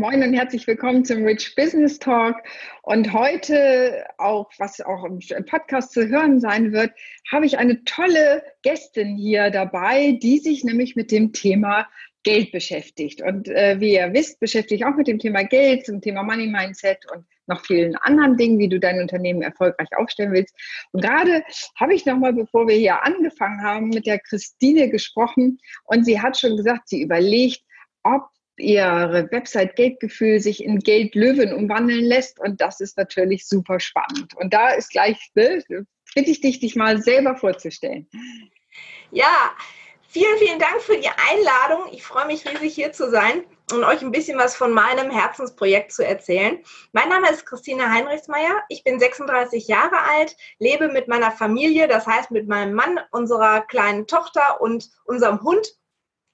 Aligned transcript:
moin 0.00 0.22
und 0.22 0.32
herzlich 0.32 0.66
willkommen 0.66 1.04
zum 1.04 1.24
Rich 1.24 1.54
Business 1.56 1.98
Talk. 1.98 2.36
Und 2.80 3.12
heute 3.12 4.06
auch, 4.16 4.50
was 4.56 4.80
auch 4.80 5.04
im 5.04 5.18
Podcast 5.44 5.92
zu 5.92 6.08
hören 6.08 6.40
sein 6.40 6.72
wird, 6.72 6.92
habe 7.30 7.44
ich 7.44 7.58
eine 7.58 7.84
tolle 7.84 8.42
Gästin 8.62 9.18
hier 9.18 9.50
dabei, 9.50 10.18
die 10.22 10.38
sich 10.38 10.64
nämlich 10.64 10.96
mit 10.96 11.10
dem 11.10 11.34
Thema 11.34 11.86
Geld 12.22 12.50
beschäftigt. 12.50 13.20
Und 13.20 13.48
äh, 13.48 13.78
wie 13.78 13.92
ihr 13.92 14.10
wisst, 14.14 14.40
beschäftige 14.40 14.76
ich 14.76 14.86
auch 14.86 14.96
mit 14.96 15.06
dem 15.06 15.18
Thema 15.18 15.42
Geld, 15.42 15.84
zum 15.84 16.00
Thema 16.00 16.22
Money 16.22 16.46
Mindset 16.46 17.04
und 17.14 17.26
noch 17.46 17.62
vielen 17.66 17.94
anderen 17.96 18.38
Dingen, 18.38 18.58
wie 18.58 18.70
du 18.70 18.80
dein 18.80 19.02
Unternehmen 19.02 19.42
erfolgreich 19.42 19.88
aufstellen 19.98 20.32
willst. 20.32 20.56
Und 20.92 21.02
gerade 21.02 21.42
habe 21.78 21.92
ich 21.92 22.06
nochmal, 22.06 22.32
bevor 22.32 22.66
wir 22.66 22.76
hier 22.76 23.04
angefangen 23.04 23.62
haben, 23.62 23.90
mit 23.90 24.06
der 24.06 24.18
Christine 24.18 24.88
gesprochen 24.88 25.58
und 25.84 26.06
sie 26.06 26.22
hat 26.22 26.38
schon 26.38 26.56
gesagt, 26.56 26.88
sie 26.88 27.02
überlegt, 27.02 27.60
ob 28.02 28.30
ihre 28.60 29.30
Website 29.30 29.76
Geldgefühl 29.76 30.40
sich 30.40 30.62
in 30.62 30.78
Geldlöwen 30.78 31.52
umwandeln 31.52 32.04
lässt. 32.04 32.38
Und 32.38 32.60
das 32.60 32.80
ist 32.80 32.96
natürlich 32.96 33.46
super 33.46 33.80
spannend. 33.80 34.34
Und 34.36 34.52
da 34.52 34.70
ist 34.70 34.90
gleich, 34.90 35.18
ne, 35.34 35.64
bitte 36.14 36.30
ich 36.30 36.40
dich, 36.40 36.60
dich 36.60 36.76
mal 36.76 37.02
selber 37.02 37.36
vorzustellen. 37.36 38.08
Ja, 39.10 39.52
vielen, 40.08 40.38
vielen 40.38 40.58
Dank 40.58 40.80
für 40.80 40.96
die 40.96 41.08
Einladung. 41.08 41.92
Ich 41.92 42.02
freue 42.02 42.26
mich 42.26 42.46
riesig 42.46 42.74
hier 42.74 42.92
zu 42.92 43.10
sein 43.10 43.44
und 43.72 43.84
euch 43.84 44.02
ein 44.02 44.10
bisschen 44.10 44.38
was 44.38 44.56
von 44.56 44.72
meinem 44.72 45.10
Herzensprojekt 45.10 45.92
zu 45.92 46.04
erzählen. 46.04 46.58
Mein 46.92 47.08
Name 47.08 47.30
ist 47.30 47.46
Christine 47.46 47.90
Heinrichsmeier. 47.90 48.62
Ich 48.68 48.84
bin 48.84 48.98
36 48.98 49.68
Jahre 49.68 50.00
alt, 50.00 50.36
lebe 50.58 50.88
mit 50.88 51.08
meiner 51.08 51.30
Familie, 51.30 51.88
das 51.88 52.06
heißt 52.06 52.30
mit 52.30 52.48
meinem 52.48 52.74
Mann, 52.74 53.00
unserer 53.10 53.62
kleinen 53.62 54.06
Tochter 54.06 54.60
und 54.60 54.90
unserem 55.04 55.42
Hund 55.42 55.66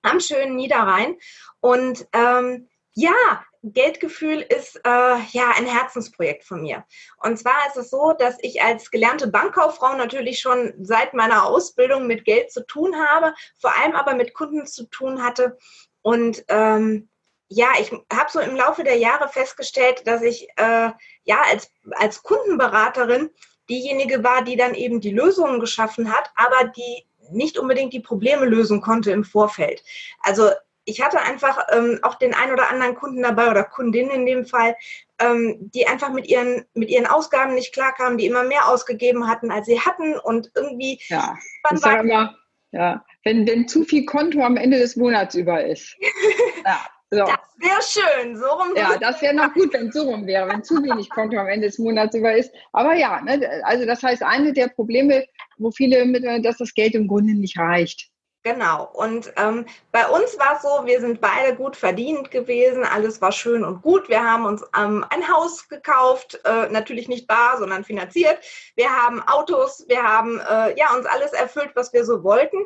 am 0.06 0.20
schönen 0.20 0.56
Niederrhein. 0.56 1.16
Und 1.60 2.06
ähm, 2.12 2.68
ja, 2.94 3.44
Geldgefühl 3.62 4.40
ist 4.40 4.76
äh, 4.84 5.18
ja 5.32 5.50
ein 5.56 5.66
Herzensprojekt 5.66 6.44
von 6.44 6.62
mir. 6.62 6.84
Und 7.22 7.38
zwar 7.38 7.66
ist 7.68 7.76
es 7.76 7.90
so, 7.90 8.12
dass 8.12 8.36
ich 8.40 8.62
als 8.62 8.90
gelernte 8.90 9.26
Bankkauffrau 9.26 9.96
natürlich 9.96 10.40
schon 10.40 10.72
seit 10.80 11.14
meiner 11.14 11.44
Ausbildung 11.44 12.06
mit 12.06 12.24
Geld 12.24 12.52
zu 12.52 12.64
tun 12.66 12.96
habe, 12.96 13.34
vor 13.60 13.76
allem 13.76 13.94
aber 13.94 14.14
mit 14.14 14.34
Kunden 14.34 14.66
zu 14.66 14.84
tun 14.84 15.22
hatte. 15.22 15.58
Und 16.02 16.44
ähm, 16.48 17.08
ja, 17.48 17.68
ich 17.80 17.92
habe 17.92 18.30
so 18.30 18.40
im 18.40 18.56
Laufe 18.56 18.84
der 18.84 18.96
Jahre 18.96 19.28
festgestellt, 19.28 20.06
dass 20.06 20.22
ich 20.22 20.48
äh, 20.56 20.90
ja 21.24 21.42
als, 21.50 21.70
als 21.92 22.22
Kundenberaterin 22.22 23.30
diejenige 23.68 24.22
war, 24.22 24.42
die 24.42 24.56
dann 24.56 24.74
eben 24.74 25.00
die 25.00 25.10
Lösungen 25.10 25.60
geschaffen 25.60 26.12
hat, 26.12 26.30
aber 26.36 26.68
die 26.68 27.06
nicht 27.30 27.58
unbedingt 27.58 27.92
die 27.92 28.00
Probleme 28.00 28.46
lösen 28.46 28.80
konnte 28.80 29.10
im 29.10 29.24
Vorfeld. 29.24 29.82
Also 30.20 30.50
ich 30.84 31.02
hatte 31.02 31.20
einfach 31.20 31.58
ähm, 31.72 31.98
auch 32.02 32.14
den 32.14 32.32
ein 32.32 32.52
oder 32.52 32.70
anderen 32.70 32.94
Kunden 32.94 33.22
dabei 33.22 33.50
oder 33.50 33.64
Kundin 33.64 34.08
in 34.08 34.24
dem 34.24 34.46
Fall, 34.46 34.76
ähm, 35.18 35.70
die 35.74 35.86
einfach 35.86 36.12
mit 36.12 36.28
ihren, 36.28 36.64
mit 36.74 36.90
ihren 36.90 37.06
Ausgaben 37.06 37.54
nicht 37.54 37.72
klarkamen, 37.72 38.18
die 38.18 38.26
immer 38.26 38.44
mehr 38.44 38.68
ausgegeben 38.68 39.28
hatten, 39.28 39.50
als 39.50 39.66
sie 39.66 39.80
hatten 39.80 40.16
und 40.16 40.50
irgendwie. 40.54 41.00
Ja, 41.08 41.36
ich 41.72 41.80
sage 41.80 42.02
immer, 42.02 42.36
ja, 42.70 43.04
wenn, 43.24 43.46
wenn 43.46 43.66
zu 43.66 43.84
viel 43.84 44.06
Konto 44.06 44.40
am 44.42 44.56
Ende 44.56 44.78
des 44.78 44.96
Monats 44.96 45.34
über 45.34 45.64
ist. 45.64 45.96
ja. 46.64 46.78
So. 47.10 47.18
Das 47.18 47.38
wäre 47.58 47.82
schön, 47.82 48.36
so 48.36 48.46
rum. 48.46 48.74
Ja, 48.74 48.98
das 48.98 49.22
wäre 49.22 49.32
noch 49.32 49.52
gut, 49.54 49.72
wenn 49.72 49.88
es 49.88 49.94
so 49.94 50.02
rum 50.02 50.26
wäre, 50.26 50.48
wenn 50.48 50.64
zu 50.64 50.82
wenig 50.82 51.08
Konto 51.08 51.38
am 51.38 51.46
Ende 51.46 51.68
des 51.68 51.78
Monats 51.78 52.16
über 52.16 52.34
ist. 52.34 52.52
Aber 52.72 52.94
ja, 52.94 53.20
ne, 53.20 53.62
also 53.64 53.86
das 53.86 54.02
heißt, 54.02 54.24
eine 54.24 54.52
der 54.52 54.68
Probleme, 54.68 55.24
wo 55.58 55.70
viele 55.70 56.04
mit, 56.04 56.24
dass 56.44 56.58
das 56.58 56.74
Geld 56.74 56.94
im 56.94 57.06
Grunde 57.06 57.34
nicht 57.34 57.58
reicht. 57.58 58.10
Genau. 58.42 58.88
Und 58.92 59.32
ähm, 59.36 59.66
bei 59.90 60.06
uns 60.08 60.38
war 60.38 60.56
es 60.56 60.62
so, 60.62 60.86
wir 60.86 61.00
sind 61.00 61.20
beide 61.20 61.56
gut 61.56 61.76
verdient 61.76 62.30
gewesen, 62.30 62.84
alles 62.84 63.20
war 63.20 63.32
schön 63.32 63.64
und 63.64 63.82
gut. 63.82 64.08
Wir 64.08 64.22
haben 64.22 64.44
uns 64.44 64.62
ähm, 64.78 65.04
ein 65.10 65.28
Haus 65.28 65.68
gekauft, 65.68 66.40
äh, 66.44 66.68
natürlich 66.68 67.08
nicht 67.08 67.26
bar, 67.26 67.58
sondern 67.58 67.82
finanziert. 67.82 68.38
Wir 68.76 68.88
haben 68.88 69.20
Autos, 69.22 69.84
wir 69.88 70.02
haben 70.02 70.38
äh, 70.38 70.78
ja 70.78 70.94
uns 70.94 71.06
alles 71.06 71.32
erfüllt, 71.32 71.70
was 71.74 71.92
wir 71.92 72.04
so 72.04 72.22
wollten. 72.22 72.58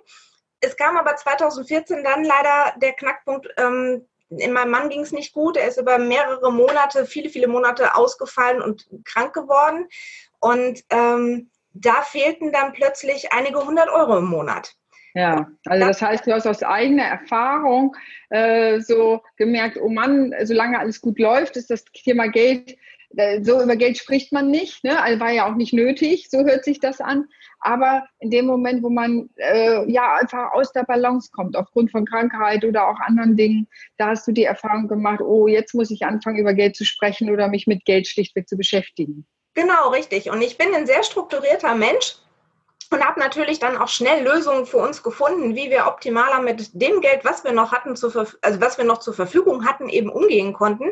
Es 0.61 0.77
kam 0.77 0.99
aber 0.99 1.17
2014 1.17 2.05
dann 2.05 2.25
leider 2.25 2.75
der 2.77 2.93
Knackpunkt. 2.93 3.49
Ähm, 3.57 4.07
meinem 4.31 4.71
Mann 4.71 4.89
ging 4.89 5.01
es 5.01 5.13
nicht 5.13 5.33
gut. 5.33 5.57
Er 5.57 5.69
ist 5.69 5.81
über 5.81 5.99
mehrere 5.99 6.53
Monate, 6.53 7.05
viele, 7.07 7.29
viele 7.29 7.49
Monate 7.49 7.95
ausgefallen 7.95 8.63
und 8.63 8.87
krank 9.05 9.33
geworden. 9.33 9.89
Und 10.39 10.85
ähm, 10.91 11.51
da 11.73 12.03
fehlten 12.03 12.53
dann 12.53 12.73
plötzlich 12.73 13.33
einige 13.33 13.65
hundert 13.65 13.89
Euro 13.91 14.19
im 14.19 14.27
Monat. 14.27 14.75
Ja, 15.15 15.49
also 15.67 15.87
das 15.87 16.01
heißt, 16.01 16.27
du 16.27 16.33
hast 16.33 16.47
aus 16.47 16.63
eigener 16.63 17.03
Erfahrung 17.03 17.97
äh, 18.31 18.81
so 18.81 19.21
gemerkt, 19.37 19.77
oh 19.81 19.89
Mann, 19.89 20.33
solange 20.45 20.79
alles 20.79 21.01
gut 21.01 21.19
läuft, 21.19 21.57
ist 21.57 21.71
das 21.71 21.85
Thema 21.85 22.29
Geld, 22.29 22.77
so 23.43 23.61
über 23.61 23.77
Geld 23.77 23.99
spricht 23.99 24.33
man 24.33 24.51
nicht, 24.51 24.85
ne? 24.85 25.03
also 25.03 25.19
war 25.21 25.33
ja 25.33 25.51
auch 25.51 25.57
nicht 25.57 25.73
nötig, 25.73 26.29
so 26.31 26.45
hört 26.45 26.65
sich 26.65 26.79
das 26.79 27.01
an. 27.01 27.27
Aber 27.61 28.07
in 28.21 28.31
dem 28.31 28.47
Moment, 28.47 28.83
wo 28.83 28.89
man 28.89 29.29
äh, 29.37 29.91
ja 29.91 30.15
einfach 30.17 30.53
aus 30.53 30.73
der 30.73 30.85
Balance 30.85 31.31
kommt, 31.33 31.57
aufgrund 31.57 31.91
von 31.91 32.07
Krankheit 32.07 32.65
oder 32.65 32.89
auch 32.89 32.99
anderen 33.01 33.37
Dingen, 33.37 33.67
da 33.99 34.09
hast 34.09 34.27
du 34.27 34.33
die 34.33 34.45
Erfahrung 34.45 34.89
gemacht, 34.89 35.21
oh, 35.21 35.47
jetzt 35.47 35.75
muss 35.75 35.91
ich 35.91 36.05
anfangen, 36.05 36.39
über 36.39 36.55
Geld 36.55 36.77
zu 36.77 36.85
sprechen 36.85 37.31
oder 37.31 37.49
mich 37.49 37.67
mit 37.67 37.85
Geld 37.85 38.07
schlichtweg 38.07 38.49
zu 38.49 38.57
beschäftigen. 38.57 39.27
Genau, 39.55 39.91
richtig. 39.91 40.31
Und 40.31 40.41
ich 40.41 40.57
bin 40.57 40.75
ein 40.75 40.87
sehr 40.87 41.03
strukturierter 41.03 41.75
Mensch 41.75 42.17
und 42.93 43.05
habe 43.07 43.21
natürlich 43.21 43.61
dann 43.61 43.77
auch 43.77 43.89
schnell 43.89 44.25
Lösungen 44.25 44.67
für 44.67 44.79
uns 44.79 45.03
gefunden, 45.03 45.55
wie 45.55 45.71
wir 45.71 45.87
optimaler 45.87 46.41
mit 46.41 46.71
dem 46.73 47.01
Geld, 47.01 47.25
was 47.25 47.45
wir 47.45 47.53
noch 47.53 47.73
hatten, 47.73 47.95
zu, 47.95 48.09
also 48.43 48.61
was 48.61 48.79
wir 48.79 48.85
noch 48.85 48.99
zur 48.99 49.15
Verfügung 49.15 49.65
hatten, 49.65 49.89
eben 49.89 50.11
umgehen 50.11 50.53
konnten. 50.53 50.91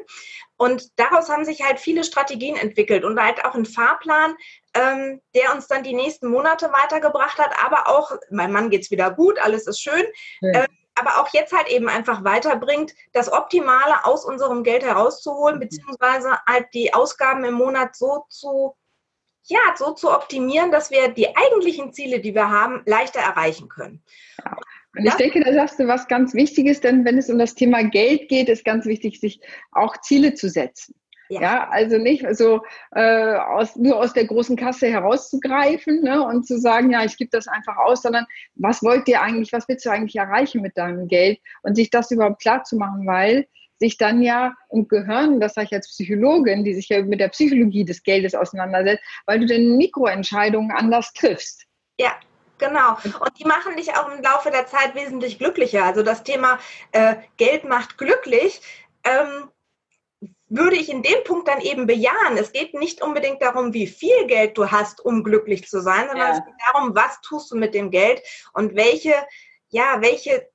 Und 0.56 0.98
daraus 0.98 1.28
haben 1.28 1.44
sich 1.44 1.62
halt 1.62 1.80
viele 1.80 2.04
Strategien 2.04 2.56
entwickelt 2.56 3.04
und 3.04 3.20
halt 3.20 3.44
auch 3.44 3.54
ein 3.54 3.66
Fahrplan, 3.66 4.36
ähm, 4.74 5.20
der 5.34 5.52
uns 5.54 5.66
dann 5.66 5.82
die 5.82 5.94
nächsten 5.94 6.28
Monate 6.28 6.72
weitergebracht 6.72 7.38
hat. 7.38 7.52
Aber 7.64 7.88
auch, 7.88 8.12
mein 8.30 8.52
Mann 8.52 8.70
geht's 8.70 8.90
wieder 8.90 9.10
gut, 9.10 9.38
alles 9.40 9.66
ist 9.66 9.80
schön. 9.80 10.04
Ja. 10.40 10.62
Äh, 10.62 10.66
aber 10.94 11.20
auch 11.20 11.28
jetzt 11.32 11.52
halt 11.52 11.68
eben 11.68 11.88
einfach 11.88 12.24
weiterbringt, 12.24 12.92
das 13.12 13.32
Optimale 13.32 14.04
aus 14.04 14.24
unserem 14.24 14.64
Geld 14.64 14.82
herauszuholen, 14.82 15.56
mhm. 15.56 15.60
beziehungsweise 15.60 16.38
halt 16.46 16.66
die 16.74 16.92
Ausgaben 16.92 17.44
im 17.44 17.54
Monat 17.54 17.94
so 17.94 18.24
zu 18.28 18.74
ja, 19.48 19.58
so 19.76 19.92
zu 19.92 20.10
optimieren, 20.10 20.70
dass 20.70 20.90
wir 20.90 21.08
die 21.08 21.28
eigentlichen 21.34 21.92
Ziele, 21.92 22.20
die 22.20 22.34
wir 22.34 22.50
haben, 22.50 22.82
leichter 22.84 23.20
erreichen 23.20 23.68
können. 23.68 24.02
Ja. 24.44 24.56
Und 24.96 25.06
ich 25.06 25.14
denke, 25.14 25.40
da 25.40 25.52
sagst 25.52 25.78
du 25.78 25.86
was 25.86 26.08
ganz 26.08 26.34
Wichtiges, 26.34 26.80
denn 26.80 27.04
wenn 27.04 27.18
es 27.18 27.30
um 27.30 27.38
das 27.38 27.54
Thema 27.54 27.82
Geld 27.84 28.28
geht, 28.28 28.48
ist 28.48 28.64
ganz 28.64 28.84
wichtig, 28.86 29.20
sich 29.20 29.40
auch 29.72 29.96
Ziele 30.00 30.34
zu 30.34 30.48
setzen. 30.48 30.94
Ja. 31.30 31.42
ja, 31.42 31.68
also 31.68 31.98
nicht 31.98 32.24
so 32.36 32.62
äh, 32.92 33.34
aus, 33.34 33.76
nur 33.76 33.98
aus 33.98 34.14
der 34.14 34.24
großen 34.24 34.56
Kasse 34.56 34.86
herauszugreifen 34.86 36.00
ne, 36.00 36.22
und 36.24 36.46
zu 36.46 36.58
sagen, 36.58 36.90
ja, 36.90 37.04
ich 37.04 37.18
gebe 37.18 37.30
das 37.30 37.48
einfach 37.48 37.76
aus, 37.76 38.00
sondern 38.00 38.24
was 38.54 38.82
wollt 38.82 39.06
ihr 39.08 39.20
eigentlich, 39.20 39.52
was 39.52 39.68
willst 39.68 39.84
du 39.84 39.90
eigentlich 39.90 40.16
erreichen 40.16 40.62
mit 40.62 40.78
deinem 40.78 41.06
Geld 41.06 41.38
und 41.62 41.74
sich 41.74 41.90
das 41.90 42.10
überhaupt 42.10 42.40
klar 42.40 42.64
zu 42.64 42.76
machen, 42.76 43.06
weil 43.06 43.46
sich 43.78 43.96
dann 43.96 44.22
ja 44.22 44.54
im 44.70 44.88
Gehirn, 44.88 45.40
das 45.40 45.54
sage 45.54 45.68
ich 45.70 45.74
als 45.74 45.88
Psychologin, 45.88 46.64
die 46.64 46.74
sich 46.74 46.88
ja 46.88 47.02
mit 47.02 47.20
der 47.20 47.28
Psychologie 47.28 47.84
des 47.84 48.02
Geldes 48.02 48.34
auseinandersetzt, 48.34 49.02
weil 49.26 49.40
du 49.40 49.46
dann 49.46 49.76
Mikroentscheidungen 49.76 50.70
anders 50.72 51.12
triffst. 51.12 51.64
Ja, 51.98 52.12
Genau. 52.58 52.96
Und 53.20 53.38
die 53.38 53.44
machen 53.44 53.76
dich 53.76 53.94
auch 53.94 54.10
im 54.10 54.22
Laufe 54.22 54.50
der 54.50 54.66
Zeit 54.66 54.94
wesentlich 54.94 55.38
glücklicher. 55.38 55.84
Also 55.84 56.02
das 56.02 56.24
Thema 56.24 56.58
äh, 56.90 57.14
Geld 57.36 57.64
macht 57.64 57.98
glücklich. 57.98 58.60
Ähm, 59.04 59.48
würde 60.48 60.76
ich 60.76 60.88
in 60.88 61.02
dem 61.02 61.22
Punkt 61.24 61.46
dann 61.46 61.60
eben 61.60 61.86
bejahen. 61.86 62.36
Es 62.36 62.52
geht 62.52 62.74
nicht 62.74 63.02
unbedingt 63.02 63.42
darum, 63.42 63.74
wie 63.74 63.86
viel 63.86 64.26
Geld 64.26 64.56
du 64.56 64.70
hast, 64.70 65.04
um 65.04 65.22
glücklich 65.22 65.68
zu 65.68 65.80
sein, 65.80 66.08
sondern 66.08 66.28
ja. 66.28 66.38
es 66.38 66.44
geht 66.44 66.54
darum, 66.72 66.94
was 66.94 67.20
tust 67.20 67.50
du 67.50 67.56
mit 67.56 67.74
dem 67.74 67.90
Geld 67.90 68.22
und 68.54 68.74
welche, 68.74 69.14
ja, 69.68 69.98
welche 70.00 70.48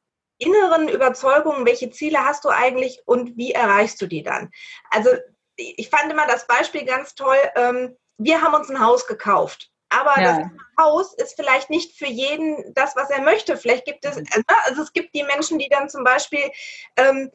inneren 0.43 0.89
Überzeugungen, 0.89 1.65
welche 1.65 1.89
Ziele 1.89 2.23
hast 2.25 2.45
du 2.45 2.49
eigentlich 2.49 3.01
und 3.05 3.37
wie 3.37 3.51
erreichst 3.51 4.01
du 4.01 4.07
die 4.07 4.23
dann? 4.23 4.51
Also 4.89 5.09
ich 5.55 5.89
fand 5.89 6.11
immer 6.11 6.27
das 6.27 6.47
Beispiel 6.47 6.85
ganz 6.85 7.15
toll. 7.15 7.37
Ähm, 7.55 7.95
wir 8.17 8.41
haben 8.41 8.53
uns 8.53 8.69
ein 8.69 8.79
Haus 8.79 9.07
gekauft. 9.07 9.69
Aber 9.89 10.19
ja. 10.19 10.39
das 10.39 10.47
Haus 10.79 11.13
ist 11.13 11.35
vielleicht 11.35 11.69
nicht 11.69 11.97
für 11.97 12.07
jeden 12.07 12.73
das, 12.73 12.95
was 12.95 13.11
er 13.11 13.21
möchte. 13.21 13.57
Vielleicht 13.57 13.85
gibt 13.85 14.05
es, 14.05 14.15
mhm. 14.15 14.25
also 14.65 14.81
es 14.81 14.91
gibt 14.91 15.13
die 15.13 15.23
Menschen, 15.23 15.59
die 15.59 15.69
dann 15.69 15.89
zum 15.89 16.03
Beispiel 16.03 16.51
ähm, 16.97 17.29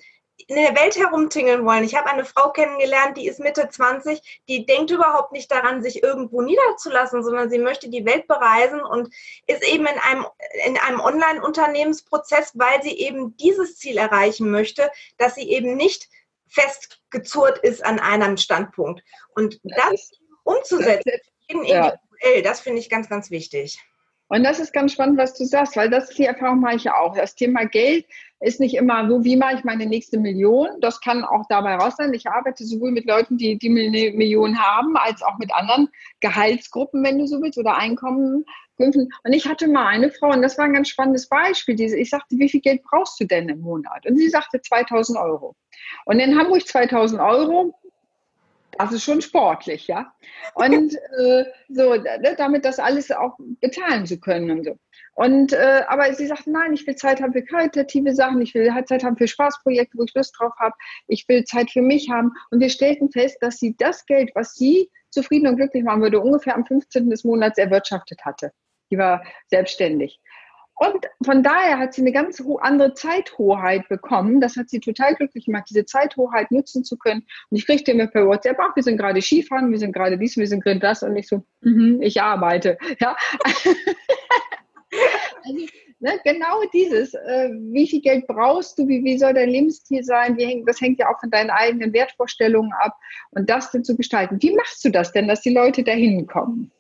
in 0.47 0.57
der 0.57 0.77
Welt 0.77 0.97
herumtingeln 0.97 1.65
wollen. 1.67 1.85
Ich 1.85 1.95
habe 1.95 2.09
eine 2.09 2.25
Frau 2.25 2.51
kennengelernt, 2.51 3.17
die 3.17 3.27
ist 3.27 3.41
Mitte 3.41 3.69
20, 3.69 4.41
die 4.49 4.65
denkt 4.65 4.91
überhaupt 4.91 5.33
nicht 5.33 5.51
daran, 5.51 5.83
sich 5.83 6.03
irgendwo 6.03 6.43
niederzulassen, 6.43 7.23
sondern 7.23 7.51
sie 7.51 7.59
möchte 7.59 7.89
die 7.89 8.05
Welt 8.07 8.27
bereisen 8.29 8.81
und 8.81 9.13
ist 9.47 9.67
eben 9.67 9.87
in 9.87 9.99
einem, 9.99 10.27
in 10.67 10.79
einem 10.79 11.01
Online-Unternehmensprozess, 11.01 12.53
weil 12.55 12.83
sie 12.83 12.99
eben 12.99 13.37
dieses 13.37 13.77
Ziel 13.79 13.99
erreichen 13.99 14.51
möchte, 14.51 14.91
dass 15.19 15.35
sie 15.35 15.51
eben 15.51 15.77
nicht 15.77 16.09
festgezurrt 16.49 17.59
ist 17.59 17.85
an 17.85 17.99
einem 17.99 18.37
Standpunkt. 18.37 19.03
Und 19.35 19.61
das, 19.65 19.91
das 19.91 20.11
umzusetzen, 20.45 21.03
das, 21.05 21.69
ja. 21.69 21.99
individuell, 22.19 22.43
das 22.43 22.61
finde 22.61 22.81
ich 22.81 22.89
ganz, 22.89 23.09
ganz 23.09 23.31
wichtig. 23.31 23.79
Und 24.29 24.45
das 24.45 24.61
ist 24.61 24.75
ganz 24.75 24.93
spannend, 24.93 25.19
was 25.19 25.35
du 25.35 25.45
sagst, 25.45 25.77
weil 25.77 25.89
das 25.89 26.11
ist 26.11 26.19
die 26.19 26.27
Erfahrung 26.27 26.61
mache 26.61 26.77
ich 26.77 26.85
ja 26.85 26.95
auch. 26.97 27.17
Das 27.17 27.35
Thema 27.35 27.65
Geld 27.65 28.05
ist 28.41 28.61
nicht 28.61 28.77
immer 28.77 29.09
so, 29.09 29.25
wie 29.25 29.37
mache 29.37 29.57
ich 29.57 29.65
meine 29.65 29.87
nächste 29.87 30.19
Million. 30.19 30.69
Das 30.81 31.01
kann 31.01 31.25
auch 31.25 31.45
dabei 31.49 31.77
raus 31.77 31.95
sein. 31.97 32.13
Ich 32.13 32.29
arbeite 32.29 32.65
sowohl 32.65 32.91
mit 32.91 33.07
Leuten, 33.07 33.39
die 33.39 33.59
die 33.59 33.71
Million 33.71 34.59
haben, 34.59 34.97
als 34.97 35.23
auch 35.23 35.39
mit 35.39 35.53
anderen 35.53 35.89
Gehaltsgruppen, 36.21 37.03
wenn 37.03 37.19
du 37.19 37.27
so 37.27 37.41
willst, 37.41 37.59
oder 37.59 37.77
Einkommen. 37.77 38.45
Und 38.77 39.33
ich 39.33 39.47
hatte 39.49 39.67
mal 39.67 39.89
eine 39.89 40.11
Frau, 40.11 40.31
und 40.31 40.43
das 40.43 40.57
war 40.57 40.67
ein 40.67 40.75
ganz 40.75 40.89
spannendes 40.91 41.29
Beispiel. 41.29 41.81
Ich 41.81 42.11
sagte, 42.11 42.37
wie 42.39 42.49
viel 42.49 42.61
Geld 42.61 42.83
brauchst 42.85 43.19
du 43.19 43.25
denn 43.25 43.49
im 43.49 43.61
Monat? 43.61 44.07
Und 44.07 44.17
sie 44.19 44.29
sagte 44.29 44.61
2000 44.61 45.19
Euro. 45.19 45.57
Und 46.05 46.21
in 46.21 46.39
Hamburg 46.39 46.65
2000 46.65 47.21
Euro 47.21 47.75
das 48.79 48.93
ist 48.93 49.03
schon 49.03 49.21
sportlich, 49.21 49.87
ja. 49.89 50.13
Und 50.55 50.95
äh, 50.95 51.45
so, 51.69 51.95
ne, 51.95 52.35
damit 52.37 52.65
das 52.65 52.79
alles 52.79 53.11
auch 53.11 53.37
bezahlen 53.61 54.07
zu 54.07 54.19
können 54.19 54.51
und 54.51 54.65
so. 54.65 54.79
Und 55.15 55.53
äh, 55.53 55.83
aber 55.89 56.15
sie 56.15 56.27
sagt, 56.27 56.47
nein, 56.47 56.73
ich 56.73 56.87
will 56.87 56.95
Zeit 56.95 57.21
haben 57.21 57.33
für 57.33 57.43
qualitative 57.43 58.15
Sachen, 58.15 58.41
ich 58.41 58.55
will 58.55 58.73
Zeit 58.87 59.03
haben 59.03 59.17
für 59.17 59.27
Spaßprojekte, 59.27 59.99
wo 59.99 60.05
ich 60.05 60.15
Lust 60.15 60.37
drauf 60.39 60.53
habe, 60.59 60.75
ich 61.09 61.29
will 61.29 61.45
Zeit 61.45 61.71
für 61.71 61.83
mich 61.83 62.09
haben. 62.09 62.33
Und 62.51 62.61
wir 62.61 62.71
stellten 62.71 63.11
fest, 63.11 63.39
dass 63.41 63.57
sie 63.57 63.77
das 63.77 64.07
Geld, 64.07 64.31
was 64.35 64.55
sie 64.55 64.91
zufrieden 65.11 65.49
und 65.49 65.57
glücklich 65.57 65.83
machen 65.83 66.03
würde, 66.03 66.21
ungefähr 66.21 66.55
am 66.55 66.65
15. 66.65 67.11
des 67.11 67.25
Monats 67.25 67.59
erwirtschaftet 67.59 68.25
hatte. 68.25 68.53
Die 68.91 68.99
war 68.99 69.25
selbstständig. 69.49 70.21
Und 70.79 71.07
von 71.25 71.43
daher 71.43 71.79
hat 71.79 71.93
sie 71.93 72.03
eine 72.03 72.13
ganz 72.13 72.41
andere 72.61 72.95
Zeithoheit 72.95 73.89
bekommen. 73.89 74.41
Das 74.41 74.57
hat 74.57 74.71
sie 74.71 74.79
total 74.79 75.17
glücklich 75.17 75.47
gemacht, 75.47 75.65
diese 75.69 75.85
Zeithoheit 75.85 76.53
nutzen 76.53 76.85
zu 76.85 76.97
können. 76.97 77.27
Und 77.51 77.57
ich 77.57 77.67
kriegte 77.67 77.91
immer 77.91 78.07
per 78.07 78.27
WhatsApp, 78.27 78.59
ach, 78.61 78.77
wir 78.77 78.85
sind 78.85 78.97
gerade 78.97 79.21
Skifahren, 79.21 79.73
wir 79.73 79.79
sind 79.79 79.93
gerade 79.93 80.17
dies, 80.17 80.37
wir 80.37 80.47
sind 80.47 80.63
gerade 80.63 80.79
das. 80.79 81.03
Und 81.03 81.17
ich 81.17 81.27
so, 81.27 81.39
mm 81.63 81.69
-hmm, 81.69 82.01
ich 82.01 82.21
arbeite. 82.23 82.79
Ja. 83.01 83.17
also, 85.45 85.67
ne, 86.01 86.13
genau 86.25 86.63
dieses, 86.73 87.15
äh, 87.15 87.51
wie 87.73 87.87
viel 87.87 88.01
Geld 88.01 88.27
brauchst 88.27 88.79
du, 88.79 88.89
wie, 88.89 89.05
wie 89.05 89.19
soll 89.19 89.35
dein 89.35 89.51
Lebensstil 89.51 90.03
sein, 90.03 90.37
wie, 90.37 90.63
das 90.65 90.81
hängt 90.81 90.99
ja 90.99 91.09
auch 91.09 91.21
von 91.21 91.31
deinen 91.31 91.51
eigenen 91.51 91.93
Wertvorstellungen 91.93 92.73
ab. 92.73 92.95
Und 93.31 93.51
das 93.51 93.73
dann 93.73 93.85
zu 93.85 93.97
gestalten. 93.97 94.41
Wie 94.41 94.55
machst 94.55 94.85
du 94.85 94.91
das 94.91 95.13
denn, 95.13 95.27
dass 95.27 95.43
die 95.43 95.55
Leute 95.55 95.83
dahin 95.83 96.27
kommen? 96.27 96.71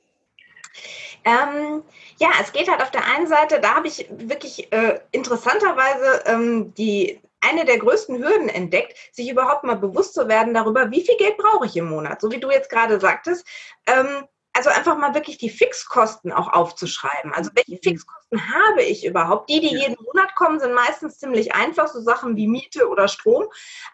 Ähm, 1.25 1.83
ja, 2.19 2.29
es 2.41 2.53
geht 2.53 2.71
halt 2.71 2.83
auf 2.83 2.91
der 2.91 3.05
einen 3.05 3.27
Seite, 3.27 3.61
da 3.61 3.75
habe 3.75 3.89
ich 3.89 4.07
wirklich 4.11 4.73
äh, 4.73 5.01
interessanterweise 5.13 6.23
ähm, 6.27 6.75
die 6.75 7.21
eine 7.41 7.65
der 7.65 7.79
größten 7.79 8.19
Hürden 8.19 8.49
entdeckt, 8.49 8.97
sich 9.13 9.31
überhaupt 9.31 9.65
mal 9.65 9.77
bewusst 9.77 10.15
zu 10.15 10.29
werden 10.29 10.55
darüber, 10.55 10.91
wie 10.91 11.05
viel 11.05 11.17
Geld 11.17 11.37
brauche 11.37 11.67
ich 11.67 11.77
im 11.77 11.89
Monat. 11.89 12.21
So 12.21 12.31
wie 12.33 12.41
du 12.41 12.51
jetzt 12.51 12.71
gerade 12.71 12.99
sagtest. 12.99 13.47
Ähm, 13.87 14.27
also 14.55 14.71
einfach 14.71 14.99
mal 14.99 15.15
wirklich 15.15 15.39
die 15.39 15.51
Fixkosten 15.51 16.33
auch 16.33 16.53
aufzuschreiben. 16.53 17.33
Also 17.33 17.51
welche 17.55 17.75
mhm. 17.75 17.83
Fixkosten 17.83 18.41
habe 18.53 18.83
ich 18.83 19.05
überhaupt? 19.05 19.49
Die, 19.49 19.61
die 19.61 19.69
jeden 19.69 19.97
Monat 20.03 20.35
kommen, 20.35 20.59
sind 20.59 20.75
meistens 20.75 21.19
ziemlich 21.19 21.55
einfach, 21.55 21.87
so 21.87 22.01
Sachen 22.01 22.37
wie 22.37 22.49
Miete 22.49 22.89
oder 22.89 23.07
Strom. 23.07 23.47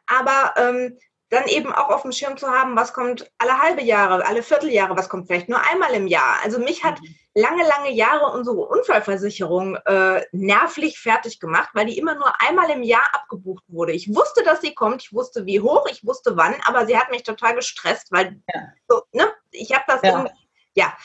Aber 0.07 0.55
ähm, 0.57 0.99
dann 1.35 1.47
eben 1.47 1.73
auch 1.73 1.91
auf 1.91 2.03
dem 2.03 2.13
Schirm 2.13 2.37
zu 2.37 2.49
haben, 2.49 2.77
was 2.77 2.93
kommt 2.93 3.31
alle 3.39 3.61
halbe 3.61 3.83
Jahre, 3.83 4.25
alle 4.27 4.43
Vierteljahre, 4.43 4.97
was 4.97 5.09
kommt 5.09 5.27
vielleicht 5.27 5.49
nur 5.49 5.61
einmal 5.71 5.93
im 5.93 6.07
Jahr. 6.07 6.37
Also 6.43 6.59
mich 6.59 6.85
hat 6.85 7.01
mhm. 7.01 7.15
lange, 7.35 7.63
lange 7.67 7.91
Jahre 7.91 8.33
unsere 8.33 8.57
Unfallversicherung 8.57 9.77
äh, 9.77 10.25
nervlich 10.33 10.99
fertig 10.99 11.41
gemacht, 11.41 11.71
weil 11.75 11.87
die 11.87 11.99
immer 11.99 12.15
nur 12.15 12.33
einmal 12.41 12.71
im 12.71 12.83
Jahr 12.83 13.07
abgebucht 13.13 13.65
wurde. 13.69 13.93
Ich 13.93 14.15
wusste, 14.15 14.43
dass 14.45 14.61
sie 14.61 14.75
kommt, 14.75 15.03
ich 15.03 15.13
wusste, 15.13 15.47
wie 15.47 15.61
hoch, 15.61 15.87
ich 15.91 16.07
wusste 16.07 16.37
wann, 16.37 16.55
aber 16.65 16.87
sie 16.87 16.97
hat 16.97 17.11
mich 17.11 17.23
total 17.23 17.55
gestresst, 17.55 18.11
weil 18.11 18.41
ja. 18.53 18.61
so, 18.89 19.03
ne, 19.13 19.33
ich 19.51 19.73
habe 19.73 19.85
das 19.87 20.01
ja. 20.03 20.27
ja. 20.75 20.97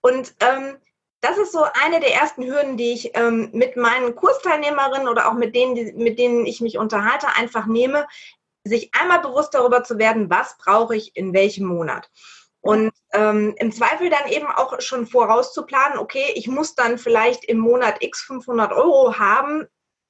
Und 0.00 0.34
ähm, 0.40 0.78
das 1.22 1.38
ist 1.38 1.52
so 1.52 1.64
eine 1.84 2.00
der 2.00 2.14
ersten 2.14 2.44
Hürden, 2.44 2.76
die 2.76 2.92
ich 2.92 3.16
ähm, 3.16 3.50
mit 3.52 3.76
meinen 3.76 4.16
Kursteilnehmerinnen 4.16 5.08
oder 5.08 5.28
auch 5.28 5.34
mit 5.34 5.54
denen, 5.54 5.76
die, 5.76 5.92
mit 5.92 6.18
denen 6.18 6.46
ich 6.46 6.60
mich 6.60 6.78
unterhalte, 6.78 7.28
einfach 7.36 7.66
nehme 7.66 8.06
sich 8.64 8.90
einmal 8.94 9.20
bewusst 9.20 9.54
darüber 9.54 9.84
zu 9.84 9.98
werden, 9.98 10.30
was 10.30 10.56
brauche 10.58 10.96
ich 10.96 11.16
in 11.16 11.32
welchem 11.32 11.66
Monat. 11.66 12.10
Und 12.62 12.92
ähm, 13.12 13.54
im 13.58 13.72
Zweifel 13.72 14.08
dann 14.08 14.30
eben 14.30 14.46
auch 14.46 14.80
schon 14.80 15.06
vorauszuplanen, 15.06 15.98
okay, 15.98 16.32
ich 16.36 16.46
muss 16.46 16.76
dann 16.76 16.96
vielleicht 16.96 17.44
im 17.44 17.58
Monat 17.58 17.96
x 18.00 18.22
500 18.22 18.72
Euro 18.72 19.18
haben. 19.18 19.66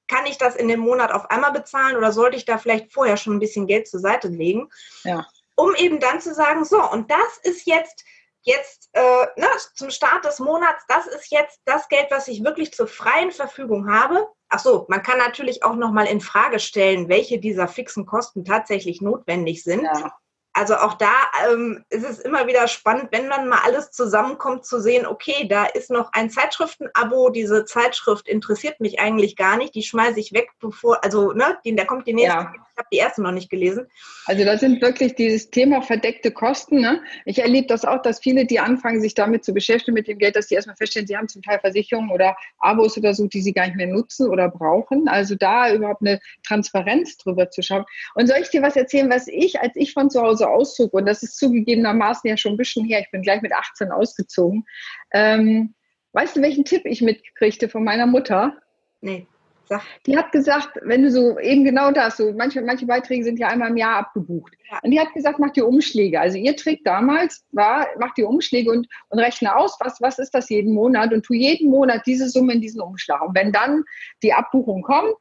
Kann 0.06 0.26
ich 0.26 0.36
das 0.36 0.54
in 0.54 0.68
dem 0.68 0.80
Monat 0.80 1.12
auf 1.12 1.30
einmal 1.30 1.52
bezahlen 1.52 1.96
oder 1.96 2.12
sollte 2.12 2.36
ich 2.36 2.44
da 2.44 2.58
vielleicht 2.58 2.92
vorher 2.92 3.16
schon 3.16 3.34
ein 3.36 3.40
bisschen 3.40 3.66
Geld 3.66 3.88
zur 3.88 4.00
Seite 4.00 4.28
legen? 4.28 4.68
Ja. 5.04 5.26
Um 5.54 5.74
eben 5.76 5.98
dann 5.98 6.20
zu 6.20 6.34
sagen, 6.34 6.66
so, 6.66 6.82
und 6.90 7.10
das 7.10 7.38
ist 7.42 7.66
jetzt, 7.66 8.04
jetzt 8.42 8.90
äh, 8.92 9.26
ne, 9.36 9.48
zum 9.74 9.88
Start 9.88 10.26
des 10.26 10.38
Monats, 10.38 10.84
das 10.88 11.06
ist 11.06 11.30
jetzt 11.30 11.58
das 11.64 11.88
Geld, 11.88 12.08
was 12.10 12.28
ich 12.28 12.44
wirklich 12.44 12.74
zur 12.74 12.86
freien 12.86 13.30
Verfügung 13.30 13.90
habe. 13.90 14.28
Ach 14.54 14.58
so, 14.58 14.84
man 14.88 15.02
kann 15.02 15.16
natürlich 15.16 15.64
auch 15.64 15.76
noch 15.76 15.92
mal 15.92 16.06
in 16.06 16.20
Frage 16.20 16.58
stellen, 16.58 17.08
welche 17.08 17.38
dieser 17.38 17.68
fixen 17.68 18.04
Kosten 18.04 18.44
tatsächlich 18.44 19.00
notwendig 19.00 19.64
sind. 19.64 19.84
Ja 19.84 20.12
also 20.54 20.76
auch 20.76 20.94
da 20.94 21.12
ähm, 21.48 21.84
ist 21.88 22.04
es 22.04 22.18
immer 22.18 22.46
wieder 22.46 22.68
spannend, 22.68 23.08
wenn 23.10 23.30
dann 23.30 23.48
mal 23.48 23.60
alles 23.64 23.90
zusammenkommt, 23.90 24.66
zu 24.66 24.80
sehen, 24.80 25.06
okay, 25.06 25.46
da 25.48 25.64
ist 25.64 25.90
noch 25.90 26.12
ein 26.12 26.30
Zeitschriftenabo, 26.30 27.30
diese 27.30 27.64
Zeitschrift 27.64 28.28
interessiert 28.28 28.80
mich 28.80 29.00
eigentlich 29.00 29.36
gar 29.36 29.56
nicht, 29.56 29.74
die 29.74 29.82
schmeiße 29.82 30.20
ich 30.20 30.32
weg, 30.32 30.50
bevor, 30.60 31.02
also 31.02 31.32
ne, 31.32 31.58
da 31.64 31.84
kommt 31.84 32.06
die 32.06 32.12
nächste, 32.12 32.38
ja. 32.38 32.52
Habe 32.82 32.88
die 32.92 32.98
erste 32.98 33.22
noch 33.22 33.32
nicht 33.32 33.50
gelesen. 33.50 33.86
Also 34.26 34.44
das 34.44 34.60
sind 34.60 34.82
wirklich 34.82 35.14
dieses 35.14 35.50
Thema 35.50 35.82
verdeckte 35.82 36.30
Kosten. 36.30 36.80
Ne? 36.80 37.02
Ich 37.24 37.38
erlebe 37.38 37.66
das 37.66 37.84
auch, 37.84 38.02
dass 38.02 38.20
viele, 38.20 38.46
die 38.46 38.58
anfangen, 38.58 39.00
sich 39.00 39.14
damit 39.14 39.44
zu 39.44 39.54
beschäftigen, 39.54 39.94
mit 39.94 40.08
dem 40.08 40.18
Geld, 40.18 40.36
dass 40.36 40.48
sie 40.48 40.54
erstmal 40.54 40.76
feststellen, 40.76 41.06
sie 41.06 41.16
haben 41.16 41.28
zum 41.28 41.42
Teil 41.42 41.60
Versicherungen 41.60 42.10
oder 42.10 42.36
Abos 42.58 42.98
oder 42.98 43.14
so, 43.14 43.26
die 43.26 43.40
sie 43.40 43.52
gar 43.52 43.66
nicht 43.66 43.76
mehr 43.76 43.86
nutzen 43.86 44.28
oder 44.28 44.48
brauchen. 44.48 45.08
Also 45.08 45.34
da 45.34 45.72
überhaupt 45.72 46.02
eine 46.02 46.20
Transparenz 46.46 47.16
drüber 47.18 47.50
zu 47.50 47.62
schauen. 47.62 47.84
Und 48.14 48.26
soll 48.26 48.38
ich 48.40 48.50
dir 48.50 48.62
was 48.62 48.76
erzählen, 48.76 49.10
was 49.10 49.28
ich, 49.28 49.60
als 49.60 49.76
ich 49.76 49.92
von 49.92 50.10
zu 50.10 50.20
Hause 50.20 50.48
auszog, 50.48 50.92
und 50.92 51.06
das 51.06 51.22
ist 51.22 51.38
zugegebenermaßen 51.38 52.28
ja 52.28 52.36
schon 52.36 52.54
ein 52.54 52.58
bisschen 52.58 52.84
her, 52.84 53.00
ich 53.00 53.10
bin 53.10 53.22
gleich 53.22 53.42
mit 53.42 53.52
18 53.52 53.90
ausgezogen. 53.90 54.66
Ähm, 55.12 55.74
weißt 56.12 56.36
du, 56.36 56.42
welchen 56.42 56.64
Tipp 56.64 56.82
ich 56.84 57.00
mitgekriegte 57.02 57.68
von 57.68 57.84
meiner 57.84 58.06
Mutter? 58.06 58.56
Nee. 59.00 59.26
Sag. 59.72 59.82
Die 60.06 60.16
hat 60.16 60.32
gesagt, 60.32 60.78
wenn 60.82 61.02
du 61.02 61.10
so 61.10 61.38
eben 61.38 61.64
genau 61.64 61.90
das, 61.90 62.16
so 62.16 62.32
manche, 62.32 62.62
manche 62.62 62.86
Beiträge 62.86 63.24
sind 63.24 63.38
ja 63.38 63.48
einmal 63.48 63.70
im 63.70 63.76
Jahr 63.76 63.96
abgebucht. 63.96 64.54
Ja. 64.70 64.78
Und 64.82 64.90
die 64.90 65.00
hat 65.00 65.12
gesagt, 65.12 65.38
mach 65.38 65.50
dir 65.50 65.66
Umschläge. 65.66 66.20
Also 66.20 66.38
ihr 66.38 66.56
Trick 66.56 66.84
damals 66.84 67.44
war, 67.52 67.86
mach 67.98 68.14
dir 68.14 68.28
Umschläge 68.28 68.70
und, 68.70 68.86
und 69.08 69.18
rechne 69.18 69.56
aus, 69.56 69.76
was, 69.80 70.00
was 70.00 70.18
ist 70.18 70.34
das 70.34 70.48
jeden 70.48 70.74
Monat 70.74 71.12
und 71.12 71.24
tu 71.24 71.34
jeden 71.34 71.70
Monat 71.70 72.02
diese 72.06 72.28
Summe 72.28 72.54
in 72.54 72.60
diesen 72.60 72.80
Umschlag. 72.80 73.22
Und 73.22 73.34
wenn 73.34 73.52
dann 73.52 73.84
die 74.22 74.32
Abbuchung 74.32 74.82
kommt, 74.82 75.16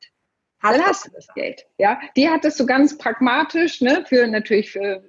Hast 0.62 0.78
dann 0.78 0.86
hast 0.86 1.08
du 1.08 1.12
das 1.12 1.28
Geld. 1.34 1.66
Ja, 1.80 2.00
die 2.16 2.30
hat 2.30 2.46
das 2.46 2.56
so 2.56 2.68
ganz 2.68 2.96
pragmatisch, 2.96 3.82
ne, 3.82 4.06
für 4.08 4.28
natürlich 4.28 4.72
für 4.72 5.04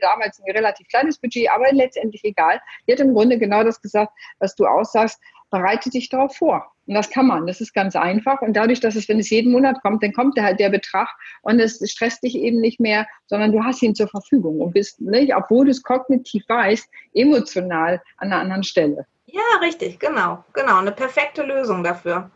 damals 0.00 0.38
ein 0.38 0.50
relativ 0.52 0.86
kleines 0.88 1.18
Budget, 1.18 1.50
aber 1.50 1.72
letztendlich 1.72 2.22
egal. 2.24 2.60
Die 2.86 2.92
hat 2.92 3.00
im 3.00 3.14
Grunde 3.14 3.38
genau 3.38 3.64
das 3.64 3.80
gesagt, 3.80 4.12
was 4.38 4.54
du 4.54 4.66
aussagst. 4.66 5.18
Bereite 5.50 5.90
dich 5.90 6.08
darauf 6.08 6.36
vor. 6.36 6.72
Und 6.86 6.94
das 6.94 7.10
kann 7.10 7.26
man. 7.26 7.46
Das 7.46 7.60
ist 7.60 7.74
ganz 7.74 7.94
einfach. 7.96 8.40
Und 8.40 8.54
dadurch, 8.54 8.80
dass 8.80 8.96
es, 8.96 9.08
wenn 9.08 9.20
es 9.20 9.30
jeden 9.30 9.52
Monat 9.52 9.80
kommt, 9.82 10.02
dann 10.02 10.12
kommt 10.12 10.40
halt 10.40 10.58
der 10.58 10.70
Betrag 10.70 11.08
und 11.42 11.60
es 11.60 11.80
stresst 11.90 12.22
dich 12.22 12.34
eben 12.34 12.60
nicht 12.60 12.80
mehr, 12.80 13.06
sondern 13.26 13.52
du 13.52 13.62
hast 13.62 13.82
ihn 13.82 13.94
zur 13.94 14.08
Verfügung 14.08 14.60
und 14.60 14.72
bist, 14.72 15.00
nicht, 15.00 15.34
obwohl 15.34 15.66
du 15.66 15.70
es 15.70 15.82
kognitiv 15.82 16.44
weißt, 16.48 16.88
emotional 17.12 18.02
an 18.16 18.32
einer 18.32 18.40
anderen 18.40 18.64
Stelle. 18.64 19.06
Ja, 19.26 19.42
richtig, 19.60 20.00
genau, 20.00 20.42
genau. 20.54 20.78
Eine 20.78 20.92
perfekte 20.92 21.42
Lösung 21.42 21.84
dafür. 21.84 22.30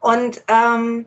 Und 0.00 0.42
ähm, 0.48 1.06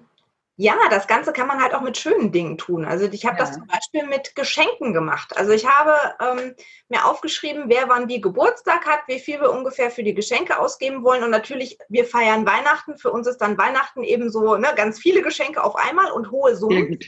ja, 0.55 0.75
das 0.91 1.07
Ganze 1.07 1.33
kann 1.33 1.47
man 1.47 1.61
halt 1.61 1.73
auch 1.73 1.81
mit 1.81 1.97
schönen 1.97 2.31
Dingen 2.31 2.59
tun. 2.59 2.85
Also 2.85 3.05
ich 3.05 3.25
habe 3.25 3.37
ja. 3.37 3.45
das 3.45 3.53
zum 3.53 3.65
Beispiel 3.65 4.05
mit 4.05 4.35
Geschenken 4.35 4.93
gemacht. 4.93 5.35
Also 5.35 5.51
ich 5.51 5.67
habe 5.67 5.95
ähm, 6.19 6.55
mir 6.89 7.05
aufgeschrieben, 7.05 7.65
wer 7.67 7.89
wann 7.89 8.07
wie 8.07 8.21
Geburtstag 8.21 8.85
hat, 8.85 8.99
wie 9.07 9.19
viel 9.19 9.41
wir 9.41 9.51
ungefähr 9.51 9.89
für 9.89 10.03
die 10.03 10.13
Geschenke 10.13 10.59
ausgeben 10.59 11.03
wollen. 11.03 11.23
Und 11.23 11.31
natürlich, 11.31 11.79
wir 11.89 12.05
feiern 12.05 12.45
Weihnachten. 12.45 12.97
Für 12.99 13.11
uns 13.11 13.25
ist 13.25 13.39
dann 13.39 13.57
Weihnachten 13.57 14.03
eben 14.03 14.29
so 14.29 14.55
ne, 14.55 14.73
ganz 14.75 14.99
viele 14.99 15.23
Geschenke 15.23 15.63
auf 15.63 15.75
einmal 15.75 16.11
und 16.11 16.29
hohe 16.29 16.55
Summen. 16.55 16.99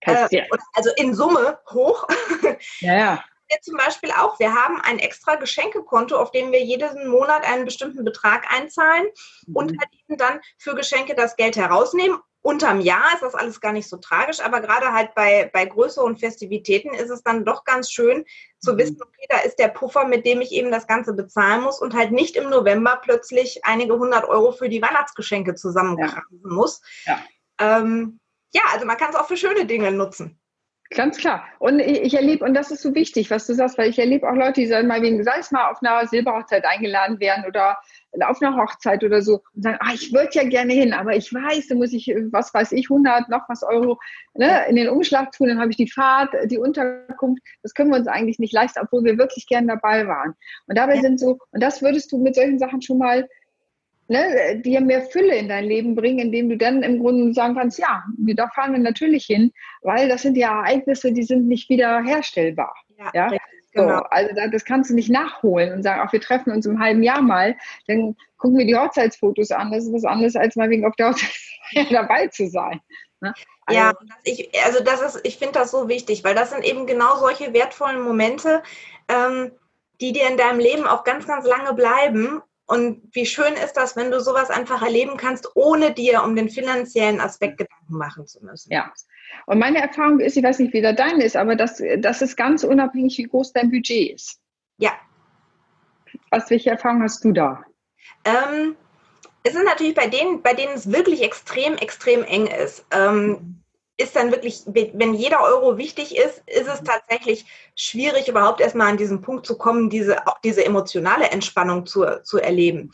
Äh, 0.00 0.42
also 0.74 0.90
in 0.96 1.14
Summe 1.14 1.58
hoch. 1.70 2.06
Ja, 2.80 2.96
ja. 2.96 3.24
Wir 3.48 3.60
zum 3.60 3.76
Beispiel 3.76 4.10
auch. 4.10 4.38
Wir 4.38 4.54
haben 4.54 4.80
ein 4.80 4.98
extra 4.98 5.34
Geschenkekonto, 5.34 6.16
auf 6.16 6.30
dem 6.30 6.50
wir 6.52 6.64
jeden 6.64 7.08
Monat 7.08 7.44
einen 7.44 7.66
bestimmten 7.66 8.02
Betrag 8.02 8.50
einzahlen 8.50 9.06
mhm. 9.46 9.56
und 9.56 9.78
halt 9.78 9.90
eben 9.92 10.16
dann 10.16 10.40
für 10.56 10.74
Geschenke 10.74 11.14
das 11.14 11.36
Geld 11.36 11.56
herausnehmen 11.56 12.18
unterm 12.44 12.82
Jahr 12.82 13.14
ist 13.14 13.22
das 13.22 13.34
alles 13.34 13.58
gar 13.60 13.72
nicht 13.72 13.88
so 13.88 13.96
tragisch, 13.96 14.40
aber 14.40 14.60
gerade 14.60 14.92
halt 14.92 15.14
bei, 15.14 15.50
bei 15.52 15.64
größeren 15.64 16.18
Festivitäten 16.18 16.92
ist 16.92 17.08
es 17.08 17.22
dann 17.22 17.46
doch 17.46 17.64
ganz 17.64 17.90
schön 17.90 18.26
zu 18.58 18.74
mhm. 18.74 18.78
wissen, 18.78 18.98
okay, 19.00 19.26
da 19.30 19.38
ist 19.38 19.58
der 19.58 19.68
Puffer, 19.68 20.06
mit 20.06 20.26
dem 20.26 20.42
ich 20.42 20.52
eben 20.52 20.70
das 20.70 20.86
Ganze 20.86 21.14
bezahlen 21.14 21.62
muss 21.62 21.80
und 21.80 21.94
halt 21.94 22.12
nicht 22.12 22.36
im 22.36 22.50
November 22.50 23.00
plötzlich 23.02 23.64
einige 23.64 23.94
hundert 23.94 24.28
Euro 24.28 24.52
für 24.52 24.68
die 24.68 24.82
Weihnachtsgeschenke 24.82 25.54
zusammenkratzen 25.54 26.42
ja. 26.44 26.50
muss. 26.50 26.82
Ja. 27.06 27.18
Ähm, 27.58 28.20
ja, 28.52 28.62
also 28.72 28.84
man 28.84 28.98
kann 28.98 29.08
es 29.08 29.16
auch 29.16 29.26
für 29.26 29.38
schöne 29.38 29.64
Dinge 29.64 29.90
nutzen. 29.90 30.38
Ganz 30.90 31.16
klar. 31.16 31.44
Und 31.58 31.80
ich, 31.80 32.14
erlebe, 32.14 32.44
und 32.44 32.54
das 32.54 32.70
ist 32.70 32.82
so 32.82 32.94
wichtig, 32.94 33.30
was 33.30 33.46
du 33.46 33.54
sagst, 33.54 33.78
weil 33.78 33.88
ich 33.88 33.98
erlebe 33.98 34.28
auch 34.28 34.34
Leute, 34.34 34.60
die 34.60 34.66
sagen 34.66 34.86
mal 34.86 35.02
wegen, 35.02 35.24
sei 35.24 35.38
es 35.38 35.50
mal 35.50 35.70
auf 35.70 35.82
einer 35.82 36.06
Silberhochzeit 36.06 36.64
eingeladen 36.64 37.18
werden 37.20 37.44
oder 37.46 37.78
auf 38.20 38.40
einer 38.40 38.56
Hochzeit 38.56 39.02
oder 39.02 39.22
so 39.22 39.42
und 39.54 39.62
sagen, 39.62 39.78
ah, 39.80 39.92
ich 39.92 40.12
würde 40.12 40.30
ja 40.32 40.44
gerne 40.44 40.72
hin, 40.72 40.92
aber 40.92 41.16
ich 41.16 41.32
weiß, 41.32 41.68
da 41.68 41.74
muss 41.74 41.92
ich, 41.92 42.14
was 42.30 42.54
weiß 42.54 42.72
ich, 42.72 42.88
100, 42.88 43.28
noch 43.28 43.48
was 43.48 43.62
Euro 43.64 43.98
ne, 44.34 44.66
in 44.68 44.76
den 44.76 44.88
Umschlag 44.88 45.32
tun, 45.32 45.48
dann 45.48 45.58
habe 45.58 45.70
ich 45.70 45.76
die 45.76 45.90
Fahrt, 45.90 46.32
die 46.44 46.58
Unterkunft, 46.58 47.42
das 47.62 47.74
können 47.74 47.90
wir 47.90 47.96
uns 47.96 48.06
eigentlich 48.06 48.38
nicht 48.38 48.52
leisten, 48.52 48.80
obwohl 48.80 49.02
wir 49.04 49.18
wirklich 49.18 49.46
gerne 49.46 49.66
dabei 49.66 50.06
waren. 50.06 50.34
Und 50.66 50.78
dabei 50.78 50.96
ja. 50.96 51.00
sind 51.00 51.18
so, 51.18 51.38
und 51.50 51.62
das 51.62 51.82
würdest 51.82 52.12
du 52.12 52.18
mit 52.18 52.36
solchen 52.36 52.58
Sachen 52.58 52.82
schon 52.82 52.98
mal 52.98 53.28
ne, 54.08 54.60
dir 54.64 54.80
mehr 54.80 55.02
Fülle 55.02 55.36
in 55.36 55.48
dein 55.48 55.64
Leben 55.64 55.94
bringen, 55.94 56.18
indem 56.18 56.48
du 56.48 56.56
dann 56.56 56.82
im 56.82 56.98
Grunde 57.00 57.32
sagen 57.34 57.54
kannst, 57.54 57.78
ja, 57.78 58.04
da 58.18 58.48
fahren 58.48 58.72
wir 58.72 58.80
natürlich 58.80 59.26
hin, 59.26 59.52
weil 59.82 60.08
das 60.08 60.22
sind 60.22 60.36
ja 60.36 60.60
Ereignisse, 60.60 61.12
die 61.12 61.22
sind 61.22 61.48
nicht 61.48 61.68
wieder 61.68 62.02
herstellbar. 62.02 62.74
Ja, 62.98 63.10
ja? 63.14 63.38
Genau. 63.72 63.98
So, 63.98 64.04
also 64.04 64.34
das 64.52 64.64
kannst 64.64 64.90
du 64.90 64.94
nicht 64.94 65.10
nachholen 65.10 65.72
und 65.72 65.82
sagen, 65.82 66.00
ach, 66.04 66.12
wir 66.12 66.20
treffen 66.20 66.52
uns 66.52 66.64
im 66.64 66.78
halben 66.78 67.02
Jahr 67.02 67.22
mal, 67.22 67.56
dann 67.88 68.16
gucken 68.38 68.58
wir 68.58 68.66
die 68.66 68.76
Hochzeitsfotos 68.76 69.50
an. 69.50 69.72
Das 69.72 69.84
ist 69.84 69.92
was 69.92 70.04
anderes, 70.04 70.36
als 70.36 70.54
mal 70.54 70.70
wegen 70.70 70.86
auf 70.86 70.94
der 70.94 71.10
Hochzeit 71.10 71.30
dabei 71.90 72.28
zu 72.28 72.46
sein. 72.48 72.80
Ne? 73.20 73.34
Also, 73.66 73.80
ja, 73.80 73.92
ich, 74.22 74.50
also 74.64 74.84
das 74.84 75.00
ist, 75.00 75.26
ich 75.26 75.38
finde 75.38 75.54
das 75.54 75.72
so 75.72 75.88
wichtig, 75.88 76.22
weil 76.22 76.34
das 76.34 76.50
sind 76.50 76.64
eben 76.64 76.86
genau 76.86 77.16
solche 77.16 77.52
wertvollen 77.52 78.00
Momente, 78.00 78.62
ähm, 79.08 79.50
die 80.00 80.12
dir 80.12 80.28
in 80.28 80.36
deinem 80.36 80.60
Leben 80.60 80.86
auch 80.86 81.02
ganz, 81.02 81.26
ganz 81.26 81.44
lange 81.46 81.72
bleiben 81.74 82.42
und 82.66 83.02
wie 83.12 83.26
schön 83.26 83.54
ist 83.54 83.74
das, 83.74 83.94
wenn 83.96 84.10
du 84.10 84.20
sowas 84.20 84.50
einfach 84.50 84.82
erleben 84.82 85.16
kannst, 85.16 85.54
ohne 85.54 85.92
dir 85.92 86.22
um 86.22 86.34
den 86.34 86.48
finanziellen 86.48 87.20
Aspekt 87.20 87.58
Gedanken 87.58 87.96
machen 87.96 88.26
zu 88.26 88.42
müssen. 88.44 88.72
Ja. 88.72 88.92
Und 89.46 89.58
meine 89.58 89.80
Erfahrung 89.80 90.20
ist, 90.20 90.36
ich 90.36 90.42
weiß 90.42 90.58
nicht, 90.60 90.72
wie 90.72 90.80
da 90.80 90.92
deine 90.92 91.24
ist, 91.24 91.36
aber 91.36 91.56
das, 91.56 91.82
das 91.98 92.22
ist 92.22 92.36
ganz 92.36 92.64
unabhängig, 92.64 93.18
wie 93.18 93.24
groß 93.24 93.52
dein 93.52 93.70
Budget 93.70 94.14
ist. 94.14 94.40
Ja. 94.78 94.92
Was, 96.30 96.48
welche 96.50 96.70
Erfahrung 96.70 97.02
hast 97.02 97.22
du 97.24 97.32
da? 97.32 97.62
Ähm, 98.24 98.76
es 99.42 99.54
ist 99.54 99.64
natürlich 99.64 99.94
bei 99.94 100.06
denen, 100.06 100.42
bei 100.42 100.54
denen 100.54 100.72
es 100.72 100.90
wirklich 100.90 101.22
extrem, 101.22 101.74
extrem 101.76 102.22
eng 102.24 102.46
ist. 102.46 102.86
Ähm, 102.90 103.26
mhm 103.26 103.63
ist 103.96 104.16
dann 104.16 104.32
wirklich, 104.32 104.62
wenn 104.66 105.14
jeder 105.14 105.42
Euro 105.42 105.78
wichtig 105.78 106.16
ist, 106.16 106.42
ist 106.46 106.66
es 106.66 106.82
tatsächlich 106.82 107.46
schwierig, 107.76 108.28
überhaupt 108.28 108.60
erstmal 108.60 108.88
an 108.88 108.96
diesen 108.96 109.20
Punkt 109.20 109.46
zu 109.46 109.56
kommen, 109.56 109.88
diese, 109.88 110.26
auch 110.26 110.40
diese 110.40 110.64
emotionale 110.64 111.26
Entspannung 111.26 111.86
zu, 111.86 112.22
zu 112.24 112.38
erleben. 112.38 112.92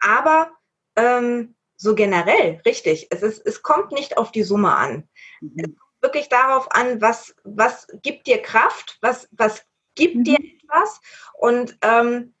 Aber 0.00 0.50
ähm, 0.96 1.54
so 1.76 1.94
generell, 1.94 2.60
richtig, 2.66 3.06
es, 3.10 3.22
ist, 3.22 3.46
es 3.46 3.62
kommt 3.62 3.92
nicht 3.92 4.18
auf 4.18 4.30
die 4.30 4.42
Summe 4.42 4.74
an. 4.74 5.08
Mhm. 5.40 5.52
Es 5.56 5.64
kommt 5.64 6.02
wirklich 6.02 6.28
darauf 6.28 6.70
an, 6.72 7.00
was, 7.00 7.34
was 7.44 7.86
gibt 8.02 8.26
dir 8.26 8.42
Kraft, 8.42 8.98
was, 9.00 9.28
was 9.32 9.64
gibt 9.94 10.16
mhm. 10.16 10.24
dir 10.24 10.38
etwas. 10.38 11.00
Und 11.38 11.78
ähm, 11.80 12.34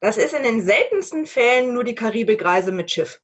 das 0.00 0.16
ist 0.16 0.34
in 0.34 0.44
den 0.44 0.64
seltensten 0.64 1.26
Fällen 1.26 1.74
nur 1.74 1.84
die 1.84 1.94
Karibikreise 1.94 2.72
mit 2.72 2.90
Schiff. 2.90 3.20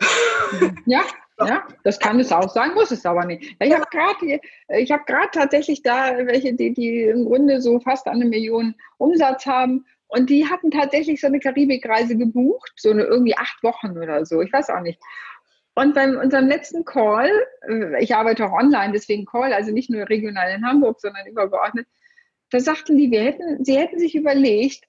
Ja, 0.85 1.05
ja, 1.39 1.67
das 1.85 1.99
kann 1.99 2.19
es 2.19 2.33
auch 2.33 2.49
sein, 2.49 2.75
muss 2.75 2.91
es 2.91 3.05
aber 3.05 3.25
nicht. 3.27 3.57
Ich 3.61 3.75
habe 3.75 3.85
gerade 3.91 4.41
ich 4.69 4.93
tatsächlich 5.33 5.83
da 5.83 6.17
welche, 6.27 6.55
die, 6.55 6.73
die 6.73 7.03
im 7.03 7.27
Grunde 7.27 7.61
so 7.61 7.79
fast 7.81 8.07
eine 8.07 8.25
Million 8.25 8.75
Umsatz 8.97 9.45
haben. 9.45 9.85
Und 10.09 10.31
die 10.31 10.49
hatten 10.49 10.71
tatsächlich 10.71 11.21
so 11.21 11.27
eine 11.27 11.41
Karibikreise 11.41 12.17
gebucht, 12.17 12.73
so 12.77 12.91
eine 12.91 13.03
irgendwie 13.03 13.37
acht 13.37 13.63
Wochen 13.63 13.99
oder 13.99 14.25
so, 14.25 14.41
ich 14.41 14.53
weiß 14.53 14.71
auch 14.71 14.81
nicht. 14.81 15.01
Und 15.75 15.95
bei 15.95 16.09
unserem 16.17 16.47
letzten 16.47 16.87
Call, 16.87 17.31
äh, 17.69 18.03
ich 18.03 18.15
arbeite 18.15 18.47
auch 18.47 18.53
online, 18.53 18.93
deswegen 18.93 19.27
Call, 19.27 19.53
also 19.53 19.73
nicht 19.73 19.91
nur 19.91 20.09
regional 20.09 20.51
in 20.53 20.65
Hamburg, 20.65 21.01
sondern 21.01 21.27
übergeordnet, 21.27 21.87
da 22.51 22.61
sagten 22.61 22.97
die, 22.97 23.11
wir 23.11 23.23
hätten, 23.23 23.63
sie 23.65 23.77
hätten 23.77 23.99
sich 23.99 24.15
überlegt, 24.15 24.85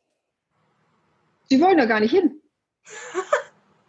sie 1.50 1.60
wollen 1.60 1.78
da 1.78 1.86
gar 1.86 2.00
nicht 2.00 2.12
hin. 2.12 2.42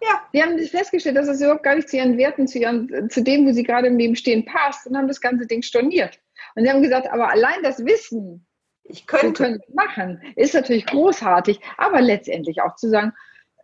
Ja. 0.02 0.22
Die 0.32 0.42
haben 0.42 0.58
festgestellt, 0.58 1.16
dass 1.16 1.28
es 1.28 1.40
überhaupt 1.40 1.62
gar 1.62 1.74
nicht 1.74 1.88
zu 1.88 1.96
ihren 1.96 2.16
Werten, 2.18 2.46
zu, 2.46 2.58
ihren, 2.58 3.10
zu 3.10 3.22
dem, 3.22 3.46
wo 3.46 3.52
sie 3.52 3.62
gerade 3.62 3.88
im 3.88 3.98
Leben 3.98 4.16
stehen, 4.16 4.44
passt 4.44 4.86
und 4.86 4.96
haben 4.96 5.08
das 5.08 5.20
ganze 5.20 5.46
Ding 5.46 5.62
storniert. 5.62 6.18
Und 6.54 6.64
sie 6.64 6.70
haben 6.70 6.82
gesagt, 6.82 7.08
aber 7.10 7.30
allein 7.30 7.62
das 7.62 7.84
Wissen, 7.84 8.46
ich 8.84 9.06
könnte 9.06 9.44
wir 9.44 9.74
machen, 9.74 10.22
ist 10.36 10.54
natürlich 10.54 10.86
großartig, 10.86 11.60
aber 11.76 12.00
letztendlich 12.00 12.62
auch 12.62 12.76
zu 12.76 12.88
sagen, 12.88 13.12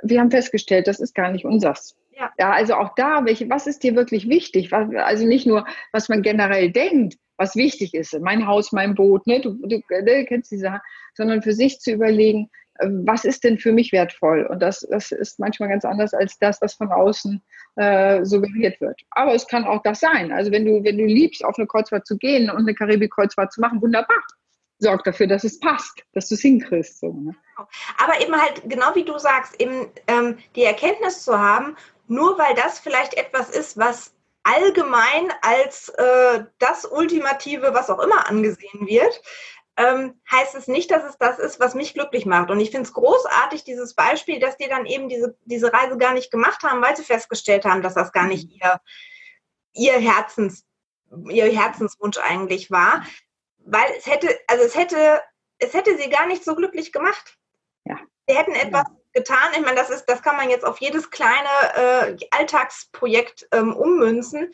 wir 0.03 0.21
haben 0.21 0.31
festgestellt, 0.31 0.87
das 0.87 1.01
ist 1.01 1.15
gar 1.15 1.31
nicht 1.31 1.45
unsers. 1.45 1.97
Ja. 2.13 2.31
ja, 2.39 2.53
also 2.53 2.75
auch 2.75 2.95
da, 2.95 3.25
welche, 3.25 3.49
was 3.51 3.67
ist 3.67 3.83
dir 3.83 3.97
wirklich 3.97 4.29
wichtig? 4.29 4.71
Was, 4.71 4.89
also 4.95 5.27
nicht 5.27 5.47
nur, 5.47 5.67
was 5.93 6.09
man 6.09 6.23
generell 6.23 6.71
denkt, 6.71 7.17
was 7.37 7.57
wichtig 7.57 7.95
ist, 7.95 8.17
mein 8.21 8.47
Haus, 8.47 8.71
mein 8.71 8.95
Boot, 8.95 9.27
ne? 9.27 9.41
du, 9.41 9.55
du, 9.67 9.81
du 9.81 10.25
kennst 10.27 10.53
die 10.53 10.59
Sache, 10.59 10.81
sondern 11.15 11.43
für 11.43 11.53
sich 11.53 11.81
zu 11.81 11.91
überlegen, 11.91 12.51
was 12.81 13.25
ist 13.25 13.45
denn 13.45 13.59
für 13.59 13.73
mich 13.73 13.93
wertvoll? 13.93 14.47
Und 14.47 14.61
das, 14.61 14.87
das 14.91 15.13
ist 15.13 15.39
manchmal 15.39 15.69
ganz 15.69 15.85
anders 15.85 16.13
als 16.13 16.39
das, 16.39 16.61
was 16.61 16.75
von 16.75 16.91
außen 16.91 17.43
äh, 17.77 18.25
suggeriert 18.25 18.81
wird. 18.81 19.01
Aber 19.11 19.35
es 19.35 19.47
kann 19.47 19.65
auch 19.65 19.83
das 19.83 20.01
sein. 20.01 20.33
Also 20.33 20.51
wenn 20.51 20.65
du, 20.65 20.83
wenn 20.83 20.99
du 20.99 21.05
liebst, 21.05 21.45
auf 21.45 21.57
eine 21.57 21.67
Kreuzfahrt 21.67 22.07
zu 22.07 22.17
gehen 22.17 22.51
und 22.51 22.59
eine 22.59 22.75
Karibik-Kreuzfahrt 22.75 23.53
zu 23.53 23.61
machen, 23.61 23.81
wunderbar. 23.81 24.17
Sorg 24.81 25.05
dafür, 25.05 25.29
dass 25.29 25.45
es 25.45 25.61
passt, 25.61 26.03
dass 26.15 26.29
du 26.29 26.35
es 26.35 26.41
hinkriegst. 26.41 26.99
So, 26.99 27.13
ne? 27.13 27.35
Aber 28.03 28.21
eben 28.21 28.35
halt, 28.35 28.63
genau 28.69 28.95
wie 28.95 29.05
du 29.05 29.19
sagst, 29.19 29.61
eben 29.61 29.87
ähm, 30.09 30.39
die 30.57 30.65
Erkenntnis 30.65 31.23
zu 31.23 31.39
haben, 31.39 31.77
nur 32.09 32.37
weil 32.39 32.55
das 32.55 32.81
vielleicht 32.81 33.15
etwas 33.15 33.51
ist, 33.51 33.79
was 33.79 34.13
allgemein 34.43 35.33
als 35.43 35.91
äh, 35.91 36.45
das 36.59 36.85
Ultimative, 36.85 37.73
was 37.73 37.89
auch 37.89 38.01
immer 38.01 38.29
angesehen 38.29 38.87
wird, 38.87 39.23
ähm, 39.77 40.21
heißt 40.31 40.55
es 40.55 40.69
nicht, 40.69 40.91
dass 40.91 41.05
es 41.05 41.19
das 41.19 41.39
ist, 41.39 41.59
was 41.59 41.75
mich 41.75 41.95
glücklich 41.95 42.27
macht. 42.27 42.51
Und 42.51 42.61
ich 42.61 42.71
finde 42.71 42.87
es 42.87 42.93
großartig, 42.93 43.65
dieses 43.65 43.95
Beispiel, 43.95 44.39
dass 44.39 44.57
die 44.57 44.69
dann 44.69 44.87
eben 44.87 45.09
diese, 45.09 45.37
diese 45.45 45.73
Reise 45.73 45.99
gar 45.99 46.15
nicht 46.15 46.31
gemacht 46.31 46.63
haben, 46.63 46.81
weil 46.81 46.97
sie 46.97 47.05
festgestellt 47.05 47.65
haben, 47.65 47.83
dass 47.83 47.95
das 47.95 48.13
gar 48.13 48.27
nicht 48.27 48.51
ihr, 48.51 48.81
ihr, 49.73 49.99
Herzens, 49.99 50.65
ihr 51.29 51.47
Herzenswunsch 51.47 52.19
eigentlich 52.19 52.71
war. 52.71 53.05
Weil 53.59 53.91
es 53.99 54.07
hätte, 54.07 54.39
also 54.47 54.63
es 54.65 54.77
hätte, 54.77 55.21
es 55.59 55.75
hätte 55.75 55.97
sie 55.99 56.09
gar 56.09 56.27
nicht 56.27 56.45
so 56.45 56.55
glücklich 56.55 56.93
gemacht. 56.93 57.37
Ja. 57.85 57.99
Sie 58.29 58.37
hätten 58.37 58.53
etwas 58.53 58.85
ja. 58.89 58.97
getan. 59.13 59.53
Ich 59.55 59.61
meine, 59.61 59.77
das 59.77 59.91
ist, 59.91 60.05
das 60.05 60.23
kann 60.23 60.37
man 60.37 60.51
jetzt 60.51 60.65
auf 60.65 60.79
jedes 60.79 61.11
kleine 61.11 61.49
äh, 61.75 62.17
Alltagsprojekt 62.31 63.49
ähm, 63.51 63.75
ummünzen 63.75 64.53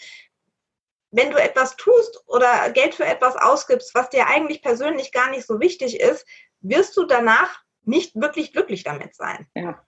wenn 1.10 1.30
du 1.30 1.36
etwas 1.36 1.76
tust 1.76 2.22
oder 2.26 2.70
Geld 2.72 2.94
für 2.94 3.04
etwas 3.04 3.36
ausgibst, 3.36 3.94
was 3.94 4.10
dir 4.10 4.26
eigentlich 4.26 4.62
persönlich 4.62 5.12
gar 5.12 5.30
nicht 5.30 5.46
so 5.46 5.60
wichtig 5.60 6.00
ist, 6.00 6.26
wirst 6.60 6.96
du 6.96 7.04
danach 7.04 7.62
nicht 7.84 8.14
wirklich 8.14 8.52
glücklich 8.52 8.84
damit 8.84 9.14
sein. 9.14 9.46
Ja. 9.54 9.82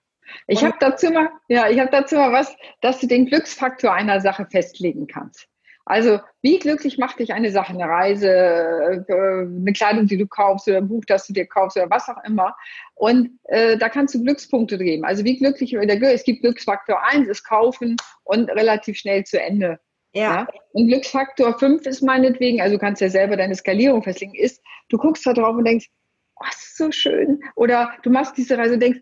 Ich 0.47 0.63
habe 0.63 0.75
dazu 0.79 1.09
mal, 1.11 1.29
ja, 1.47 1.69
ich 1.69 1.79
habe 1.79 1.91
dazu 1.91 2.15
mal 2.15 2.31
was, 2.31 2.55
dass 2.81 2.99
du 2.99 3.07
den 3.07 3.25
Glücksfaktor 3.25 3.93
einer 3.93 4.21
Sache 4.21 4.47
festlegen 4.49 5.07
kannst. 5.07 5.47
Also, 5.85 6.19
wie 6.41 6.59
glücklich 6.59 6.97
macht 6.97 7.19
dich 7.19 7.33
eine 7.33 7.51
Sache, 7.51 7.73
eine 7.73 7.83
Reise, 7.83 8.29
äh, 8.29 9.13
eine 9.13 9.73
Kleidung, 9.73 10.07
die 10.07 10.17
du 10.17 10.25
kaufst 10.27 10.67
oder 10.69 10.77
ein 10.77 10.87
Buch, 10.87 11.03
das 11.05 11.27
du 11.27 11.33
dir 11.33 11.45
kaufst 11.45 11.75
oder 11.75 11.89
was 11.89 12.07
auch 12.07 12.23
immer. 12.23 12.55
Und 12.95 13.37
äh, 13.43 13.77
da 13.77 13.89
kannst 13.89 14.15
du 14.15 14.23
Glückspunkte 14.23 14.77
geben. 14.77 15.03
Also, 15.03 15.25
wie 15.25 15.37
glücklich, 15.37 15.73
es 15.73 16.23
gibt 16.23 16.41
Glücksfaktor 16.41 17.03
1, 17.05 17.27
ist 17.27 17.43
kaufen 17.43 17.97
und 18.23 18.49
relativ 18.49 18.97
schnell 18.97 19.25
zu 19.25 19.41
Ende 19.41 19.77
ja. 20.13 20.21
ja. 20.21 20.47
Und 20.73 20.87
Glücksfaktor 20.87 21.57
5 21.57 21.85
ist 21.85 22.01
meinetwegen, 22.01 22.61
also 22.61 22.75
du 22.75 22.79
kannst 22.79 23.01
ja 23.01 23.09
selber 23.09 23.37
deine 23.37 23.55
Skalierung 23.55 24.03
festlegen, 24.03 24.35
ist, 24.35 24.61
du 24.89 24.97
guckst 24.97 25.25
da 25.25 25.33
drauf 25.33 25.55
und 25.55 25.65
denkst, 25.65 25.89
oh, 26.35 26.45
das 26.45 26.63
ist 26.63 26.77
so 26.77 26.91
schön. 26.91 27.41
Oder 27.55 27.93
du 28.03 28.09
machst 28.09 28.37
diese 28.37 28.57
Reise 28.57 28.75
und 28.75 28.79
denkst, 28.79 28.99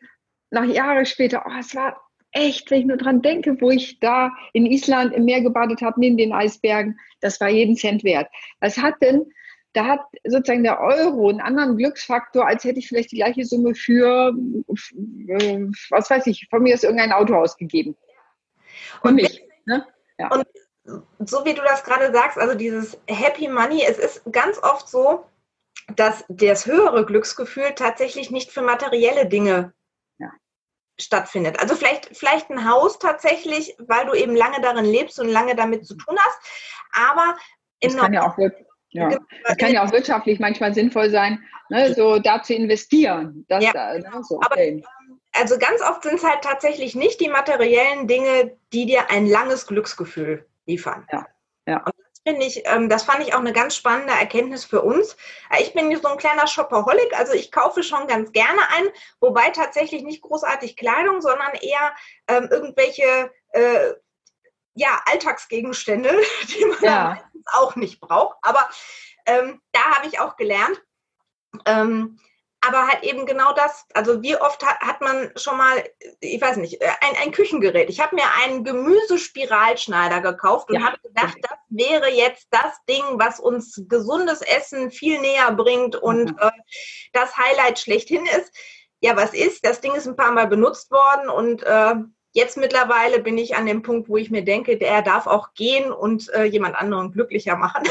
nach 0.49 0.65
Jahren 0.65 1.05
später, 1.05 1.43
oh, 1.45 1.59
es 1.59 1.75
war 1.75 2.01
echt, 2.31 2.71
wenn 2.71 2.81
ich 2.81 2.85
nur 2.85 2.97
dran 2.97 3.21
denke, 3.21 3.59
wo 3.59 3.69
ich 3.71 3.99
da 3.99 4.31
in 4.53 4.65
Island 4.65 5.13
im 5.13 5.25
Meer 5.25 5.41
gebadet 5.41 5.81
habe, 5.81 5.99
neben 5.99 6.17
den 6.17 6.33
Eisbergen, 6.33 6.99
das 7.19 7.39
war 7.41 7.49
jeden 7.49 7.75
Cent 7.75 8.03
wert. 8.03 8.29
Was 8.59 8.77
hat 8.77 8.95
denn, 9.01 9.25
da 9.73 9.85
hat 9.85 10.01
sozusagen 10.25 10.63
der 10.63 10.81
Euro 10.81 11.29
einen 11.29 11.41
anderen 11.41 11.77
Glücksfaktor, 11.77 12.45
als 12.45 12.63
hätte 12.63 12.79
ich 12.79 12.87
vielleicht 12.87 13.11
die 13.11 13.17
gleiche 13.17 13.45
Summe 13.45 13.75
für, 13.75 14.33
äh, 15.27 15.67
was 15.89 16.09
weiß 16.09 16.27
ich, 16.27 16.47
von 16.49 16.63
mir 16.63 16.73
ist 16.73 16.83
irgendein 16.83 17.13
Auto 17.13 17.35
ausgegeben. 17.35 17.95
Und 19.01 19.15
mich. 19.15 19.43
Ne? 19.65 19.85
Ja. 20.17 20.29
Und 20.31 20.45
so 20.83 21.45
wie 21.45 21.53
du 21.53 21.61
das 21.61 21.83
gerade 21.83 22.11
sagst, 22.11 22.37
also 22.37 22.55
dieses 22.55 22.99
Happy 23.07 23.47
Money, 23.47 23.83
es 23.87 23.99
ist 23.99 24.21
ganz 24.31 24.57
oft 24.63 24.87
so, 24.87 25.25
dass 25.95 26.23
das 26.29 26.65
höhere 26.65 27.05
Glücksgefühl 27.05 27.73
tatsächlich 27.75 28.31
nicht 28.31 28.51
für 28.51 28.61
materielle 28.61 29.27
Dinge 29.27 29.73
ja. 30.17 30.31
stattfindet. 30.99 31.59
Also 31.59 31.75
vielleicht, 31.75 32.15
vielleicht 32.17 32.49
ein 32.49 32.69
Haus 32.69 32.99
tatsächlich, 32.99 33.75
weil 33.79 34.05
du 34.05 34.13
eben 34.13 34.35
lange 34.35 34.61
darin 34.61 34.85
lebst 34.85 35.19
und 35.19 35.29
lange 35.29 35.55
damit 35.55 35.85
zu 35.85 35.95
tun 35.95 36.17
hast, 36.19 36.39
aber 36.93 37.37
das 37.81 37.97
kann 37.97 38.13
ja 38.13 38.27
auch 38.27 38.37
ja. 38.93 39.07
Genau. 39.07 39.21
Das 39.45 39.57
kann 39.57 39.71
ja 39.71 39.85
auch 39.85 39.91
wirtschaftlich 39.93 40.39
manchmal 40.41 40.73
sinnvoll 40.73 41.09
sein, 41.09 41.41
ne, 41.69 41.93
so 41.93 42.19
da 42.19 42.43
zu 42.43 42.53
investieren. 42.53 43.45
Das, 43.47 43.63
ja. 43.63 43.71
da, 43.71 43.93
ne, 43.93 44.21
so, 44.27 44.35
okay. 44.35 44.83
Aber, 44.83 45.41
also 45.41 45.57
ganz 45.57 45.81
oft 45.81 46.03
sind 46.03 46.15
es 46.15 46.25
halt 46.25 46.41
tatsächlich 46.41 46.93
nicht 46.93 47.21
die 47.21 47.29
materiellen 47.29 48.09
Dinge, 48.09 48.57
die 48.73 48.85
dir 48.85 49.09
ein 49.09 49.27
langes 49.27 49.65
Glücksgefühl 49.65 50.45
liefern. 50.65 51.07
Ja. 51.11 51.27
ja. 51.67 51.83
Und 51.83 51.93
finde 52.25 52.45
ich, 52.45 52.63
ähm, 52.65 52.89
das 52.89 53.03
fand 53.03 53.21
ich 53.21 53.33
auch 53.33 53.39
eine 53.39 53.53
ganz 53.53 53.75
spannende 53.75 54.13
Erkenntnis 54.13 54.65
für 54.65 54.81
uns. 54.81 55.15
Äh, 55.49 55.63
ich 55.63 55.73
bin 55.73 55.95
so 56.01 56.07
ein 56.07 56.17
kleiner 56.17 56.47
Shopaholic, 56.47 57.17
also 57.17 57.33
ich 57.33 57.51
kaufe 57.51 57.83
schon 57.83 58.07
ganz 58.07 58.31
gerne 58.31 58.61
ein, 58.75 58.89
wobei 59.19 59.49
tatsächlich 59.49 60.03
nicht 60.03 60.21
großartig 60.21 60.77
Kleidung, 60.77 61.21
sondern 61.21 61.53
eher 61.55 61.95
ähm, 62.27 62.47
irgendwelche 62.51 63.31
äh, 63.49 63.93
ja, 64.75 65.01
Alltagsgegenstände, 65.05 66.09
die 66.47 66.65
man 66.65 66.83
ja. 66.83 67.23
auch 67.53 67.75
nicht 67.75 67.99
braucht. 67.99 68.37
Aber 68.41 68.69
ähm, 69.25 69.61
da 69.71 69.81
habe 69.95 70.07
ich 70.07 70.19
auch 70.19 70.35
gelernt, 70.35 70.81
ähm, 71.65 72.19
aber 72.61 72.87
halt 72.87 73.03
eben 73.03 73.25
genau 73.25 73.53
das, 73.53 73.85
also 73.93 74.21
wie 74.21 74.35
oft 74.35 74.63
hat, 74.63 74.79
hat 74.79 75.01
man 75.01 75.31
schon 75.35 75.57
mal, 75.57 75.83
ich 76.19 76.39
weiß 76.39 76.57
nicht, 76.57 76.81
äh, 76.81 76.89
ein, 77.01 77.15
ein 77.23 77.31
Küchengerät. 77.31 77.89
Ich 77.89 77.99
habe 77.99 78.15
mir 78.15 78.23
einen 78.43 78.63
Gemüsespiralschneider 78.63 80.21
gekauft 80.21 80.69
und 80.69 80.75
ja. 80.75 80.85
habe 80.85 80.99
gedacht, 80.99 81.37
das 81.41 81.57
wäre 81.69 82.09
jetzt 82.11 82.47
das 82.51 82.73
Ding, 82.87 83.03
was 83.13 83.39
uns 83.39 83.81
gesundes 83.87 84.41
Essen 84.41 84.91
viel 84.91 85.19
näher 85.19 85.51
bringt 85.53 85.95
und 85.95 86.31
mhm. 86.31 86.37
äh, 86.39 86.51
das 87.13 87.35
Highlight 87.35 87.79
schlechthin 87.79 88.25
ist. 88.27 88.53
Ja, 88.99 89.17
was 89.17 89.33
ist? 89.33 89.65
Das 89.65 89.81
Ding 89.81 89.95
ist 89.95 90.07
ein 90.07 90.15
paar 90.15 90.31
Mal 90.31 90.47
benutzt 90.47 90.91
worden 90.91 91.29
und 91.29 91.63
äh, 91.63 91.95
jetzt 92.33 92.57
mittlerweile 92.57 93.19
bin 93.19 93.39
ich 93.39 93.55
an 93.55 93.65
dem 93.65 93.81
Punkt, 93.81 94.07
wo 94.07 94.17
ich 94.17 94.29
mir 94.29 94.43
denke, 94.43 94.77
der 94.77 95.01
darf 95.01 95.25
auch 95.25 95.55
gehen 95.55 95.91
und 95.91 96.29
äh, 96.33 96.43
jemand 96.43 96.75
anderen 96.75 97.11
glücklicher 97.11 97.55
machen. 97.55 97.89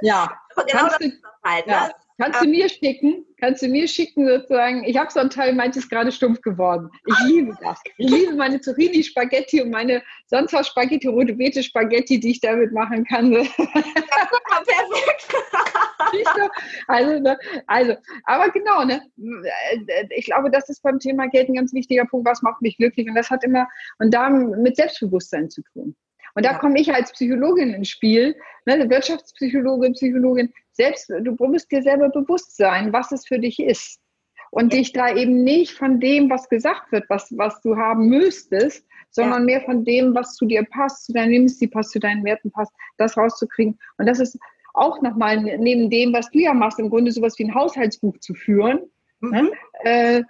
Ja, 0.00 0.40
aber 0.56 0.64
genau 0.64 0.80
Kannst 0.88 1.00
das 1.00 1.06
ist 1.06 1.22
das 1.22 1.52
halt. 1.52 1.66
Ne? 1.66 1.72
Ja. 1.72 1.90
Kannst 2.18 2.40
du 2.42 2.46
mir 2.46 2.68
schicken? 2.68 3.26
Kannst 3.38 3.62
du 3.62 3.68
mir 3.68 3.86
schicken 3.86 4.26
sozusagen? 4.26 4.84
Ich 4.84 4.96
habe 4.96 5.10
so 5.10 5.20
einen 5.20 5.28
Teil, 5.28 5.54
manches 5.54 5.88
gerade 5.88 6.10
stumpf 6.10 6.40
geworden. 6.40 6.90
Ich 7.04 7.14
liebe 7.26 7.54
das. 7.60 7.78
Ich 7.98 8.08
liebe 8.08 8.34
meine 8.34 8.58
Zucchini 8.60 9.02
Spaghetti 9.02 9.60
und 9.60 9.70
meine 9.70 10.02
sonst 10.26 10.54
was 10.54 10.68
Spaghetti, 10.68 11.08
rote 11.08 11.34
Beete 11.34 11.62
Spaghetti, 11.62 12.18
die 12.18 12.30
ich 12.30 12.40
damit 12.40 12.72
machen 12.72 13.04
kann. 13.04 13.32
Ja, 14.68 14.82
perfekt. 14.88 16.42
also, 16.86 17.18
ne, 17.18 17.38
also, 17.66 17.94
aber 18.24 18.50
genau, 18.50 18.84
ne, 18.84 19.02
ich 20.10 20.26
glaube, 20.26 20.50
das 20.50 20.68
ist 20.68 20.82
beim 20.82 20.98
Thema 20.98 21.28
Geld 21.28 21.48
ein 21.48 21.54
ganz 21.54 21.72
wichtiger 21.72 22.04
Punkt. 22.04 22.28
Was 22.28 22.42
macht 22.42 22.62
mich 22.62 22.76
glücklich? 22.76 23.08
Und 23.08 23.14
das 23.14 23.30
hat 23.30 23.44
immer 23.44 23.68
und 23.98 24.12
da 24.12 24.28
mit 24.30 24.76
Selbstbewusstsein 24.76 25.50
zu 25.50 25.62
tun. 25.62 25.96
Und 26.36 26.44
da 26.44 26.52
ja. 26.52 26.58
komme 26.58 26.78
ich 26.78 26.94
als 26.94 27.12
Psychologin 27.12 27.72
ins 27.72 27.88
Spiel, 27.88 28.36
ne, 28.66 28.88
Wirtschaftspsychologin, 28.90 29.94
Psychologin, 29.94 30.52
selbst, 30.72 31.08
du 31.08 31.34
musst 31.38 31.72
dir 31.72 31.82
selber 31.82 32.10
bewusst 32.10 32.56
sein, 32.56 32.92
was 32.92 33.10
es 33.10 33.26
für 33.26 33.38
dich 33.38 33.58
ist. 33.58 34.00
Und 34.50 34.72
ja. 34.72 34.78
dich 34.78 34.92
da 34.92 35.14
eben 35.14 35.42
nicht 35.44 35.72
von 35.72 35.98
dem, 35.98 36.28
was 36.28 36.48
gesagt 36.48 36.92
wird, 36.92 37.04
was, 37.08 37.32
was 37.36 37.60
du 37.62 37.76
haben 37.76 38.08
müsstest, 38.08 38.86
sondern 39.10 39.40
ja. 39.40 39.44
mehr 39.56 39.60
von 39.62 39.84
dem, 39.84 40.14
was 40.14 40.34
zu 40.34 40.44
dir 40.44 40.64
passt, 40.64 41.06
zu 41.06 41.14
deinem 41.14 41.30
Lebensstil 41.30 41.68
passt, 41.68 41.92
zu 41.92 42.00
deinen 42.00 42.22
Werten 42.22 42.50
passt, 42.50 42.72
das 42.98 43.16
rauszukriegen. 43.16 43.78
Und 43.96 44.06
das 44.06 44.20
ist 44.20 44.38
auch 44.74 45.00
nochmal 45.00 45.40
neben 45.40 45.88
dem, 45.88 46.12
was 46.12 46.30
du 46.30 46.38
ja 46.38 46.52
machst, 46.52 46.78
im 46.78 46.90
Grunde 46.90 47.12
sowas 47.12 47.38
wie 47.38 47.44
ein 47.44 47.54
Haushaltsbuch 47.54 48.18
zu 48.18 48.34
führen, 48.34 48.80
mhm. 49.20 49.30
ne? 49.30 49.50
äh, 49.84 50.22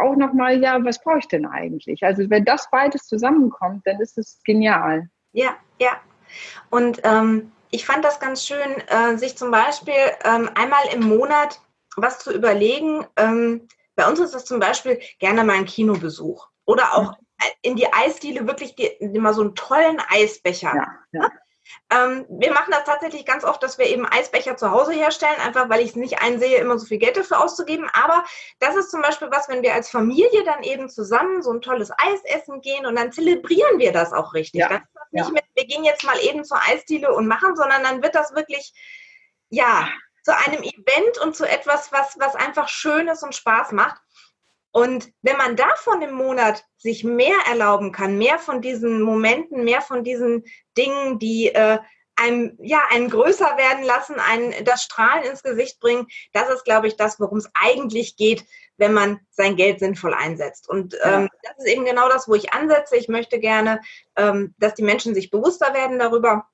auch 0.00 0.14
nochmal, 0.14 0.62
ja, 0.62 0.82
was 0.84 1.02
brauche 1.02 1.18
ich 1.18 1.28
denn 1.28 1.46
eigentlich? 1.46 2.04
Also 2.04 2.30
wenn 2.30 2.44
das 2.44 2.68
beides 2.70 3.06
zusammenkommt, 3.06 3.86
dann 3.86 4.00
ist 4.00 4.18
es 4.18 4.40
genial. 4.44 5.08
Ja, 5.32 5.56
ja. 5.78 6.00
Und 6.70 7.00
ähm, 7.04 7.52
ich 7.70 7.86
fand 7.86 8.04
das 8.04 8.20
ganz 8.20 8.46
schön, 8.46 8.80
äh, 8.88 9.16
sich 9.16 9.36
zum 9.36 9.50
Beispiel 9.50 9.94
ähm, 10.24 10.50
einmal 10.54 10.82
im 10.92 11.00
Monat 11.00 11.60
was 11.96 12.18
zu 12.18 12.32
überlegen. 12.32 13.06
Ähm, 13.16 13.68
bei 13.96 14.08
uns 14.08 14.20
ist 14.20 14.34
das 14.34 14.44
zum 14.44 14.60
Beispiel 14.60 15.00
gerne 15.18 15.44
mal 15.44 15.56
ein 15.56 15.64
Kinobesuch 15.64 16.48
oder 16.64 16.94
auch 16.94 17.14
in 17.62 17.76
die 17.76 17.92
Eisdiele 17.92 18.46
wirklich 18.46 18.74
die, 18.76 18.86
immer 18.86 19.34
so 19.34 19.42
einen 19.42 19.54
tollen 19.54 20.00
Eisbecher. 20.08 20.72
Ja, 20.74 20.88
ja. 21.12 21.30
Ähm, 21.90 22.26
wir 22.28 22.52
machen 22.52 22.70
das 22.70 22.84
tatsächlich 22.84 23.24
ganz 23.24 23.44
oft, 23.44 23.62
dass 23.62 23.78
wir 23.78 23.86
eben 23.86 24.06
Eisbecher 24.06 24.56
zu 24.56 24.70
Hause 24.70 24.92
herstellen, 24.92 25.40
einfach 25.40 25.68
weil 25.68 25.80
ich 25.80 25.90
es 25.90 25.96
nicht 25.96 26.20
einsehe, 26.20 26.58
immer 26.58 26.78
so 26.78 26.86
viel 26.86 26.98
Geld 26.98 27.16
dafür 27.16 27.42
auszugeben. 27.42 27.88
Aber 27.92 28.24
das 28.58 28.76
ist 28.76 28.90
zum 28.90 29.02
Beispiel 29.02 29.30
was, 29.30 29.48
wenn 29.48 29.62
wir 29.62 29.74
als 29.74 29.90
Familie 29.90 30.44
dann 30.44 30.62
eben 30.62 30.88
zusammen 30.88 31.42
so 31.42 31.52
ein 31.52 31.60
tolles 31.60 31.90
Eis 31.90 32.20
essen 32.24 32.60
gehen 32.60 32.86
und 32.86 32.96
dann 32.96 33.12
zelebrieren 33.12 33.78
wir 33.78 33.92
das 33.92 34.12
auch 34.12 34.34
richtig. 34.34 34.60
Ja. 34.60 34.68
Das 34.68 34.80
ist 34.80 34.94
das 34.94 35.12
nicht 35.12 35.26
ja. 35.26 35.32
mit, 35.32 35.44
wir 35.54 35.66
gehen 35.66 35.84
jetzt 35.84 36.04
mal 36.04 36.18
eben 36.20 36.44
zur 36.44 36.58
Eisdiele 36.68 37.14
und 37.14 37.26
machen, 37.26 37.56
sondern 37.56 37.82
dann 37.82 38.02
wird 38.02 38.14
das 38.14 38.34
wirklich, 38.34 38.72
ja, 39.50 39.88
zu 40.22 40.36
einem 40.36 40.62
Event 40.62 41.18
und 41.22 41.36
zu 41.36 41.48
etwas, 41.48 41.92
was, 41.92 42.18
was 42.18 42.36
einfach 42.36 42.68
schön 42.68 43.08
ist 43.08 43.22
und 43.22 43.34
Spaß 43.34 43.72
macht. 43.72 44.00
Und 44.72 45.12
wenn 45.20 45.36
man 45.36 45.54
davon 45.54 46.00
im 46.00 46.12
Monat 46.12 46.64
sich 46.78 47.04
mehr 47.04 47.36
erlauben 47.48 47.92
kann, 47.92 48.16
mehr 48.16 48.38
von 48.38 48.62
diesen 48.62 49.02
Momenten, 49.02 49.64
mehr 49.64 49.82
von 49.82 50.02
diesen 50.02 50.44
Dingen, 50.76 51.18
die 51.18 51.54
äh, 51.54 51.78
einem, 52.16 52.58
ja, 52.60 52.80
einen 52.90 53.10
größer 53.10 53.56
werden 53.58 53.84
lassen, 53.84 54.16
einen 54.18 54.64
das 54.64 54.82
Strahlen 54.82 55.24
ins 55.24 55.42
Gesicht 55.42 55.78
bringen, 55.78 56.06
das 56.32 56.48
ist, 56.48 56.64
glaube 56.64 56.88
ich, 56.88 56.96
das, 56.96 57.20
worum 57.20 57.38
es 57.38 57.50
eigentlich 57.54 58.16
geht, 58.16 58.44
wenn 58.78 58.94
man 58.94 59.20
sein 59.30 59.56
Geld 59.56 59.78
sinnvoll 59.78 60.14
einsetzt. 60.14 60.68
Und 60.68 60.96
ähm, 61.02 61.28
das 61.42 61.58
ist 61.58 61.66
eben 61.66 61.84
genau 61.84 62.08
das, 62.08 62.26
wo 62.26 62.34
ich 62.34 62.52
ansetze. 62.52 62.96
Ich 62.96 63.08
möchte 63.08 63.38
gerne, 63.38 63.80
ähm, 64.16 64.54
dass 64.58 64.74
die 64.74 64.82
Menschen 64.82 65.14
sich 65.14 65.30
bewusster 65.30 65.74
werden 65.74 65.98
darüber, 65.98 66.46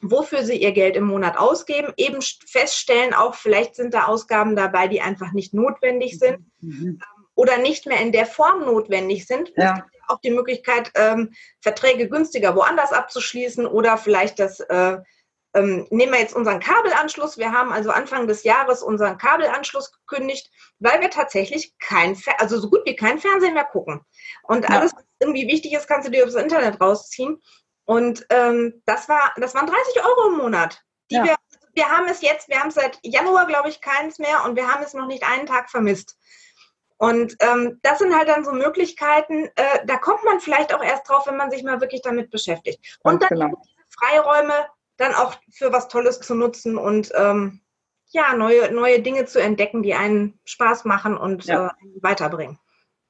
wofür 0.00 0.44
sie 0.44 0.56
ihr 0.56 0.72
Geld 0.72 0.96
im 0.96 1.04
Monat 1.04 1.36
ausgeben, 1.36 1.92
eben 1.96 2.20
feststellen, 2.46 3.14
auch 3.14 3.34
vielleicht 3.34 3.74
sind 3.74 3.94
da 3.94 4.04
Ausgaben 4.04 4.54
dabei, 4.54 4.86
die 4.86 5.00
einfach 5.00 5.32
nicht 5.32 5.54
notwendig 5.54 6.18
sind. 6.18 6.46
Mhm 6.60 7.00
oder 7.34 7.58
nicht 7.58 7.86
mehr 7.86 8.00
in 8.00 8.12
der 8.12 8.26
Form 8.26 8.64
notwendig 8.64 9.26
sind. 9.26 9.52
Ja. 9.56 9.74
Es 9.74 9.92
gibt 9.92 10.04
auch 10.08 10.20
die 10.20 10.30
Möglichkeit, 10.30 10.90
ähm, 10.94 11.34
Verträge 11.60 12.08
günstiger 12.08 12.54
woanders 12.54 12.92
abzuschließen 12.92 13.66
oder 13.66 13.96
vielleicht 13.98 14.38
das, 14.38 14.60
äh, 14.60 14.98
ähm, 15.54 15.86
nehmen 15.90 16.12
wir 16.12 16.20
jetzt 16.20 16.34
unseren 16.34 16.60
Kabelanschluss. 16.60 17.38
Wir 17.38 17.52
haben 17.52 17.72
also 17.72 17.90
Anfang 17.90 18.26
des 18.26 18.42
Jahres 18.42 18.82
unseren 18.82 19.18
Kabelanschluss 19.18 19.92
gekündigt, 19.92 20.50
weil 20.80 21.00
wir 21.00 21.10
tatsächlich 21.10 21.78
kein, 21.78 22.20
also 22.38 22.58
so 22.58 22.68
gut 22.68 22.82
wie 22.84 22.96
kein 22.96 23.18
Fernsehen 23.18 23.54
mehr 23.54 23.64
gucken. 23.64 24.00
Und 24.42 24.68
alles, 24.68 24.92
was 24.94 25.04
irgendwie 25.20 25.46
wichtig 25.46 25.72
ist, 25.72 25.86
kannst 25.86 26.08
du 26.08 26.12
dir 26.12 26.24
aufs 26.24 26.34
Internet 26.34 26.80
rausziehen. 26.80 27.40
Und 27.84 28.26
ähm, 28.30 28.82
das 28.86 29.08
war, 29.08 29.32
das 29.36 29.54
waren 29.54 29.66
30 29.66 30.04
Euro 30.04 30.28
im 30.28 30.38
Monat, 30.38 30.80
die 31.10 31.16
ja. 31.16 31.24
wir, 31.24 31.36
wir 31.74 31.88
haben 31.88 32.06
es 32.08 32.20
jetzt, 32.22 32.48
wir 32.48 32.58
haben 32.58 32.68
es 32.68 32.74
seit 32.74 32.98
Januar, 33.02 33.46
glaube 33.46 33.68
ich, 33.68 33.80
keins 33.80 34.18
mehr 34.18 34.44
und 34.44 34.56
wir 34.56 34.68
haben 34.68 34.82
es 34.82 34.94
noch 34.94 35.06
nicht 35.06 35.22
einen 35.22 35.46
Tag 35.46 35.70
vermisst. 35.70 36.16
Und 37.04 37.36
ähm, 37.40 37.78
das 37.82 37.98
sind 37.98 38.16
halt 38.16 38.28
dann 38.28 38.44
so 38.44 38.52
Möglichkeiten, 38.52 39.46
äh, 39.56 39.86
da 39.86 39.96
kommt 39.96 40.24
man 40.24 40.40
vielleicht 40.40 40.74
auch 40.74 40.82
erst 40.82 41.08
drauf, 41.08 41.26
wenn 41.26 41.36
man 41.36 41.50
sich 41.50 41.62
mal 41.62 41.80
wirklich 41.80 42.02
damit 42.02 42.30
beschäftigt. 42.30 42.98
Und 43.02 43.22
dann 43.22 43.28
genau. 43.28 43.48
diese 43.48 43.84
Freiräume 43.98 44.54
dann 44.96 45.14
auch 45.14 45.34
für 45.50 45.72
was 45.72 45.88
Tolles 45.88 46.20
zu 46.20 46.34
nutzen 46.34 46.78
und 46.78 47.12
ähm, 47.16 47.60
ja, 48.08 48.34
neue, 48.36 48.72
neue 48.72 49.00
Dinge 49.00 49.24
zu 49.24 49.40
entdecken, 49.40 49.82
die 49.82 49.94
einen 49.94 50.38
Spaß 50.44 50.84
machen 50.84 51.16
und 51.16 51.44
ja. 51.46 51.68
äh, 51.68 51.70
weiterbringen. 52.00 52.58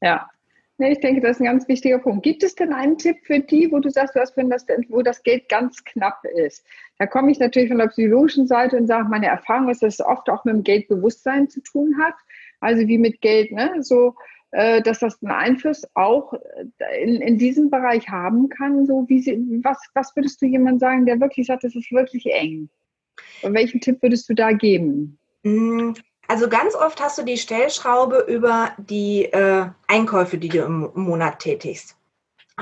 Ja. 0.01 0.29
Nee, 0.77 0.93
ich 0.93 1.01
denke, 1.01 1.21
das 1.21 1.33
ist 1.33 1.41
ein 1.41 1.45
ganz 1.45 1.69
wichtiger 1.69 1.99
Punkt. 1.99 2.25
Gibt 2.25 2.43
es 2.43 2.57
denn 2.57 2.73
einen 2.73 2.99
Tipp 2.99 3.19
für 3.23 3.39
die, 3.39 3.71
wo 3.71 3.79
du 3.79 3.91
sagst, 3.91 4.17
dass, 4.17 4.37
wenn 4.37 4.51
das, 4.51 4.67
wo 4.89 5.03
das 5.03 5.23
Geld 5.23 5.49
ganz 5.49 5.85
knapp 5.85 6.25
ist? 6.25 6.67
Da 6.99 7.07
komme 7.07 7.31
ich 7.31 7.39
natürlich 7.39 7.69
von 7.69 7.79
der 7.79 7.89
psychologischen 7.89 8.49
Seite 8.49 8.77
und 8.77 8.89
sage, 8.89 9.09
meine 9.09 9.27
Erfahrung 9.27 9.69
ist, 9.69 9.83
dass 9.83 9.95
es 9.95 10.05
oft 10.05 10.29
auch 10.29 10.45
mit 10.45 10.55
dem 10.55 10.65
Geldbewusstsein 10.65 11.49
zu 11.49 11.61
tun 11.61 11.97
hat 12.03 12.15
also 12.65 12.87
wie 12.87 12.99
mit 12.99 13.21
Geld, 13.21 13.53
ne? 13.53 13.77
so 13.81 14.15
äh, 14.55 14.83
dass 14.83 15.01
das 15.01 15.21
einen 15.21 15.33
Einfluss 15.33 15.83
auch 15.95 16.33
äh, 16.33 17.03
in, 17.03 17.21
in 17.21 17.39
diesem 17.39 17.71
Bereich 17.71 18.09
haben 18.09 18.49
kann. 18.49 18.87
So 18.87 19.05
wie 19.09 19.21
sie, 19.21 19.37
was, 19.65 19.79
was 19.95 20.15
würdest 20.15 20.41
du 20.41 20.47
jemand 20.47 20.79
sagen, 20.79 21.07
der 21.07 21.21
wirklich 21.21 21.49
sagt, 21.49 21.65
das 21.65 21.75
ist 21.75 21.91
wirklich 21.91 22.27
eng? 22.27 22.69
Und 23.43 23.53
welchen 23.55 23.81
Tipp 23.81 24.01
würdest 24.01 24.29
du 24.29 24.35
da 24.35 24.53
geben? 24.53 25.19
Mm, 25.43 25.95
also 26.29 26.49
ganz 26.49 26.77
oft 26.77 27.03
hast 27.03 27.19
du 27.19 27.25
die 27.25 27.37
Stellschraube 27.37 28.27
über 28.29 28.71
die 28.79 29.25
äh, 29.25 29.67
Einkäufe, 29.89 30.39
die 30.39 30.51
du 30.51 30.59
im 30.59 30.91
Monat 30.95 31.41
tätigst. 31.41 31.97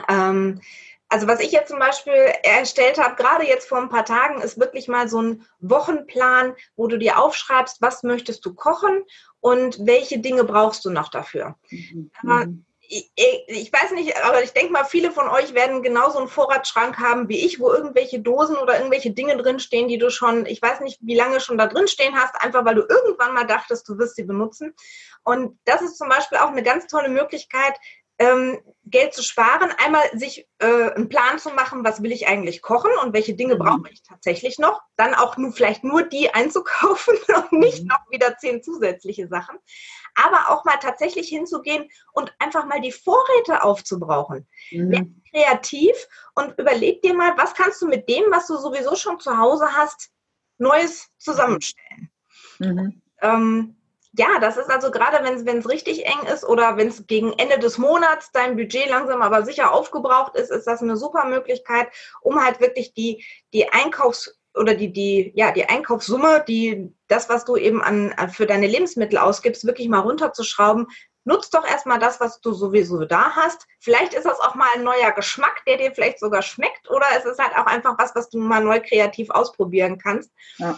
Ähm, 0.08 0.62
also 1.10 1.28
was 1.28 1.40
ich 1.40 1.52
jetzt 1.52 1.68
zum 1.68 1.78
Beispiel 1.78 2.14
erstellt 2.42 2.96
habe, 2.96 3.16
gerade 3.16 3.46
jetzt 3.46 3.68
vor 3.68 3.76
ein 3.76 3.90
paar 3.90 4.06
Tagen, 4.06 4.40
ist 4.40 4.58
wirklich 4.58 4.88
mal 4.88 5.08
so 5.08 5.20
ein 5.20 5.42
Wochenplan, 5.60 6.54
wo 6.74 6.86
du 6.86 6.96
dir 6.96 7.18
aufschreibst, 7.18 7.82
was 7.82 8.02
möchtest 8.02 8.46
du 8.46 8.54
kochen 8.54 9.02
und 9.42 9.84
welche 9.84 10.20
Dinge 10.20 10.44
brauchst 10.44 10.84
du 10.84 10.90
noch 10.90 11.08
dafür. 11.08 11.56
Mhm. 11.68 12.10
Aber 12.22 12.46
ich, 12.80 13.10
ich, 13.16 13.72
weiß 13.72 13.90
nicht, 13.92 14.14
aber 14.24 14.42
ich 14.42 14.52
denke 14.52 14.72
mal, 14.72 14.84
viele 14.84 15.10
von 15.10 15.26
euch 15.28 15.52
werden 15.54 15.82
genauso 15.82 16.18
einen 16.18 16.28
Vorratsschrank 16.28 16.98
haben 16.98 17.28
wie 17.28 17.44
ich, 17.44 17.58
wo 17.58 17.72
irgendwelche 17.72 18.20
Dosen 18.20 18.56
oder 18.56 18.76
irgendwelche 18.76 19.10
Dinge 19.10 19.36
drinstehen, 19.36 19.88
die 19.88 19.98
du 19.98 20.10
schon, 20.10 20.46
ich 20.46 20.62
weiß 20.62 20.80
nicht, 20.80 20.98
wie 21.00 21.16
lange 21.16 21.40
schon 21.40 21.58
da 21.58 21.66
drin 21.66 21.88
stehen 21.88 22.14
hast, 22.14 22.36
einfach 22.40 22.64
weil 22.64 22.76
du 22.76 22.82
irgendwann 22.82 23.34
mal 23.34 23.46
dachtest, 23.46 23.88
du 23.88 23.98
wirst 23.98 24.14
sie 24.16 24.24
benutzen. 24.24 24.74
Und 25.24 25.58
das 25.64 25.82
ist 25.82 25.98
zum 25.98 26.08
Beispiel 26.08 26.38
auch 26.38 26.50
eine 26.50 26.62
ganz 26.62 26.86
tolle 26.86 27.08
Möglichkeit, 27.08 27.74
ähm, 28.18 28.60
Geld 28.84 29.14
zu 29.14 29.22
sparen, 29.22 29.72
einmal 29.78 30.02
sich 30.12 30.46
äh, 30.58 30.90
einen 30.90 31.08
Plan 31.08 31.38
zu 31.38 31.50
machen, 31.50 31.84
was 31.84 32.02
will 32.02 32.12
ich 32.12 32.26
eigentlich 32.26 32.62
kochen 32.62 32.90
und 33.02 33.12
welche 33.12 33.34
Dinge 33.34 33.54
mhm. 33.54 33.58
brauche 33.58 33.90
ich 33.90 34.02
tatsächlich 34.02 34.58
noch. 34.58 34.80
Dann 34.96 35.14
auch 35.14 35.36
nur 35.36 35.52
vielleicht 35.52 35.84
nur 35.84 36.02
die 36.02 36.32
einzukaufen 36.34 37.14
und 37.50 37.52
nicht 37.52 37.82
mhm. 37.82 37.88
noch 37.88 38.10
wieder 38.10 38.36
zehn 38.38 38.62
zusätzliche 38.62 39.28
Sachen. 39.28 39.56
Aber 40.14 40.50
auch 40.50 40.64
mal 40.64 40.76
tatsächlich 40.76 41.28
hinzugehen 41.28 41.88
und 42.12 42.34
einfach 42.38 42.66
mal 42.66 42.80
die 42.80 42.92
Vorräte 42.92 43.62
aufzubrauchen. 43.62 44.46
Mhm. 44.70 45.22
kreativ 45.30 45.94
und 46.34 46.58
überleg 46.58 47.02
dir 47.02 47.14
mal, 47.14 47.36
was 47.38 47.54
kannst 47.54 47.80
du 47.80 47.86
mit 47.86 48.08
dem, 48.08 48.24
was 48.30 48.46
du 48.46 48.56
sowieso 48.56 48.94
schon 48.96 49.20
zu 49.20 49.38
Hause 49.38 49.68
hast, 49.72 50.10
Neues 50.58 51.08
zusammenstellen. 51.18 52.10
Mhm. 52.58 53.02
Ähm, 53.20 53.76
ja, 54.14 54.38
das 54.40 54.58
ist 54.58 54.70
also 54.70 54.90
gerade, 54.90 55.24
wenn 55.24 55.58
es 55.58 55.68
richtig 55.68 56.06
eng 56.06 56.26
ist 56.32 56.44
oder 56.44 56.76
wenn 56.76 56.88
es 56.88 57.06
gegen 57.06 57.32
Ende 57.32 57.58
des 57.58 57.78
Monats 57.78 58.30
dein 58.32 58.56
Budget 58.56 58.88
langsam 58.90 59.22
aber 59.22 59.44
sicher 59.44 59.72
aufgebraucht 59.72 60.36
ist, 60.36 60.50
ist 60.50 60.66
das 60.66 60.82
eine 60.82 60.96
super 60.96 61.24
Möglichkeit, 61.24 61.88
um 62.20 62.44
halt 62.44 62.60
wirklich 62.60 62.92
die, 62.92 63.24
die 63.54 63.70
Einkaufs- 63.70 64.38
oder 64.54 64.74
die, 64.74 64.92
die, 64.92 65.32
ja, 65.34 65.50
die 65.50 65.64
Einkaufssumme, 65.64 66.44
die, 66.46 66.92
das, 67.08 67.30
was 67.30 67.46
du 67.46 67.56
eben 67.56 67.82
an, 67.82 68.14
für 68.30 68.46
deine 68.46 68.66
Lebensmittel 68.66 69.16
ausgibst, 69.16 69.66
wirklich 69.66 69.88
mal 69.88 70.00
runterzuschrauben. 70.00 70.88
Nutz 71.24 71.48
doch 71.48 71.66
erstmal 71.66 71.98
das, 71.98 72.20
was 72.20 72.40
du 72.40 72.52
sowieso 72.52 73.06
da 73.06 73.34
hast. 73.34 73.66
Vielleicht 73.80 74.12
ist 74.12 74.26
das 74.26 74.40
auch 74.40 74.56
mal 74.56 74.68
ein 74.74 74.82
neuer 74.82 75.12
Geschmack, 75.12 75.64
der 75.66 75.78
dir 75.78 75.92
vielleicht 75.92 76.18
sogar 76.18 76.42
schmeckt, 76.42 76.90
oder 76.90 77.06
es 77.16 77.24
ist 77.24 77.38
halt 77.38 77.56
auch 77.56 77.66
einfach 77.66 77.96
was, 77.96 78.14
was 78.14 78.28
du 78.28 78.38
mal 78.38 78.62
neu 78.62 78.80
kreativ 78.80 79.30
ausprobieren 79.30 79.96
kannst. 79.96 80.30
Ja. 80.58 80.76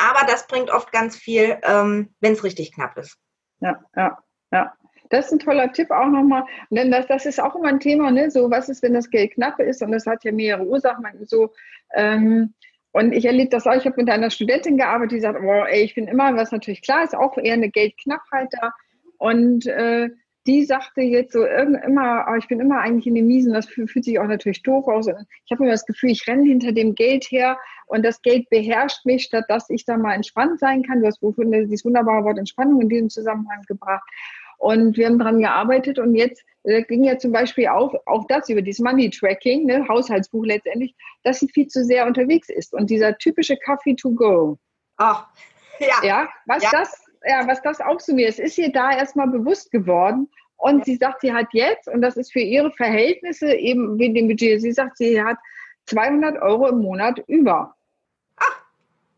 Aber 0.00 0.26
das 0.26 0.46
bringt 0.46 0.70
oft 0.70 0.92
ganz 0.92 1.16
viel, 1.16 1.58
ähm, 1.62 2.14
wenn 2.20 2.32
es 2.32 2.42
richtig 2.42 2.72
knapp 2.72 2.96
ist. 2.96 3.18
Ja, 3.60 3.80
ja, 3.94 4.18
ja. 4.50 4.72
Das 5.10 5.26
ist 5.26 5.32
ein 5.32 5.38
toller 5.40 5.72
Tipp 5.72 5.90
auch 5.90 6.06
nochmal. 6.06 6.44
Denn 6.70 6.90
das, 6.90 7.06
das 7.08 7.26
ist 7.26 7.40
auch 7.40 7.56
immer 7.56 7.68
ein 7.68 7.80
Thema, 7.80 8.10
ne? 8.10 8.30
So, 8.30 8.50
was 8.50 8.68
ist, 8.68 8.82
wenn 8.82 8.94
das 8.94 9.10
Geld 9.10 9.34
knapp 9.34 9.58
ist? 9.58 9.82
Und 9.82 9.90
das 9.90 10.06
hat 10.06 10.24
ja 10.24 10.32
mehrere 10.32 10.64
Ursachen. 10.64 11.04
So, 11.26 11.52
ähm, 11.94 12.54
und 12.92 13.12
ich 13.12 13.24
erlebe 13.24 13.50
das 13.50 13.66
auch, 13.66 13.74
ich 13.74 13.84
habe 13.86 13.96
mit 13.96 14.10
einer 14.10 14.30
Studentin 14.30 14.76
gearbeitet, 14.76 15.12
die 15.12 15.20
sagt, 15.20 15.40
oh, 15.42 15.64
ey, 15.64 15.82
ich 15.82 15.94
bin 15.94 16.08
immer, 16.08 16.34
was 16.36 16.52
natürlich 16.52 16.82
klar 16.82 17.04
ist, 17.04 17.14
auch 17.14 17.36
eher 17.36 17.54
eine 17.54 17.70
Geldknappheit 17.70 18.48
da. 18.52 18.72
Und 19.18 19.66
äh, 19.66 20.10
die 20.46 20.64
sagte 20.64 21.02
jetzt 21.02 21.32
so 21.32 21.44
immer, 21.44 22.26
oh, 22.30 22.34
ich 22.34 22.48
bin 22.48 22.60
immer 22.60 22.80
eigentlich 22.80 23.06
in 23.06 23.14
den 23.14 23.26
Miesen, 23.26 23.52
das 23.52 23.66
fühlt 23.66 24.04
sich 24.04 24.18
auch 24.18 24.26
natürlich 24.26 24.62
doof 24.62 24.88
aus. 24.88 25.06
Und 25.06 25.26
ich 25.44 25.50
habe 25.50 25.64
immer 25.64 25.72
das 25.72 25.84
Gefühl, 25.84 26.10
ich 26.10 26.26
renne 26.26 26.44
hinter 26.44 26.72
dem 26.72 26.94
Geld 26.94 27.24
her 27.30 27.58
und 27.86 28.04
das 28.04 28.22
Geld 28.22 28.48
beherrscht 28.48 29.04
mich, 29.04 29.24
statt 29.24 29.44
dass 29.48 29.68
ich 29.68 29.84
da 29.84 29.96
mal 29.96 30.14
entspannt 30.14 30.58
sein 30.58 30.82
kann. 30.82 31.00
Du 31.00 31.06
hast 31.06 31.20
dieses 31.22 31.84
wunderbare 31.84 32.24
Wort 32.24 32.38
Entspannung 32.38 32.80
in 32.80 32.88
diesem 32.88 33.10
Zusammenhang 33.10 33.62
gebracht. 33.68 34.08
Und 34.56 34.96
wir 34.96 35.06
haben 35.06 35.18
daran 35.18 35.40
gearbeitet 35.40 35.98
und 35.98 36.14
jetzt 36.14 36.44
äh, 36.64 36.82
ging 36.82 37.04
ja 37.04 37.16
zum 37.16 37.32
Beispiel 37.32 37.68
auch, 37.68 37.94
auch 38.04 38.26
das 38.28 38.48
über 38.50 38.60
dieses 38.60 38.80
Money 38.80 39.08
Tracking, 39.08 39.64
ne, 39.64 39.86
Haushaltsbuch 39.88 40.44
letztendlich, 40.44 40.94
dass 41.22 41.40
sie 41.40 41.48
viel 41.48 41.66
zu 41.66 41.82
sehr 41.82 42.06
unterwegs 42.06 42.50
ist. 42.50 42.74
Und 42.74 42.90
dieser 42.90 43.16
typische 43.16 43.56
Coffee 43.64 43.94
to 43.94 44.10
go. 44.10 44.58
Ach, 44.98 45.28
ja. 45.78 46.04
Ja, 46.04 46.28
was 46.44 46.62
ja. 46.62 46.68
das 46.72 47.09
ja, 47.24 47.46
was 47.46 47.62
das 47.62 47.80
auch 47.80 47.98
zu 47.98 48.14
mir 48.14 48.28
ist, 48.28 48.38
ist 48.38 48.58
ihr 48.58 48.72
da 48.72 48.92
erstmal 48.92 49.28
bewusst 49.28 49.70
geworden. 49.70 50.28
Und 50.56 50.84
sie 50.84 50.96
sagt, 50.96 51.22
sie 51.22 51.32
hat 51.32 51.46
jetzt, 51.52 51.88
und 51.88 52.02
das 52.02 52.16
ist 52.16 52.32
für 52.32 52.40
ihre 52.40 52.70
Verhältnisse 52.72 53.54
eben 53.54 53.98
wegen 53.98 54.14
dem 54.14 54.28
Budget, 54.28 54.60
sie 54.60 54.72
sagt, 54.72 54.98
sie 54.98 55.22
hat 55.22 55.38
200 55.86 56.40
Euro 56.42 56.68
im 56.68 56.80
Monat 56.80 57.18
über. 57.26 57.74
Ach, 58.36 58.62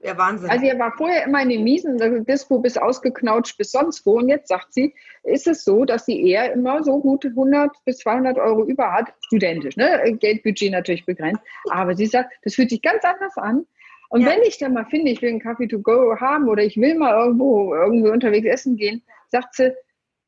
ja, 0.00 0.16
Wahnsinn. 0.16 0.50
Also, 0.50 0.66
ihr 0.66 0.78
war 0.78 0.92
vorher 0.96 1.24
immer 1.24 1.42
in 1.42 1.48
den 1.48 1.64
Miesen, 1.64 2.00
also 2.00 2.20
Dispo 2.20 2.58
bis 2.58 2.76
ausgeknautscht 2.76 3.58
bis 3.58 3.72
sonst 3.72 4.06
wo. 4.06 4.18
Und 4.18 4.28
jetzt 4.28 4.48
sagt 4.48 4.72
sie, 4.72 4.94
ist 5.24 5.48
es 5.48 5.64
so, 5.64 5.84
dass 5.84 6.06
sie 6.06 6.28
eher 6.28 6.52
immer 6.52 6.82
so 6.84 7.00
gut 7.00 7.24
100 7.24 7.70
bis 7.84 7.98
200 7.98 8.38
Euro 8.38 8.64
über 8.64 8.92
hat, 8.92 9.12
studentisch, 9.20 9.76
ne? 9.76 10.16
Geldbudget 10.18 10.72
natürlich 10.72 11.06
begrenzt. 11.06 11.42
Aber 11.70 11.96
sie 11.96 12.06
sagt, 12.06 12.32
das 12.42 12.54
fühlt 12.54 12.70
sich 12.70 12.82
ganz 12.82 13.04
anders 13.04 13.36
an. 13.36 13.66
Und 14.12 14.20
ja. 14.20 14.29
wenn 14.29 14.42
ich 14.42 14.59
dann 14.59 14.75
mal 14.75 14.85
finde, 14.85 15.11
ich 15.11 15.22
will 15.22 15.31
einen 15.31 15.40
Kaffee 15.40 15.66
to 15.66 15.81
go 15.81 16.14
haben 16.20 16.46
oder 16.46 16.62
ich 16.62 16.77
will 16.77 16.96
mal 16.96 17.18
irgendwo 17.18 17.75
irgendwie 17.75 18.11
unterwegs 18.11 18.46
essen 18.46 18.77
gehen, 18.77 19.03
sagt 19.29 19.55
sie, 19.55 19.72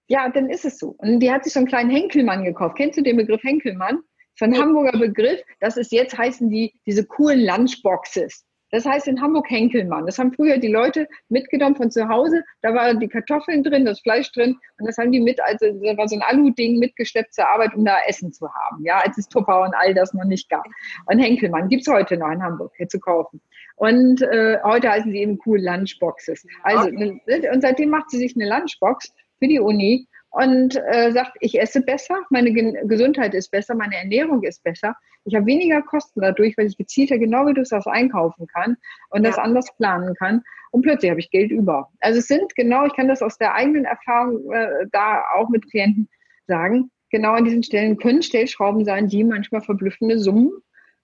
ja, 0.09 0.31
dann 0.31 0.49
ist 0.49 0.65
es 0.65 0.79
so. 0.79 0.95
Und 0.97 1.21
die 1.21 1.31
hat 1.31 1.45
sich 1.45 1.53
so 1.53 1.59
einen 1.59 1.69
kleinen 1.69 1.91
Henkelmann 1.91 2.45
gekauft. 2.45 2.77
Kennst 2.79 2.97
du 2.99 3.03
den 3.03 3.19
Begriff 3.19 3.43
Henkelmann? 3.43 4.01
So 4.37 4.47
ein 4.47 4.59
Hamburger 4.59 4.99
Begriff. 4.99 5.39
Das 5.61 5.77
ist 5.77 5.93
jetzt 5.93 6.17
heißen 6.17 6.49
die 6.49 6.73
diese 6.87 7.05
coolen 7.05 7.45
Lunchboxes. 7.45 8.47
Das 8.71 8.87
heißt 8.87 9.07
in 9.07 9.21
Hamburg 9.21 9.51
Henkelmann. 9.51 10.07
Das 10.07 10.19
haben 10.19 10.33
früher 10.33 10.57
die 10.59 10.73
Leute 10.73 11.07
mitgenommen 11.29 11.77
von 11.77 11.91
zu 11.91 12.09
Hause. 12.09 12.43
Da 12.63 12.75
waren 12.75 12.99
die 12.99 13.07
Kartoffeln 13.07 13.63
drin, 13.63 13.85
das 13.85 14.01
Fleisch 14.01 14.33
drin. 14.33 14.57
Und 14.79 14.87
das 14.89 14.97
haben 14.97 15.13
die 15.13 15.21
mit, 15.21 15.41
also 15.41 15.67
da 15.81 15.97
war 15.97 16.09
so 16.09 16.17
ein 16.17 16.23
Alu-Ding 16.23 16.79
mitgeschleppt 16.79 17.35
zur 17.35 17.47
Arbeit, 17.47 17.75
um 17.75 17.85
da 17.85 17.99
Essen 18.09 18.33
zu 18.33 18.49
haben. 18.53 18.83
Ja, 18.85 19.01
als 19.05 19.17
es 19.19 19.29
Tupper 19.29 19.63
und 19.63 19.75
all 19.75 19.95
das 19.95 20.15
noch 20.15 20.25
nicht 20.25 20.49
gab. 20.49 20.65
Und 21.07 21.19
Henkelmann 21.21 21.69
gibt's 21.69 21.87
heute 21.87 22.17
noch 22.17 22.31
in 22.33 22.43
Hamburg 22.43 22.73
hier 22.77 22.89
zu 22.89 22.99
kaufen. 22.99 23.41
Und 23.77 24.23
äh, 24.23 24.59
heute 24.63 24.91
heißen 24.91 25.11
sie 25.11 25.19
eben 25.19 25.39
cool 25.47 25.61
Lunchboxes. 25.61 26.47
Also, 26.63 26.89
okay. 26.89 27.21
Ne, 27.27 27.51
und 27.53 27.61
seitdem 27.61 27.91
macht 27.91 28.11
sie 28.11 28.19
sich 28.19 28.35
eine 28.37 28.49
Lunchbox 28.49 29.13
für 29.39 29.49
die 29.49 29.59
Uni 29.59 30.07
und 30.31 30.77
äh, 30.77 31.13
sagt, 31.13 31.37
ich 31.41 31.61
esse 31.61 31.81
besser, 31.81 32.19
meine 32.31 32.53
Ge 32.53 32.75
Gesundheit 32.87 33.35
ist 33.35 33.51
besser, 33.51 33.75
meine 33.75 33.97
Ernährung 33.97 34.43
ist 34.43 34.65
besser. 34.65 34.97
Ich 35.25 35.35
habe 35.35 35.47
weniger 35.47 35.81
Kosten 35.83 36.21
dadurch, 36.21 36.57
weil 36.59 36.67
ich 36.67 36.77
gezielter, 36.77 37.19
genau 37.19 37.47
wie 37.47 37.55
du 37.55 37.65
sagst, 37.65 37.87
einkaufen 37.87 38.47
kann 38.49 38.77
und 39.11 39.25
ja. 39.25 39.31
das 39.31 39.39
anders 39.39 39.75
planen 39.77 40.15
kann. 40.17 40.43
Und 40.73 40.83
plötzlich 40.83 41.11
habe 41.11 41.21
ich 41.21 41.31
Geld 41.31 41.53
über. 41.53 41.89
Also 42.01 42.19
es 42.19 42.27
sind 42.27 42.55
genau, 42.57 42.85
ich 42.85 42.95
kann 42.95 43.07
das 43.07 43.23
aus 43.23 43.39
der 43.39 43.55
eigenen 43.55 43.85
Erfahrung 43.85 44.53
äh, 44.53 44.87
da 44.91 45.23
auch 45.37 45.49
mit 45.49 45.71
Klienten 45.71 46.09
sagen, 46.49 46.91
genau 47.11 47.35
an 47.35 47.45
diesen 47.45 47.63
Stellen 47.63 47.97
können 47.97 48.23
Stellschrauben 48.23 48.85
sein, 48.85 49.07
die 49.07 49.23
manchmal 49.23 49.61
verblüffende 49.61 50.19
Summen 50.19 50.51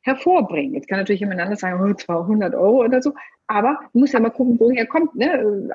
hervorbringen. 0.03 0.75
Jetzt 0.75 0.89
kann 0.89 0.99
natürlich 0.99 1.21
jemand 1.21 1.41
anders 1.41 1.61
sagen, 1.61 1.81
oh, 1.83 1.95
200 1.95 2.55
Euro 2.55 2.85
oder 2.85 3.03
so, 3.03 3.15
aber 3.47 3.81
du 3.93 3.99
musst 4.01 4.15
ja 4.15 4.21
mal 4.21 4.31
gucken, 4.31 4.59
woher 4.59 4.87
kommt. 4.87 5.15
Ne? 5.15 5.69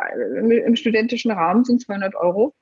Im 0.66 0.76
studentischen 0.76 1.32
Rahmen 1.32 1.64
sind 1.66 1.82
200 1.82 2.16
Euro 2.16 2.54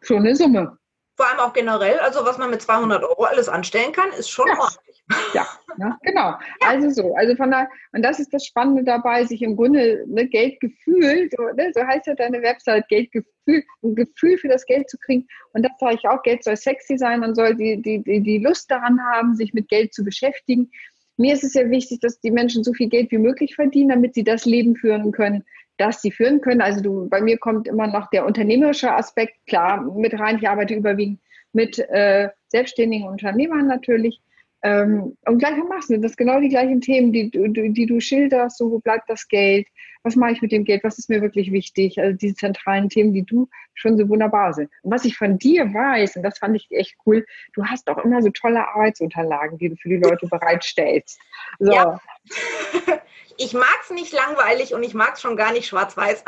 schon 0.00 0.18
eine 0.18 0.36
Summe. 0.36 0.78
Vor 1.16 1.26
allem 1.26 1.40
auch 1.40 1.52
generell, 1.52 1.98
also 2.00 2.24
was 2.24 2.38
man 2.38 2.50
mit 2.50 2.60
200 2.60 3.02
Euro 3.02 3.24
alles 3.24 3.48
anstellen 3.48 3.92
kann, 3.92 4.10
ist 4.18 4.28
schon 4.28 4.46
ja. 4.46 4.58
ordentlich. 4.58 4.95
Ja, 5.34 5.46
ja 5.78 5.98
genau. 6.02 6.30
Ja. 6.30 6.40
Also 6.60 6.90
so, 6.90 7.14
also 7.14 7.36
von 7.36 7.50
da, 7.50 7.68
und 7.92 8.02
das 8.02 8.18
ist 8.18 8.32
das 8.32 8.44
Spannende 8.44 8.84
dabei, 8.84 9.24
sich 9.24 9.42
im 9.42 9.56
Grunde 9.56 10.04
ne, 10.06 10.26
Geldgefühl, 10.26 11.28
so, 11.36 11.42
ne, 11.54 11.70
so 11.74 11.82
heißt 11.82 12.06
ja 12.06 12.14
deine 12.14 12.42
Website, 12.42 12.88
Geldgefühl, 12.88 13.62
ein 13.82 13.94
Gefühl 13.94 14.38
für 14.38 14.48
das 14.48 14.66
Geld 14.66 14.90
zu 14.90 14.98
kriegen. 14.98 15.26
Und 15.52 15.64
das 15.64 15.72
sage 15.78 15.96
ich 15.96 16.08
auch, 16.08 16.22
Geld 16.22 16.42
soll 16.42 16.56
sexy 16.56 16.98
sein, 16.98 17.20
man 17.20 17.34
soll 17.34 17.54
die, 17.54 17.80
die, 17.80 18.02
die, 18.02 18.20
die 18.20 18.38
Lust 18.38 18.70
daran 18.70 19.00
haben, 19.12 19.36
sich 19.36 19.54
mit 19.54 19.68
Geld 19.68 19.94
zu 19.94 20.04
beschäftigen. 20.04 20.70
Mir 21.16 21.32
ist 21.32 21.44
es 21.44 21.54
ja 21.54 21.70
wichtig, 21.70 22.00
dass 22.00 22.20
die 22.20 22.30
Menschen 22.30 22.62
so 22.62 22.74
viel 22.74 22.88
Geld 22.88 23.10
wie 23.10 23.18
möglich 23.18 23.54
verdienen, 23.54 23.88
damit 23.90 24.14
sie 24.14 24.24
das 24.24 24.44
Leben 24.44 24.76
führen 24.76 25.12
können, 25.12 25.44
das 25.78 26.02
sie 26.02 26.10
führen 26.10 26.40
können. 26.40 26.60
Also 26.60 26.82
du, 26.82 27.08
bei 27.08 27.22
mir 27.22 27.38
kommt 27.38 27.68
immer 27.68 27.86
noch 27.86 28.10
der 28.10 28.26
unternehmerische 28.26 28.92
Aspekt 28.92 29.34
klar 29.46 29.82
mit 29.82 30.18
rein. 30.18 30.36
Ich 30.36 30.48
arbeite 30.48 30.74
überwiegend 30.74 31.20
mit 31.52 31.78
äh, 31.78 32.28
selbstständigen 32.48 33.08
Unternehmern 33.08 33.66
natürlich. 33.66 34.20
Ähm, 34.62 35.16
und 35.26 35.38
gleichermaßen 35.38 36.00
das 36.02 36.12
sind 36.12 36.16
genau 36.16 36.40
die 36.40 36.48
gleichen 36.48 36.80
Themen, 36.80 37.12
die, 37.12 37.30
die, 37.30 37.72
die 37.72 37.86
du 37.86 38.00
schilderst. 38.00 38.58
So, 38.58 38.70
wo 38.70 38.78
bleibt 38.78 39.08
das 39.08 39.28
Geld? 39.28 39.66
Was 40.02 40.16
mache 40.16 40.32
ich 40.32 40.42
mit 40.42 40.52
dem 40.52 40.64
Geld? 40.64 40.84
Was 40.84 40.98
ist 40.98 41.10
mir 41.10 41.20
wirklich 41.20 41.52
wichtig? 41.52 42.00
Also 42.00 42.16
diese 42.16 42.34
zentralen 42.34 42.88
Themen, 42.88 43.12
die 43.12 43.24
du 43.24 43.48
schon 43.74 43.96
so 43.96 44.08
wunderbar 44.08 44.54
sind. 44.54 44.70
Und 44.82 44.92
was 44.92 45.04
ich 45.04 45.16
von 45.16 45.38
dir 45.38 45.72
weiß, 45.72 46.16
und 46.16 46.22
das 46.22 46.38
fand 46.38 46.56
ich 46.56 46.70
echt 46.70 46.96
cool, 47.04 47.26
du 47.54 47.64
hast 47.64 47.88
auch 47.88 47.98
immer 47.98 48.22
so 48.22 48.30
tolle 48.30 48.66
Arbeitsunterlagen, 48.68 49.58
die 49.58 49.68
du 49.68 49.76
für 49.76 49.88
die 49.88 49.96
Leute 49.96 50.26
bereitstellst. 50.30 51.20
So. 51.58 51.72
Ja. 51.72 52.00
Ich 53.38 53.52
mag 53.52 53.78
es 53.82 53.90
nicht 53.90 54.14
langweilig 54.14 54.72
und 54.72 54.82
ich 54.82 54.94
mag 54.94 55.14
es 55.14 55.20
schon 55.20 55.36
gar 55.36 55.52
nicht 55.52 55.68
schwarz-weiß. 55.68 56.24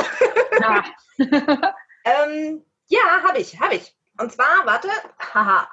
Ja, 0.60 0.84
ähm, 1.18 2.62
ja 2.88 3.00
habe 3.26 3.38
ich, 3.38 3.58
habe 3.60 3.76
ich. 3.76 3.96
Und 4.20 4.32
zwar, 4.32 4.66
warte, 4.66 4.88
haha. 5.32 5.68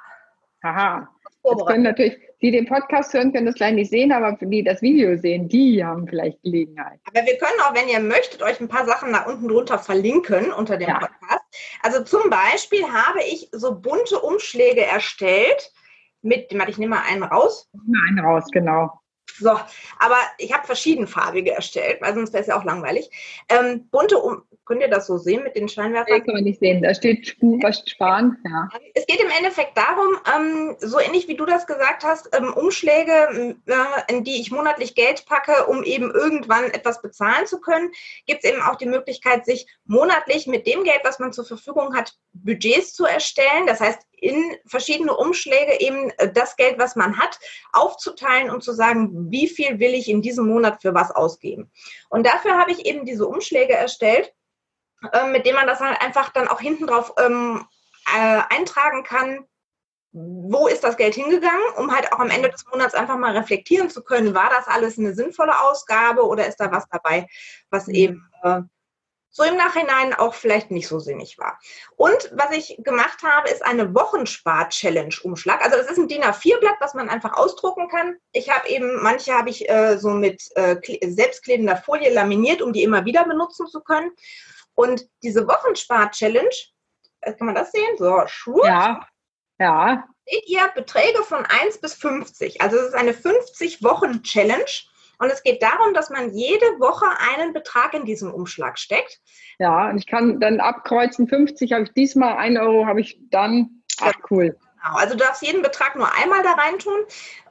Haha. 0.62 1.15
Jetzt 1.50 1.66
können 1.66 1.82
natürlich, 1.82 2.18
die 2.42 2.50
den 2.50 2.66
Podcast 2.66 3.12
hören, 3.14 3.32
können 3.32 3.46
das 3.46 3.54
gleich 3.54 3.74
nicht 3.74 3.90
sehen, 3.90 4.12
aber 4.12 4.36
die 4.40 4.64
das 4.64 4.82
Video 4.82 5.16
sehen, 5.16 5.48
die 5.48 5.84
haben 5.84 6.06
vielleicht 6.06 6.42
Gelegenheit. 6.42 6.98
Aber 7.04 7.26
wir 7.26 7.38
können 7.38 7.60
auch, 7.64 7.74
wenn 7.74 7.88
ihr 7.88 8.00
möchtet, 8.00 8.42
euch 8.42 8.60
ein 8.60 8.68
paar 8.68 8.86
Sachen 8.86 9.12
da 9.12 9.24
unten 9.24 9.48
drunter 9.48 9.78
verlinken 9.78 10.52
unter 10.52 10.76
dem 10.76 10.88
ja. 10.88 10.98
Podcast. 10.98 11.44
Also 11.82 12.02
zum 12.04 12.30
Beispiel 12.30 12.84
habe 12.84 13.20
ich 13.20 13.48
so 13.52 13.78
bunte 13.78 14.18
Umschläge 14.20 14.82
erstellt 14.82 15.72
mit, 16.22 16.52
warte, 16.54 16.70
ich 16.70 16.78
nehme 16.78 16.96
mal 16.96 17.02
einen 17.08 17.22
raus. 17.22 17.68
Einen 18.08 18.18
raus, 18.18 18.44
genau. 18.50 19.00
So, 19.38 19.50
aber 19.98 20.16
ich 20.38 20.52
habe 20.52 20.66
verschiedenfarbige 20.66 21.52
erstellt, 21.52 22.00
weil 22.00 22.14
sonst 22.14 22.32
wäre 22.32 22.42
es 22.42 22.48
ja 22.48 22.58
auch 22.58 22.64
langweilig. 22.64 23.10
Ähm, 23.48 23.88
bunte, 23.90 24.18
um 24.18 24.42
könnt 24.66 24.82
ihr 24.82 24.88
das 24.88 25.06
so 25.06 25.16
sehen 25.16 25.44
mit 25.44 25.56
den 25.56 25.68
Scheinwerfern? 25.68 26.18
Nee, 26.18 26.24
kann 26.24 26.34
man 26.34 26.44
nicht 26.44 26.58
sehen, 26.58 26.82
da 26.82 26.92
steht 26.92 27.36
was 27.40 27.82
sparen. 27.86 28.36
Ja. 28.44 28.68
Es 28.94 29.06
geht 29.06 29.20
im 29.20 29.30
Endeffekt 29.30 29.78
darum, 29.78 30.18
ähm, 30.34 30.76
so 30.80 30.98
ähnlich 30.98 31.28
wie 31.28 31.36
du 31.36 31.46
das 31.46 31.66
gesagt 31.66 32.02
hast, 32.02 32.36
ähm, 32.36 32.52
Umschläge, 32.52 33.56
äh, 33.66 34.12
in 34.12 34.24
die 34.24 34.40
ich 34.40 34.50
monatlich 34.50 34.94
Geld 34.94 35.24
packe, 35.26 35.66
um 35.66 35.84
eben 35.84 36.10
irgendwann 36.10 36.64
etwas 36.64 37.00
bezahlen 37.00 37.46
zu 37.46 37.60
können, 37.60 37.92
gibt 38.26 38.44
es 38.44 38.50
eben 38.50 38.60
auch 38.60 38.74
die 38.74 38.86
Möglichkeit, 38.86 39.46
sich 39.46 39.66
monatlich 39.84 40.48
mit 40.48 40.66
dem 40.66 40.82
Geld, 40.82 41.00
was 41.04 41.20
man 41.20 41.32
zur 41.32 41.44
Verfügung 41.44 41.94
hat, 41.94 42.14
Budgets 42.32 42.92
zu 42.92 43.06
erstellen. 43.06 43.66
Das 43.66 43.80
heißt, 43.80 44.02
in 44.16 44.56
verschiedene 44.66 45.16
Umschläge 45.16 45.80
eben 45.80 46.10
äh, 46.18 46.32
das 46.32 46.56
Geld, 46.56 46.78
was 46.78 46.96
man 46.96 47.18
hat, 47.18 47.38
aufzuteilen 47.72 48.50
und 48.50 48.62
zu 48.62 48.72
sagen, 48.72 49.30
wie 49.30 49.48
viel 49.48 49.78
will 49.78 49.94
ich 49.94 50.08
in 50.08 50.22
diesem 50.22 50.46
Monat 50.46 50.82
für 50.82 50.94
was 50.94 51.10
ausgeben. 51.10 51.70
Und 52.08 52.26
dafür 52.26 52.58
habe 52.58 52.72
ich 52.72 52.86
eben 52.86 53.04
diese 53.04 53.26
Umschläge 53.26 53.74
erstellt, 53.74 54.32
äh, 55.12 55.26
mit 55.28 55.46
denen 55.46 55.56
man 55.56 55.66
das 55.66 55.80
halt 55.80 56.00
einfach 56.00 56.30
dann 56.30 56.48
auch 56.48 56.60
hinten 56.60 56.86
drauf 56.86 57.12
ähm, 57.18 57.64
äh, 58.16 58.42
eintragen 58.48 59.04
kann, 59.04 59.46
wo 60.12 60.66
ist 60.66 60.82
das 60.82 60.96
Geld 60.96 61.14
hingegangen, 61.14 61.64
um 61.76 61.94
halt 61.94 62.10
auch 62.10 62.20
am 62.20 62.30
Ende 62.30 62.48
des 62.48 62.64
Monats 62.66 62.94
einfach 62.94 63.18
mal 63.18 63.36
reflektieren 63.36 63.90
zu 63.90 64.02
können, 64.02 64.34
war 64.34 64.48
das 64.48 64.66
alles 64.66 64.98
eine 64.98 65.14
sinnvolle 65.14 65.60
Ausgabe 65.60 66.26
oder 66.26 66.46
ist 66.46 66.56
da 66.56 66.72
was 66.72 66.88
dabei, 66.88 67.26
was 67.68 67.86
mhm. 67.86 67.94
eben 67.94 68.30
äh, 68.42 68.60
so 69.36 69.42
im 69.42 69.56
Nachhinein 69.56 70.14
auch 70.14 70.32
vielleicht 70.32 70.70
nicht 70.70 70.88
so 70.88 70.98
sinnig 70.98 71.36
war. 71.36 71.60
Und 71.96 72.30
was 72.32 72.52
ich 72.52 72.78
gemacht 72.78 73.22
habe, 73.22 73.50
ist 73.50 73.62
eine 73.62 73.94
Wochenspar-Challenge-Umschlag. 73.94 75.62
Also 75.62 75.76
das 75.76 75.90
ist 75.90 75.98
ein 75.98 76.08
DIN 76.08 76.22
A4-Blatt, 76.22 76.76
was 76.80 76.94
man 76.94 77.10
einfach 77.10 77.34
ausdrucken 77.34 77.90
kann. 77.90 78.16
Ich 78.32 78.48
habe 78.48 78.66
eben, 78.70 79.02
manche 79.02 79.34
habe 79.34 79.50
ich 79.50 79.68
äh, 79.68 79.98
so 79.98 80.08
mit 80.08 80.42
äh, 80.56 80.76
selbstklebender 81.06 81.76
Folie 81.76 82.14
laminiert, 82.14 82.62
um 82.62 82.72
die 82.72 82.82
immer 82.82 83.04
wieder 83.04 83.26
benutzen 83.26 83.66
zu 83.66 83.82
können. 83.82 84.10
Und 84.74 85.06
diese 85.22 85.46
Wochenspar-Challenge, 85.46 86.56
äh, 87.20 87.34
kann 87.34 87.44
man 87.46 87.56
das 87.56 87.72
sehen? 87.72 87.98
So, 87.98 88.22
schwupp. 88.24 88.64
Ja, 88.64 89.06
ja. 89.58 90.08
Seht 90.24 90.48
ihr 90.48 90.66
Beträge 90.74 91.22
von 91.24 91.44
1 91.44 91.82
bis 91.82 91.92
50. 91.92 92.62
Also 92.62 92.78
es 92.78 92.86
ist 92.86 92.94
eine 92.94 93.12
50-Wochen-Challenge. 93.12 94.64
Und 95.18 95.30
es 95.30 95.42
geht 95.42 95.62
darum, 95.62 95.94
dass 95.94 96.10
man 96.10 96.34
jede 96.34 96.66
Woche 96.78 97.06
einen 97.32 97.52
Betrag 97.52 97.94
in 97.94 98.04
diesen 98.04 98.30
Umschlag 98.30 98.78
steckt. 98.78 99.20
Ja, 99.58 99.88
und 99.88 99.98
ich 99.98 100.06
kann 100.06 100.40
dann 100.40 100.60
abkreuzen, 100.60 101.28
50 101.28 101.72
habe 101.72 101.84
ich 101.84 101.92
diesmal, 101.92 102.36
1 102.36 102.58
Euro 102.58 102.86
habe 102.86 103.00
ich 103.00 103.18
dann. 103.30 103.82
Ach, 104.00 104.12
cool. 104.30 104.56
Genau, 104.82 104.96
also 104.96 105.16
du 105.16 105.24
darfst 105.24 105.42
jeden 105.42 105.62
Betrag 105.62 105.96
nur 105.96 106.12
einmal 106.14 106.42
da 106.42 106.52
reintun. 106.52 107.00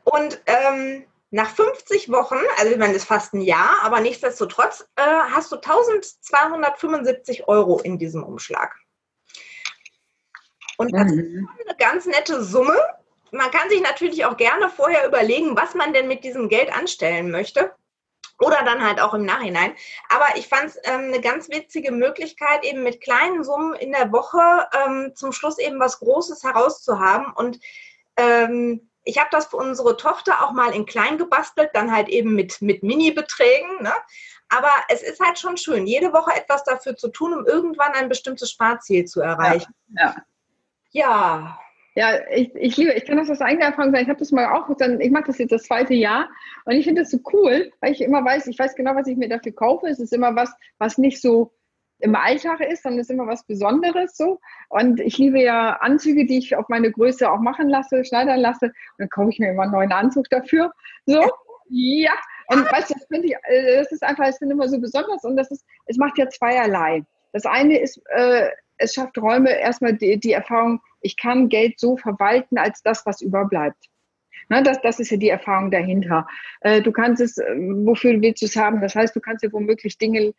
Und 0.04 0.42
ähm, 0.46 1.06
nach 1.32 1.50
50 1.50 2.12
Wochen, 2.12 2.38
also 2.58 2.72
ich 2.72 2.78
meine, 2.78 2.94
das 2.94 3.04
ist 3.04 3.08
fast 3.08 3.34
ein 3.34 3.42
Jahr, 3.42 3.80
aber 3.84 4.00
nichtsdestotrotz 4.00 4.88
äh, 4.96 5.02
hast 5.02 5.52
du 5.52 5.56
1275 5.56 7.48
Euro 7.48 7.80
in 7.80 7.98
diesem 7.98 8.24
Umschlag. 8.24 8.74
Und 10.78 10.94
das 10.94 11.12
mhm. 11.12 11.20
ist 11.20 11.68
eine 11.68 11.78
ganz 11.78 12.06
nette 12.06 12.44
Summe, 12.44 12.78
man 13.36 13.52
kann 13.52 13.70
sich 13.70 13.82
natürlich 13.82 14.26
auch 14.26 14.38
gerne 14.38 14.70
vorher 14.70 15.08
überlegen, 15.08 15.56
was 15.56 15.76
man 15.76 15.94
denn 15.94 16.08
mit 16.08 16.24
diesem 16.24 16.50
Geld 16.50 16.76
anstellen 16.76 17.32
möchte. 17.32 17.76
Oder 18.40 18.64
dann 18.66 18.86
halt 18.86 19.00
auch 19.00 19.14
im 19.14 19.24
Nachhinein. 19.24 19.74
Aber 20.10 20.26
ich 20.36 20.48
fand 20.48 20.66
es 20.66 20.76
ähm, 20.84 21.06
eine 21.06 21.22
ganz 21.22 21.48
witzige 21.50 21.94
Möglichkeit, 21.94 22.66
eben 22.66 22.84
mit 22.84 23.00
kleinen 23.00 23.46
Summen 23.46 23.74
in 23.76 23.94
der 23.94 24.12
Woche 24.12 24.68
ähm, 24.74 25.14
zum 25.16 25.32
Schluss 25.32 25.58
eben 25.58 25.80
was 25.80 26.00
Großes 26.00 26.44
herauszuhaben. 26.44 27.32
Und 27.34 27.62
ähm, 28.18 28.90
ich 29.06 29.20
habe 29.20 29.30
das 29.32 29.46
für 29.46 29.56
unsere 29.56 29.96
Tochter 29.96 30.44
auch 30.44 30.52
mal 30.52 30.74
in 30.74 30.86
klein 30.86 31.18
gebastelt, 31.18 31.70
dann 31.74 31.94
halt 31.94 32.10
eben 32.10 32.34
mit, 32.36 32.62
mit 32.62 32.84
Mini-Beträgen. 32.84 33.82
Ne? 33.82 33.94
Aber 34.50 34.72
es 34.90 35.02
ist 35.02 35.22
halt 35.22 35.40
schon 35.40 35.56
schön, 35.56 35.88
jede 35.88 36.12
Woche 36.12 36.36
etwas 36.36 36.66
dafür 36.66 36.98
zu 36.98 37.08
tun, 37.08 37.34
um 37.34 37.46
irgendwann 37.46 37.94
ein 37.94 38.10
bestimmtes 38.10 38.52
Sparziel 38.52 39.06
zu 39.06 39.22
erreichen. 39.22 39.74
Ja. 39.98 40.16
ja. 40.92 41.06
ja. 41.08 41.60
Ja, 41.96 42.20
ich, 42.30 42.54
ich 42.56 42.76
liebe, 42.76 42.92
ich 42.92 43.06
kann 43.06 43.18
das 43.18 43.30
aus 43.30 43.40
eigener 43.40 43.68
Erfahrung 43.68 43.92
sagen. 43.92 44.04
Ich 44.04 44.10
habe 44.10 44.20
das 44.20 44.32
mal 44.32 44.52
auch, 44.52 44.68
dann, 44.78 45.00
ich 45.00 45.12
mache 45.12 45.28
das 45.28 45.38
jetzt 45.38 45.52
das 45.52 45.64
zweite 45.64 45.94
Jahr 45.94 46.30
und 46.66 46.74
ich 46.74 46.86
finde 46.86 47.02
das 47.02 47.12
so 47.12 47.20
cool, 47.32 47.72
weil 47.80 47.94
ich 47.94 48.02
immer 48.02 48.24
weiß, 48.24 48.48
ich 48.48 48.60
weiß 48.60 48.76
genau, 48.76 48.96
was 48.96 49.08
ich 49.08 49.16
mir 49.16 49.30
dafür 49.30 49.54
kaufe. 49.54 49.88
Es 49.88 50.00
ist 50.00 50.12
immer 50.12 50.36
was, 50.36 50.54
was 50.78 50.98
nicht 50.98 51.22
so 51.22 51.54
im 52.00 52.16
Alltag 52.16 52.60
ist, 52.60 52.84
sondern 52.84 53.00
es 53.00 53.10
ist 53.10 53.14
immer 53.14 53.28
was 53.28 53.46
Besonderes 53.46 54.18
so. 54.18 54.40
Und 54.70 55.00
ich 55.00 55.18
liebe 55.18 55.42
ja 55.42 55.78
Anzüge, 55.80 56.26
die 56.26 56.38
ich 56.40 56.56
auf 56.56 56.68
meine 56.68 56.92
Größe 56.92 57.32
auch 57.32 57.40
machen 57.40 57.70
lasse, 57.70 58.04
schneidern 58.04 58.42
lasse. 58.42 58.66
Und 58.66 58.74
dann 58.98 59.10
kaufe 59.10 59.30
ich 59.30 59.40
mir 59.40 59.52
immer 59.52 59.64
einen 59.64 59.72
neuen 59.72 59.92
Anzug 59.94 60.30
dafür. 60.30 60.74
So, 61.06 61.24
ja. 61.70 62.14
Und 62.48 62.70
weißt 62.72 62.90
du, 62.90 62.94
das 62.96 63.08
finde 63.08 63.28
ich, 63.28 63.36
äh, 63.44 63.78
das 63.78 63.92
ist 63.92 64.04
einfach, 64.04 64.28
ich 64.28 64.36
finde 64.36 64.54
immer 64.54 64.68
so 64.68 64.80
besonders 64.80 65.24
und 65.24 65.36
das 65.38 65.50
ist, 65.50 65.66
es 65.88 65.98
macht 65.98 66.18
ja 66.18 66.30
zweierlei. 66.30 67.04
Das 67.34 67.46
eine 67.46 67.80
ist, 67.80 68.02
äh, 68.10 68.50
es 68.78 68.94
schafft 68.94 69.18
Räume, 69.18 69.58
erstmal 69.58 69.94
die, 69.94 70.20
die 70.20 70.34
Erfahrung, 70.34 70.82
ich 71.06 71.18
kann 71.18 71.50
Geld 71.50 71.80
so 71.80 71.98
verwalten 71.98 72.58
als 72.58 72.82
das, 72.82 73.06
was 73.06 73.22
überbleibt. 73.22 73.86
Na, 74.50 74.62
das, 74.62 74.82
das 74.82 75.00
ist 75.00 75.10
ja 75.12 75.18
die 75.18 75.30
Erfahrung 75.30 75.72
dahinter. 75.72 76.28
Äh, 76.62 76.82
du 76.82 76.92
kannst 76.92 77.22
es, 77.22 77.38
äh, 77.38 77.56
wofür 77.58 78.22
willst 78.22 78.42
du 78.42 78.46
es 78.46 78.56
haben? 78.56 78.82
Das 78.82 78.96
heißt, 78.96 79.16
du 79.16 79.20
kannst 79.20 79.44
dir 79.44 79.52
womöglich 79.52 79.98
Dinge 79.98 80.34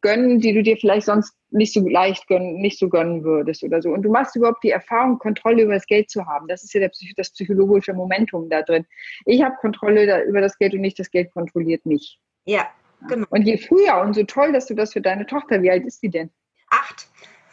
gönnen, 0.00 0.40
die 0.40 0.52
du 0.52 0.62
dir 0.62 0.76
vielleicht 0.76 1.06
sonst 1.06 1.34
nicht 1.50 1.72
so 1.72 1.86
leicht 1.88 2.26
gönnen, 2.26 2.56
nicht 2.56 2.78
so 2.78 2.88
gönnen 2.88 3.24
würdest 3.24 3.62
oder 3.62 3.80
so. 3.80 3.90
Und 3.90 4.02
du 4.02 4.10
machst 4.10 4.36
überhaupt 4.36 4.62
die 4.62 4.70
Erfahrung, 4.70 5.18
Kontrolle 5.18 5.62
über 5.62 5.74
das 5.74 5.86
Geld 5.86 6.10
zu 6.10 6.26
haben. 6.26 6.48
Das 6.48 6.64
ist 6.64 6.74
ja 6.74 6.80
der, 6.80 6.90
das 7.16 7.30
psychologische 7.30 7.94
Momentum 7.94 8.48
da 8.50 8.62
drin. 8.62 8.84
Ich 9.24 9.42
habe 9.42 9.54
Kontrolle 9.60 10.06
da, 10.06 10.22
über 10.22 10.40
das 10.40 10.58
Geld 10.58 10.74
und 10.74 10.80
nicht 10.80 10.98
das 10.98 11.10
Geld 11.10 11.32
kontrolliert 11.32 11.86
mich. 11.86 12.18
Ja, 12.44 12.68
genau. 13.08 13.26
Und 13.30 13.42
je 13.42 13.56
früher 13.56 14.00
und 14.02 14.14
so 14.14 14.24
toll, 14.24 14.52
dass 14.52 14.66
du 14.66 14.74
das 14.74 14.92
für 14.92 15.00
deine 15.00 15.24
Tochter, 15.24 15.62
wie 15.62 15.70
alt 15.70 15.84
ist 15.86 16.02
die 16.02 16.10
denn? 16.10 16.30
Acht. 16.70 17.08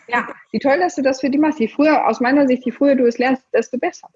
Ja, 0.07 0.27
wie 0.51 0.59
toll, 0.59 0.79
dass 0.79 0.95
du 0.95 1.01
das 1.01 1.21
für 1.21 1.29
die 1.29 1.37
machst. 1.37 1.59
Je 1.59 1.67
früher, 1.67 2.07
aus 2.07 2.19
meiner 2.19 2.47
Sicht, 2.47 2.65
je 2.65 2.71
früher 2.71 2.95
du 2.95 3.05
es 3.05 3.17
lernst, 3.17 3.43
desto 3.53 3.77
besser. 3.77 4.09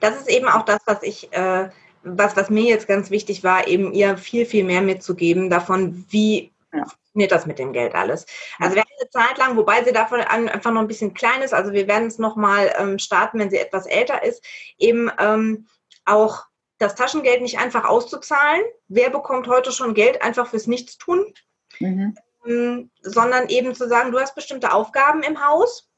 Das 0.00 0.16
ist 0.16 0.28
eben 0.28 0.48
auch 0.48 0.64
das, 0.64 0.80
was 0.86 1.02
ich, 1.02 1.32
äh, 1.32 1.68
was, 2.02 2.36
was 2.36 2.50
mir 2.50 2.64
jetzt 2.64 2.88
ganz 2.88 3.10
wichtig 3.10 3.44
war, 3.44 3.66
eben 3.66 3.92
ihr 3.92 4.16
viel, 4.16 4.46
viel 4.46 4.64
mehr 4.64 4.82
mitzugeben 4.82 5.50
davon, 5.50 6.04
wie 6.10 6.52
ja. 6.72 6.84
funktioniert 6.84 7.32
das 7.32 7.46
mit 7.46 7.58
dem 7.58 7.72
Geld 7.72 7.94
alles. 7.94 8.26
Also 8.58 8.74
wir 8.74 8.82
haben 8.82 8.90
eine 9.00 9.10
Zeit 9.10 9.38
lang, 9.38 9.56
wobei 9.56 9.84
sie 9.84 9.92
davon 9.92 10.20
einfach 10.20 10.72
noch 10.72 10.80
ein 10.80 10.88
bisschen 10.88 11.14
klein 11.14 11.42
ist, 11.42 11.54
also 11.54 11.72
wir 11.72 11.86
werden 11.86 12.08
es 12.08 12.18
nochmal 12.18 12.74
ähm, 12.78 12.98
starten, 12.98 13.38
wenn 13.38 13.50
sie 13.50 13.58
etwas 13.58 13.86
älter 13.86 14.22
ist, 14.22 14.44
eben 14.78 15.10
ähm, 15.18 15.66
auch 16.04 16.44
das 16.78 16.94
Taschengeld 16.94 17.40
nicht 17.40 17.58
einfach 17.58 17.84
auszuzahlen. 17.84 18.62
Wer 18.88 19.10
bekommt 19.10 19.46
heute 19.46 19.72
schon 19.72 19.94
Geld 19.94 20.22
einfach 20.22 20.48
fürs 20.48 20.66
Nichtstun? 20.66 21.32
Mhm. 21.78 22.16
Ähm, 22.46 22.90
sondern 23.02 23.48
eben 23.48 23.74
zu 23.74 23.88
sagen, 23.88 24.12
du 24.12 24.18
hast 24.18 24.34
bestimmte 24.34 24.72
Aufgaben 24.72 25.22
im 25.22 25.46
Haus. 25.46 25.88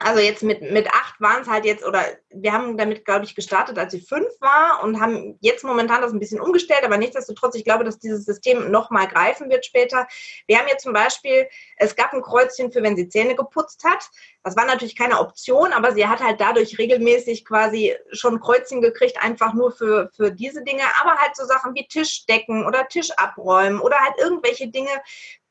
Also 0.00 0.20
jetzt 0.20 0.42
mit, 0.42 0.60
mit 0.60 0.88
acht 0.88 1.20
waren 1.20 1.42
es 1.42 1.48
halt 1.48 1.64
jetzt, 1.64 1.84
oder 1.84 2.02
wir 2.30 2.52
haben 2.52 2.76
damit, 2.76 3.04
glaube 3.04 3.24
ich, 3.24 3.36
gestartet, 3.36 3.78
als 3.78 3.92
sie 3.92 4.00
fünf 4.00 4.28
war 4.40 4.82
und 4.82 5.00
haben 5.00 5.38
jetzt 5.40 5.62
momentan 5.62 6.02
das 6.02 6.12
ein 6.12 6.18
bisschen 6.18 6.40
umgestellt, 6.40 6.82
aber 6.84 6.96
nichtsdestotrotz, 6.96 7.54
ich 7.54 7.64
glaube, 7.64 7.84
dass 7.84 8.00
dieses 8.00 8.24
System 8.24 8.72
nochmal 8.72 9.06
greifen 9.06 9.48
wird 9.50 9.64
später. 9.64 10.08
Wir 10.48 10.58
haben 10.58 10.66
jetzt 10.66 10.82
zum 10.82 10.92
Beispiel, 10.92 11.48
es 11.76 11.94
gab 11.94 12.12
ein 12.12 12.22
Kreuzchen 12.22 12.72
für, 12.72 12.82
wenn 12.82 12.96
sie 12.96 13.08
Zähne 13.08 13.36
geputzt 13.36 13.84
hat. 13.84 14.10
Das 14.42 14.56
war 14.56 14.66
natürlich 14.66 14.96
keine 14.96 15.20
Option, 15.20 15.72
aber 15.72 15.92
sie 15.92 16.08
hat 16.08 16.20
halt 16.20 16.40
dadurch 16.40 16.76
regelmäßig 16.76 17.44
quasi 17.44 17.94
schon 18.10 18.40
Kreuzchen 18.40 18.82
gekriegt, 18.82 19.22
einfach 19.22 19.54
nur 19.54 19.70
für, 19.70 20.10
für 20.16 20.32
diese 20.32 20.64
Dinge, 20.64 20.82
aber 21.00 21.18
halt 21.18 21.36
so 21.36 21.44
Sachen 21.44 21.72
wie 21.74 21.86
Tischdecken 21.86 22.66
oder 22.66 22.88
Tisch 22.88 23.12
abräumen 23.12 23.78
oder 23.78 24.00
halt 24.00 24.14
irgendwelche 24.18 24.66
Dinge, 24.68 24.90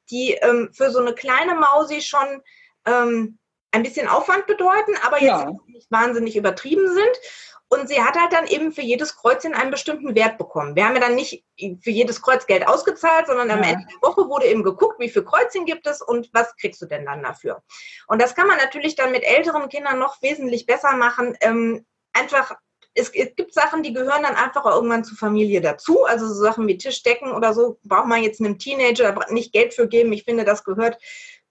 die 0.10 0.34
ähm, 0.34 0.70
für 0.74 0.92
so 0.92 1.00
eine 1.00 1.14
kleine 1.14 1.56
Mausi 1.56 2.02
schon 2.02 2.42
ähm, 2.86 3.38
ein 3.72 3.84
bisschen 3.84 4.08
Aufwand 4.08 4.46
bedeuten, 4.46 4.94
aber 5.06 5.22
jetzt 5.22 5.28
ja. 5.28 5.52
nicht 5.68 5.92
wahnsinnig 5.92 6.36
übertrieben 6.36 6.88
sind. 6.94 7.20
Und 7.70 7.90
sie 7.90 8.04
hat 8.04 8.16
halt 8.20 8.32
dann 8.32 8.46
eben 8.46 8.72
für 8.72 8.84
jedes 8.84 9.16
Kreuzchen 9.16 9.56
einen 9.56 9.72
bestimmten 9.72 10.14
Wert 10.14 10.38
bekommen. 10.38 10.76
Wir 10.76 10.86
haben 10.86 10.94
ja 10.94 11.02
dann 11.02 11.16
nicht 11.16 11.44
für 11.58 11.90
jedes 11.90 12.22
Kreuz 12.22 12.46
Geld 12.46 12.68
ausgezahlt, 12.68 13.26
sondern 13.26 13.50
am 13.50 13.64
ja. 13.64 13.72
Ende 13.72 13.88
der 13.88 14.08
Woche 14.08 14.30
wurde 14.30 14.46
eben 14.46 14.62
geguckt, 14.62 15.00
wie 15.00 15.10
viele 15.10 15.26
Kreuzchen 15.26 15.66
gibt 15.66 15.88
es 15.88 16.00
und 16.00 16.30
was 16.34 16.56
kriegst 16.58 16.80
du 16.84 16.86
denn 16.86 17.06
dann 17.06 17.24
dafür. 17.24 17.64
Und 18.08 18.22
das 18.22 18.36
kann 18.36 18.46
man 18.46 18.58
natürlich 18.58 18.94
dann 18.96 19.12
mit 19.12 19.24
älteren 19.24 19.70
Kindern 19.70 19.98
noch 19.98 20.22
wesentlich 20.22 20.68
besser 20.68 20.96
machen. 20.98 21.36
Ähm, 21.42 21.84
einfach 22.14 22.56
es, 22.96 23.10
es, 23.10 23.36
gibt 23.36 23.54
Sachen, 23.54 23.84
die 23.84 23.94
gehören 23.94 24.24
dann 24.24 24.36
einfach 24.36 24.66
irgendwann 24.66 25.04
zur 25.04 25.18
Familie 25.18 25.62
dazu. 25.62 26.06
Also 26.06 26.28
so 26.28 26.42
Sachen 26.42 26.68
wie 26.68 26.78
Tischdecken 26.78 27.32
oder 27.32 27.54
so 27.54 27.80
braucht 27.84 28.08
man 28.08 28.24
jetzt 28.24 28.40
einem 28.40 28.60
Teenager 28.60 29.18
nicht 29.30 29.52
Geld 29.52 29.74
für 29.74 29.88
geben. 29.88 30.14
Ich 30.14 30.24
finde, 30.24 30.44
das 30.46 30.64
gehört 30.64 30.98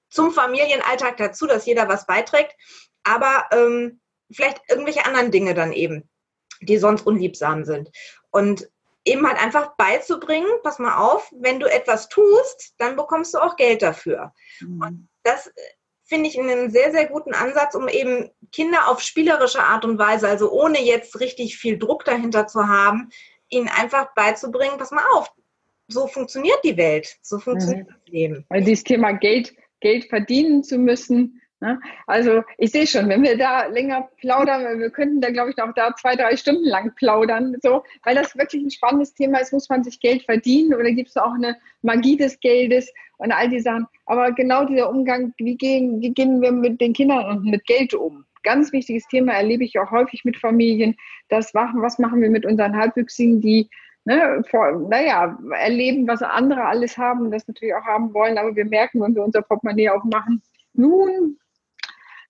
zum 0.09 0.31
Familienalltag 0.31 1.17
dazu, 1.17 1.47
dass 1.47 1.67
jeder 1.67 1.89
was 1.89 2.07
beiträgt. 2.07 2.55
Aber 3.03 3.47
ähm, 3.53 4.01
vielleicht 4.31 4.61
irgendwelche 4.69 5.05
anderen 5.05 5.31
Dinge 5.31 5.55
dann 5.55 5.73
eben, 5.73 6.09
die 6.61 6.79
sonst 6.79 7.07
unliebsam 7.07 7.65
sind. 7.65 7.91
Und 8.31 8.69
eben 9.05 9.27
halt 9.27 9.43
einfach 9.43 9.75
beizubringen, 9.77 10.49
pass 10.63 10.79
mal 10.79 10.97
auf, 10.97 11.29
wenn 11.35 11.59
du 11.59 11.67
etwas 11.67 12.09
tust, 12.09 12.75
dann 12.79 12.95
bekommst 12.95 13.35
du 13.35 13.39
auch 13.39 13.57
Geld 13.57 13.83
dafür. 13.83 14.33
Mhm. 14.61 14.81
Und 14.81 15.09
das 15.25 15.51
finde 16.13 16.29
ich 16.29 16.39
einen 16.39 16.71
sehr, 16.71 16.93
sehr 16.93 17.07
guten 17.07 17.33
Ansatz, 17.33 17.75
um 17.75 17.89
eben 17.89 18.29
Kinder 18.53 18.89
auf 18.89 19.01
spielerische 19.01 19.63
Art 19.63 19.87
und 19.87 19.97
Weise, 19.97 20.29
also 20.29 20.53
ohne 20.53 20.83
jetzt 20.83 21.19
richtig 21.21 21.57
viel 21.57 21.79
Druck 21.79 22.05
dahinter 22.05 22.47
zu 22.47 22.69
haben, 22.69 23.09
ihnen 23.49 23.69
einfach 23.69 24.13
beizubringen, 24.15 24.77
pass 24.77 24.91
mal 24.91 25.05
auf, 25.15 25.33
so 25.89 26.07
funktioniert 26.07 26.59
die 26.65 26.77
Welt, 26.77 27.17
so 27.23 27.39
funktioniert 27.39 27.89
mhm. 27.89 27.95
das 27.95 28.13
Leben. 28.13 28.47
Weil 28.51 28.63
dieses 28.63 28.85
Thema 28.85 29.13
Geld, 29.13 29.55
Geld 29.81 30.05
verdienen 30.11 30.63
zu 30.63 30.77
müssen? 30.77 31.41
Also 32.07 32.43
ich 32.59 32.73
sehe 32.73 32.87
schon, 32.87 33.09
wenn 33.09 33.23
wir 33.23 33.37
da 33.37 33.67
länger 33.67 34.09
plaudern, 34.19 34.81
wir 34.81 34.91
könnten 34.91 35.21
da, 35.21 35.31
glaube 35.31 35.51
ich, 35.51 35.57
noch 35.57 35.73
da 35.75 35.95
zwei, 35.97 36.17
drei 36.17 36.37
Stunden 36.37 36.65
lang 36.65 36.95
plaudern, 36.95 37.57
so, 37.63 37.85
weil 38.05 38.15
das 38.15 38.37
wirklich 38.37 38.63
ein 38.63 38.71
spannendes 38.71 39.15
Thema 39.15 39.39
ist, 39.39 39.53
muss 39.53 39.69
man 39.69 39.85
sich 39.85 40.01
Geld 40.01 40.25
verdienen 40.25 40.75
oder 40.75 40.91
gibt 40.93 41.11
es 41.11 41.17
auch 41.17 41.35
eine 41.35 41.57
Magie 41.83 42.17
des 42.17 42.41
Geldes 42.41 42.93
und 43.19 43.33
all 43.33 43.49
die 43.49 43.61
Sachen. 43.61 43.87
Aber 44.07 44.33
genau 44.33 44.65
dieser 44.65 44.91
Umgang, 44.91 45.33
wie 45.39 45.57
gehen, 45.57 46.01
wie 46.01 46.13
gehen 46.13 46.43
wir 46.43 46.53
mit 46.53 46.81
den 46.81 46.93
Kindern 46.93 47.25
und 47.27 47.45
mit 47.45 47.65
Geld 47.67 47.95
um? 47.95 48.25
ganz 48.43 48.73
wichtiges 48.73 49.07
Thema, 49.07 49.35
erlebe 49.35 49.65
ich 49.65 49.79
auch 49.79 49.91
häufig 49.91 50.25
mit 50.25 50.37
Familien. 50.37 50.97
Das 51.29 51.55
machen, 51.55 51.81
was 51.83 51.99
machen 51.99 52.21
wir 52.21 52.31
mit 52.31 52.45
unseren 52.45 52.77
Halbwüchsigen, 52.77 53.41
die 53.41 53.69
ne, 54.05 54.43
vor, 54.51 54.73
naja, 54.89 55.39
erleben, 55.57 56.09
was 56.09 56.23
andere 56.23 56.65
alles 56.65 56.99
haben 56.99 57.21
und 57.21 57.31
das 57.31 57.47
natürlich 57.47 57.75
auch 57.75 57.85
haben 57.85 58.13
wollen. 58.15 58.39
Aber 58.39 58.55
wir 58.55 58.65
merken, 58.65 59.01
wenn 59.01 59.15
wir 59.15 59.25
unser 59.25 59.43
Portemonnaie 59.43 59.91
aufmachen, 59.91 60.43
nun, 60.75 61.39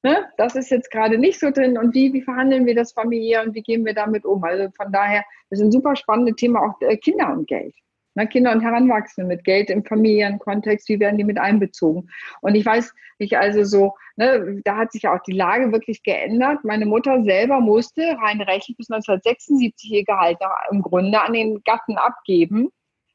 ne, 0.03 0.29
das 0.37 0.55
ist 0.55 0.71
jetzt 0.71 0.91
gerade 0.91 1.19
nicht 1.19 1.39
so 1.41 1.51
drin. 1.51 1.79
Und 1.79 1.95
wie, 1.95 2.13
wie 2.13 2.23
verhandeln 2.23 2.67
wir 2.67 2.75
das 2.75 2.93
familiär 2.93 3.43
und 3.43 3.55
wie 3.55 3.63
gehen 3.63 3.85
wir 3.85 3.95
damit 3.95 4.25
um? 4.25 4.43
Also 4.45 4.69
von 4.77 4.93
daher, 4.93 5.25
das 5.51 5.61
ist 5.61 5.67
ein 5.67 5.73
super 5.73 5.97
spannendes 5.97 6.37
Thema, 6.37 6.61
auch 6.61 6.81
äh, 6.81 6.97
Kinder 6.97 7.33
und 7.33 7.47
Geld. 7.47 7.75
Ne, 8.15 8.27
Kinder 8.27 8.53
und 8.53 8.61
Heranwachsende 8.61 9.27
mit 9.27 9.45
Geld 9.45 9.71
im 9.71 9.85
Familienkontext, 9.85 10.89
wie 10.89 11.01
werden 11.01 11.17
die 11.17 11.25
mit 11.25 11.39
einbezogen? 11.39 12.11
Und 12.43 12.55
ich 12.55 12.67
weiß, 12.67 12.93
ich 13.19 13.39
also 13.39 13.65
so, 13.65 13.95
ne, 14.17 14.61
da 14.65 14.77
hat 14.77 14.93
sich 14.93 15.03
ja 15.03 15.15
auch 15.15 15.23
die 15.23 15.33
Lage 15.33 15.73
wirklich 15.73 16.03
geändert. 16.03 16.63
Meine 16.63 16.85
Mutter 16.85 17.23
selber 17.25 17.61
musste 17.61 18.03
rein 18.03 18.41
rechtlich 18.43 18.77
bis 18.77 18.91
1976 18.91 19.91
ihr 19.91 20.05
Gehalt 20.05 20.39
im 20.71 20.83
Grunde 20.83 21.21
an 21.23 21.33
den 21.33 21.63
Gatten 21.65 21.97
abgeben. 21.97 22.71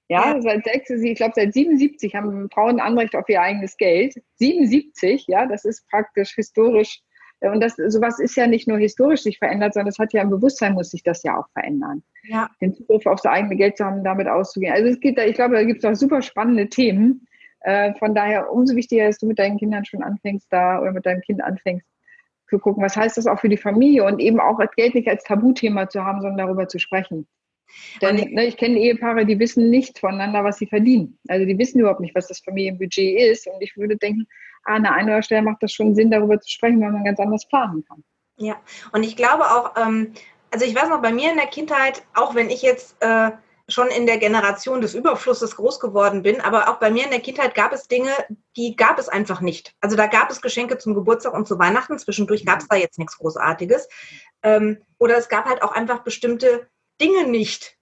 Ja, 0.09 0.33
ja. 0.33 0.41
seit 0.41 0.63
sechs, 0.63 0.89
ich 0.89 1.15
glaube 1.15 1.33
seit 1.35 1.53
77 1.53 2.15
haben 2.15 2.49
Frauen 2.49 2.79
Anrecht 2.79 3.15
auf 3.15 3.27
ihr 3.27 3.41
eigenes 3.41 3.75
Geld. 3.77 4.15
77, 4.35 5.25
ja, 5.27 5.45
das 5.45 5.65
ist 5.65 5.87
praktisch 5.89 6.33
historisch 6.35 7.01
und 7.39 7.61
das, 7.61 7.75
sowas 7.75 8.19
ist 8.19 8.35
ja 8.35 8.47
nicht 8.47 8.67
nur 8.67 8.77
historisch 8.79 9.21
sich 9.21 9.37
verändert, 9.37 9.73
sondern 9.73 9.89
es 9.89 9.99
hat 9.99 10.11
ja 10.13 10.23
im 10.23 10.31
Bewusstsein 10.31 10.73
muss 10.73 10.89
sich 10.89 11.03
das 11.03 11.21
ja 11.23 11.37
auch 11.37 11.47
verändern. 11.53 12.03
Ja. 12.23 12.49
Den 12.61 12.73
Zugriff 12.73 13.05
aufs 13.05 13.25
eigene 13.25 13.55
Geld 13.55 13.77
zu 13.77 13.85
haben, 13.85 14.03
damit 14.03 14.27
auszugehen. 14.27 14.73
Also 14.73 14.87
es 14.87 14.99
gibt 14.99 15.19
da, 15.19 15.23
ich 15.23 15.35
glaube, 15.35 15.55
da 15.55 15.63
gibt 15.63 15.83
es 15.83 15.85
auch 15.85 15.95
super 15.95 16.21
spannende 16.21 16.67
Themen. 16.67 17.27
Äh, 17.61 17.93
von 17.95 18.15
daher 18.15 18.51
umso 18.51 18.75
wichtiger, 18.75 19.05
dass 19.05 19.19
du 19.19 19.27
mit 19.27 19.37
deinen 19.37 19.57
Kindern 19.57 19.85
schon 19.85 20.01
anfängst 20.01 20.47
da 20.51 20.81
oder 20.81 20.91
mit 20.91 21.05
deinem 21.05 21.21
Kind 21.21 21.43
anfängst 21.43 21.85
zu 22.49 22.59
gucken, 22.59 22.81
was 22.81 22.95
heißt 22.95 23.17
das 23.17 23.27
auch 23.27 23.39
für 23.39 23.49
die 23.49 23.57
Familie 23.57 24.05
und 24.05 24.19
eben 24.19 24.39
auch 24.39 24.59
Geld 24.75 24.95
nicht 24.95 25.07
als 25.07 25.23
Tabuthema 25.23 25.89
zu 25.89 26.03
haben, 26.03 26.21
sondern 26.21 26.47
darüber 26.47 26.67
zu 26.67 26.79
sprechen. 26.79 27.27
Denn 28.01 28.17
ich, 28.17 28.29
ne, 28.29 28.45
ich 28.45 28.57
kenne 28.57 28.79
Ehepaare, 28.79 29.25
die 29.25 29.39
wissen 29.39 29.69
nicht 29.69 29.99
voneinander, 29.99 30.43
was 30.43 30.57
sie 30.57 30.67
verdienen. 30.67 31.17
Also 31.27 31.45
die 31.45 31.57
wissen 31.57 31.79
überhaupt 31.79 31.99
nicht, 31.99 32.15
was 32.15 32.27
das 32.27 32.39
Familienbudget 32.39 33.19
ist. 33.31 33.47
Und 33.47 33.61
ich 33.61 33.75
würde 33.77 33.97
denken, 33.97 34.27
ah, 34.63 34.75
an 34.75 34.83
der 34.83 34.91
einen 34.93 35.03
oder 35.03 35.15
anderen 35.15 35.23
Stelle 35.23 35.41
macht 35.41 35.63
das 35.63 35.71
schon 35.71 35.95
Sinn, 35.95 36.11
darüber 36.11 36.39
zu 36.39 36.49
sprechen, 36.49 36.81
weil 36.81 36.91
man 36.91 37.03
ganz 37.03 37.19
anders 37.19 37.47
planen 37.47 37.83
kann. 37.85 38.03
Ja, 38.37 38.55
und 38.91 39.03
ich 39.03 39.15
glaube 39.15 39.45
auch, 39.45 39.75
ähm, 39.77 40.13
also 40.51 40.65
ich 40.65 40.75
weiß 40.75 40.89
noch, 40.89 41.01
bei 41.01 41.11
mir 41.11 41.31
in 41.31 41.37
der 41.37 41.47
Kindheit, 41.47 42.03
auch 42.13 42.35
wenn 42.35 42.49
ich 42.49 42.61
jetzt 42.61 42.95
äh, 43.01 43.31
schon 43.69 43.89
in 43.89 44.05
der 44.05 44.17
Generation 44.17 44.79
des 44.79 44.93
Überflusses 44.93 45.57
groß 45.57 45.79
geworden 45.79 46.21
bin, 46.23 46.39
aber 46.39 46.69
auch 46.69 46.79
bei 46.79 46.89
mir 46.89 47.03
in 47.03 47.09
der 47.11 47.19
Kindheit 47.19 47.53
gab 47.53 47.73
es 47.73 47.87
Dinge, 47.87 48.11
die 48.55 48.75
gab 48.75 48.97
es 48.97 49.09
einfach 49.09 49.41
nicht. 49.41 49.75
Also 49.81 49.97
da 49.97 50.07
gab 50.07 50.29
es 50.31 50.41
Geschenke 50.41 50.77
zum 50.77 50.93
Geburtstag 50.93 51.33
und 51.33 51.47
zu 51.47 51.59
Weihnachten, 51.59 51.99
zwischendurch 51.99 52.45
gab 52.45 52.59
es 52.59 52.67
da 52.67 52.77
jetzt 52.77 52.97
nichts 52.97 53.17
Großartiges. 53.17 53.89
Ähm, 54.43 54.77
oder 54.99 55.17
es 55.17 55.27
gab 55.27 55.45
halt 55.45 55.63
auch 55.63 55.73
einfach 55.73 56.03
bestimmte 56.03 56.69
Dinge 57.01 57.27
nicht, 57.27 57.77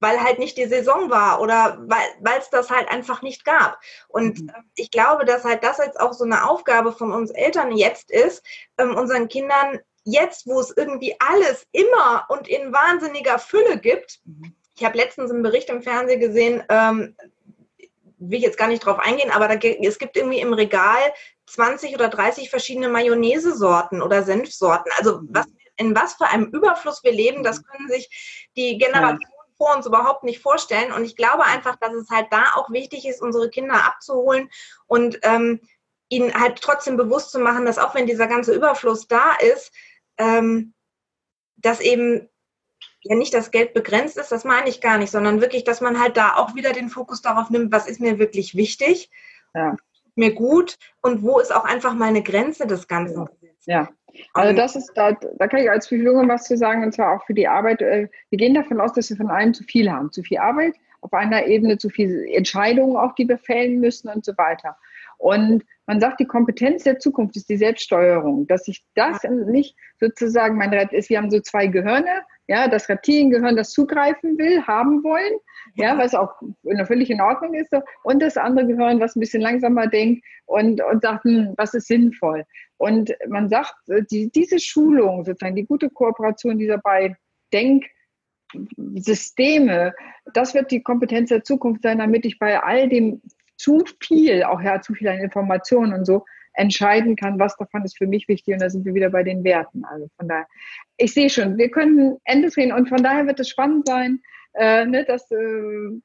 weil 0.00 0.22
halt 0.22 0.38
nicht 0.38 0.56
die 0.56 0.66
Saison 0.66 1.10
war 1.10 1.40
oder 1.40 1.78
weil 1.86 2.38
es 2.38 2.50
das 2.50 2.70
halt 2.70 2.88
einfach 2.88 3.22
nicht 3.22 3.44
gab. 3.44 3.78
Und 4.08 4.40
mhm. 4.40 4.52
ich 4.74 4.90
glaube, 4.90 5.24
dass 5.24 5.44
halt 5.44 5.64
das 5.64 5.78
jetzt 5.78 5.98
auch 5.98 6.12
so 6.12 6.24
eine 6.24 6.48
Aufgabe 6.48 6.92
von 6.92 7.12
uns 7.12 7.30
Eltern 7.30 7.76
jetzt 7.76 8.10
ist, 8.10 8.44
ähm, 8.78 8.94
unseren 8.94 9.28
Kindern 9.28 9.80
jetzt, 10.04 10.46
wo 10.46 10.60
es 10.60 10.72
irgendwie 10.76 11.16
alles 11.18 11.66
immer 11.72 12.26
und 12.28 12.48
in 12.48 12.72
wahnsinniger 12.72 13.38
Fülle 13.38 13.78
gibt. 13.78 14.20
Mhm. 14.24 14.54
Ich 14.76 14.84
habe 14.84 14.96
letztens 14.96 15.30
einen 15.30 15.42
Bericht 15.42 15.70
im 15.70 15.82
Fernsehen 15.82 16.20
gesehen, 16.20 16.62
ähm, 16.68 17.16
will 18.18 18.38
ich 18.38 18.44
jetzt 18.44 18.58
gar 18.58 18.68
nicht 18.68 18.84
drauf 18.84 18.98
eingehen, 18.98 19.30
aber 19.30 19.48
da, 19.48 19.54
es 19.54 19.98
gibt 19.98 20.16
irgendwie 20.16 20.40
im 20.40 20.52
Regal 20.52 21.12
20 21.46 21.94
oder 21.94 22.08
30 22.08 22.50
verschiedene 22.50 22.88
Mayonnaise-Sorten 22.88 24.02
oder 24.02 24.22
Senfsorten. 24.22 24.90
Also 24.96 25.20
mhm. 25.20 25.28
was, 25.30 25.46
in 25.76 25.94
was 25.94 26.14
für 26.14 26.26
einem 26.26 26.46
Überfluss 26.46 27.02
wir 27.04 27.12
leben, 27.12 27.42
das 27.42 27.64
können 27.64 27.88
sich 27.88 28.48
die 28.56 28.78
Generationen 28.78 29.20
vor 29.56 29.74
uns 29.74 29.86
überhaupt 29.86 30.24
nicht 30.24 30.40
vorstellen. 30.40 30.92
Und 30.92 31.04
ich 31.04 31.16
glaube 31.16 31.44
einfach, 31.44 31.76
dass 31.76 31.92
es 31.94 32.10
halt 32.10 32.26
da 32.30 32.52
auch 32.54 32.70
wichtig 32.70 33.06
ist, 33.06 33.22
unsere 33.22 33.50
Kinder 33.50 33.84
abzuholen 33.84 34.50
und 34.86 35.18
ähm, 35.22 35.60
ihnen 36.08 36.34
halt 36.34 36.60
trotzdem 36.60 36.96
bewusst 36.96 37.30
zu 37.30 37.38
machen, 37.38 37.64
dass 37.64 37.78
auch 37.78 37.94
wenn 37.94 38.06
dieser 38.06 38.26
ganze 38.26 38.54
Überfluss 38.54 39.08
da 39.08 39.32
ist, 39.40 39.72
ähm, 40.18 40.74
dass 41.56 41.80
eben 41.80 42.28
ja 43.02 43.16
nicht 43.16 43.34
das 43.34 43.50
Geld 43.50 43.74
begrenzt 43.74 44.16
ist, 44.16 44.30
das 44.30 44.44
meine 44.44 44.68
ich 44.68 44.80
gar 44.80 44.98
nicht, 44.98 45.10
sondern 45.10 45.40
wirklich, 45.40 45.64
dass 45.64 45.80
man 45.80 46.00
halt 46.00 46.16
da 46.16 46.36
auch 46.36 46.54
wieder 46.54 46.72
den 46.72 46.90
Fokus 46.90 47.22
darauf 47.22 47.50
nimmt, 47.50 47.72
was 47.72 47.86
ist 47.86 48.00
mir 48.00 48.18
wirklich 48.18 48.54
wichtig, 48.54 49.10
ja. 49.54 49.76
mir 50.14 50.32
gut 50.32 50.76
und 51.02 51.22
wo 51.22 51.38
ist 51.38 51.54
auch 51.54 51.64
einfach 51.64 51.94
meine 51.94 52.22
Grenze 52.22 52.66
des 52.66 52.88
Ganzen. 52.88 53.28
Ja, 53.64 53.88
also 54.32 54.56
das 54.56 54.76
ist, 54.76 54.92
da, 54.94 55.12
da 55.12 55.48
kann 55.48 55.60
ich 55.60 55.70
als 55.70 55.86
Psychologin 55.86 56.28
was 56.28 56.44
zu 56.44 56.56
sagen, 56.56 56.84
und 56.84 56.92
zwar 56.92 57.16
auch 57.16 57.24
für 57.24 57.34
die 57.34 57.48
Arbeit. 57.48 57.82
Äh, 57.82 58.08
wir 58.30 58.38
gehen 58.38 58.54
davon 58.54 58.80
aus, 58.80 58.92
dass 58.92 59.10
wir 59.10 59.16
von 59.16 59.30
allem 59.30 59.54
zu 59.54 59.64
viel 59.64 59.90
haben. 59.90 60.12
Zu 60.12 60.22
viel 60.22 60.38
Arbeit, 60.38 60.74
auf 61.00 61.12
einer 61.12 61.46
Ebene 61.46 61.78
zu 61.78 61.88
viele 61.88 62.28
Entscheidungen 62.30 62.96
auch, 62.96 63.14
die 63.14 63.28
wir 63.28 63.38
fällen 63.38 63.80
müssen 63.80 64.08
und 64.08 64.24
so 64.24 64.36
weiter. 64.36 64.76
Und 65.18 65.64
man 65.86 66.00
sagt, 66.00 66.20
die 66.20 66.26
Kompetenz 66.26 66.84
der 66.84 66.98
Zukunft 66.98 67.36
ist 67.36 67.48
die 67.48 67.56
Selbststeuerung, 67.56 68.46
dass 68.46 68.68
ich 68.68 68.84
das 68.94 69.22
nicht 69.24 69.76
sozusagen, 69.98 70.56
mein 70.56 70.74
Red 70.74 70.92
ist, 70.92 71.08
wir 71.08 71.18
haben 71.18 71.30
so 71.30 71.40
zwei 71.40 71.66
Gehirne, 71.66 72.22
ja, 72.48 72.68
das 72.68 72.88
Reptiliengehirn, 72.88 73.56
das 73.56 73.70
zugreifen 73.70 74.38
will, 74.38 74.62
haben 74.66 75.02
wollen, 75.02 75.34
ja, 75.76 75.96
was 75.98 76.14
auch 76.14 76.32
völlig 76.86 77.10
in 77.10 77.20
Ordnung 77.20 77.54
ist, 77.54 77.72
und 78.02 78.22
das 78.22 78.36
andere 78.36 78.66
Gehirn, 78.66 79.00
was 79.00 79.14
ein 79.14 79.20
bisschen 79.20 79.42
langsamer 79.42 79.86
denkt 79.86 80.24
und, 80.46 80.82
und 80.82 81.02
sagt, 81.02 81.24
hm, 81.24 81.54
was 81.56 81.74
ist 81.74 81.86
sinnvoll. 81.86 82.44
Und 82.78 83.14
man 83.28 83.48
sagt, 83.48 83.74
die, 84.10 84.30
diese 84.30 84.58
Schulung, 84.58 85.24
sozusagen 85.24 85.56
die 85.56 85.66
gute 85.66 85.90
Kooperation 85.90 86.58
dieser 86.58 86.78
beiden 86.78 87.16
Denksysteme, 88.52 89.94
das 90.32 90.54
wird 90.54 90.70
die 90.70 90.82
Kompetenz 90.82 91.28
der 91.28 91.44
Zukunft 91.44 91.82
sein, 91.82 91.98
damit 91.98 92.24
ich 92.24 92.38
bei 92.38 92.62
all 92.62 92.88
dem 92.88 93.20
zu 93.56 93.84
viel, 94.00 94.42
auch 94.44 94.60
ja, 94.60 94.80
zu 94.80 94.94
viel 94.94 95.08
an 95.08 95.18
Informationen 95.18 95.94
und 95.94 96.04
so, 96.04 96.24
entscheiden 96.54 97.16
kann, 97.16 97.38
was 97.38 97.56
davon 97.56 97.84
ist 97.84 97.98
für 97.98 98.06
mich 98.06 98.28
wichtig. 98.28 98.54
Und 98.54 98.62
da 98.62 98.70
sind 98.70 98.86
wir 98.86 98.94
wieder 98.94 99.10
bei 99.10 99.22
den 99.22 99.44
Werten. 99.44 99.84
Also 99.84 100.08
von 100.16 100.28
daher, 100.28 100.46
ich 100.96 101.12
sehe 101.12 101.28
schon, 101.28 101.58
wir 101.58 101.70
können 101.70 102.16
Ende 102.24 102.48
drehen 102.48 102.72
und 102.72 102.88
von 102.88 103.02
daher 103.02 103.26
wird 103.26 103.40
es 103.40 103.50
spannend 103.50 103.86
sein, 103.86 104.20
äh, 104.56 104.84
ne, 104.84 105.04
dass 105.04 105.30
äh, 105.30 106.00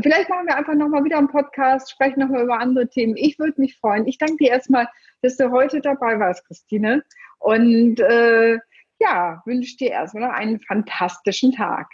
vielleicht 0.00 0.28
machen 0.28 0.46
wir 0.46 0.56
einfach 0.56 0.74
nochmal 0.74 1.04
wieder 1.04 1.18
einen 1.18 1.28
Podcast, 1.28 1.90
sprechen 1.90 2.20
nochmal 2.20 2.44
über 2.44 2.58
andere 2.58 2.88
Themen. 2.88 3.16
Ich 3.16 3.38
würde 3.38 3.60
mich 3.60 3.76
freuen. 3.78 4.06
Ich 4.06 4.18
danke 4.18 4.36
dir 4.36 4.50
erstmal, 4.50 4.88
dass 5.22 5.36
du 5.36 5.50
heute 5.50 5.80
dabei 5.80 6.18
warst, 6.18 6.46
Christine. 6.46 7.02
Und 7.38 8.00
äh, 8.00 8.58
ja, 8.98 9.42
wünsche 9.44 9.76
dir 9.76 9.90
erstmal 9.90 10.28
noch 10.28 10.34
einen 10.34 10.60
fantastischen 10.60 11.52
Tag. 11.52 11.88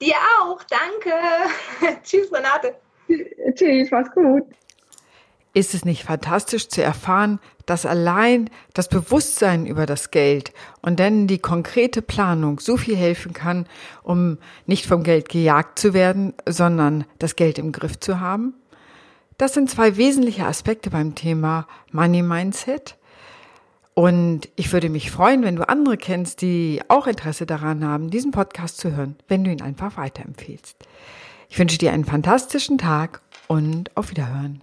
Dir 0.00 0.14
auch, 0.40 0.60
danke. 0.64 2.00
Tschüss, 2.02 2.32
Renate. 2.32 2.76
Tschüss, 3.54 3.90
mach's 3.90 4.12
gut. 4.12 4.44
Ist 5.52 5.74
es 5.74 5.84
nicht 5.84 6.04
fantastisch 6.04 6.68
zu 6.68 6.82
erfahren, 6.82 7.38
dass 7.66 7.86
allein 7.86 8.50
das 8.72 8.88
Bewusstsein 8.88 9.66
über 9.66 9.86
das 9.86 10.10
Geld 10.10 10.52
und 10.82 11.00
dann 11.00 11.26
die 11.26 11.38
konkrete 11.38 12.02
Planung 12.02 12.60
so 12.60 12.76
viel 12.76 12.96
helfen 12.96 13.32
kann, 13.32 13.66
um 14.02 14.38
nicht 14.66 14.86
vom 14.86 15.02
Geld 15.02 15.28
gejagt 15.28 15.78
zu 15.78 15.94
werden, 15.94 16.34
sondern 16.46 17.04
das 17.18 17.36
Geld 17.36 17.58
im 17.58 17.72
Griff 17.72 17.98
zu 18.00 18.20
haben? 18.20 18.54
Das 19.38 19.54
sind 19.54 19.68
zwei 19.68 19.96
wesentliche 19.96 20.46
Aspekte 20.46 20.90
beim 20.90 21.14
Thema 21.14 21.66
Money 21.90 22.22
Mindset. 22.22 22.96
Und 23.94 24.48
ich 24.56 24.72
würde 24.72 24.90
mich 24.90 25.10
freuen, 25.10 25.42
wenn 25.44 25.56
du 25.56 25.68
andere 25.68 25.96
kennst, 25.96 26.42
die 26.42 26.80
auch 26.88 27.06
Interesse 27.06 27.46
daran 27.46 27.84
haben, 27.84 28.10
diesen 28.10 28.32
Podcast 28.32 28.78
zu 28.78 28.94
hören, 28.96 29.16
wenn 29.28 29.44
du 29.44 29.50
ihn 29.50 29.62
einfach 29.62 29.96
weiterempfehlst. 29.96 30.76
Ich 31.48 31.58
wünsche 31.58 31.78
dir 31.78 31.92
einen 31.92 32.04
fantastischen 32.04 32.78
Tag 32.78 33.20
und 33.46 33.96
auf 33.96 34.10
Wiederhören. 34.10 34.62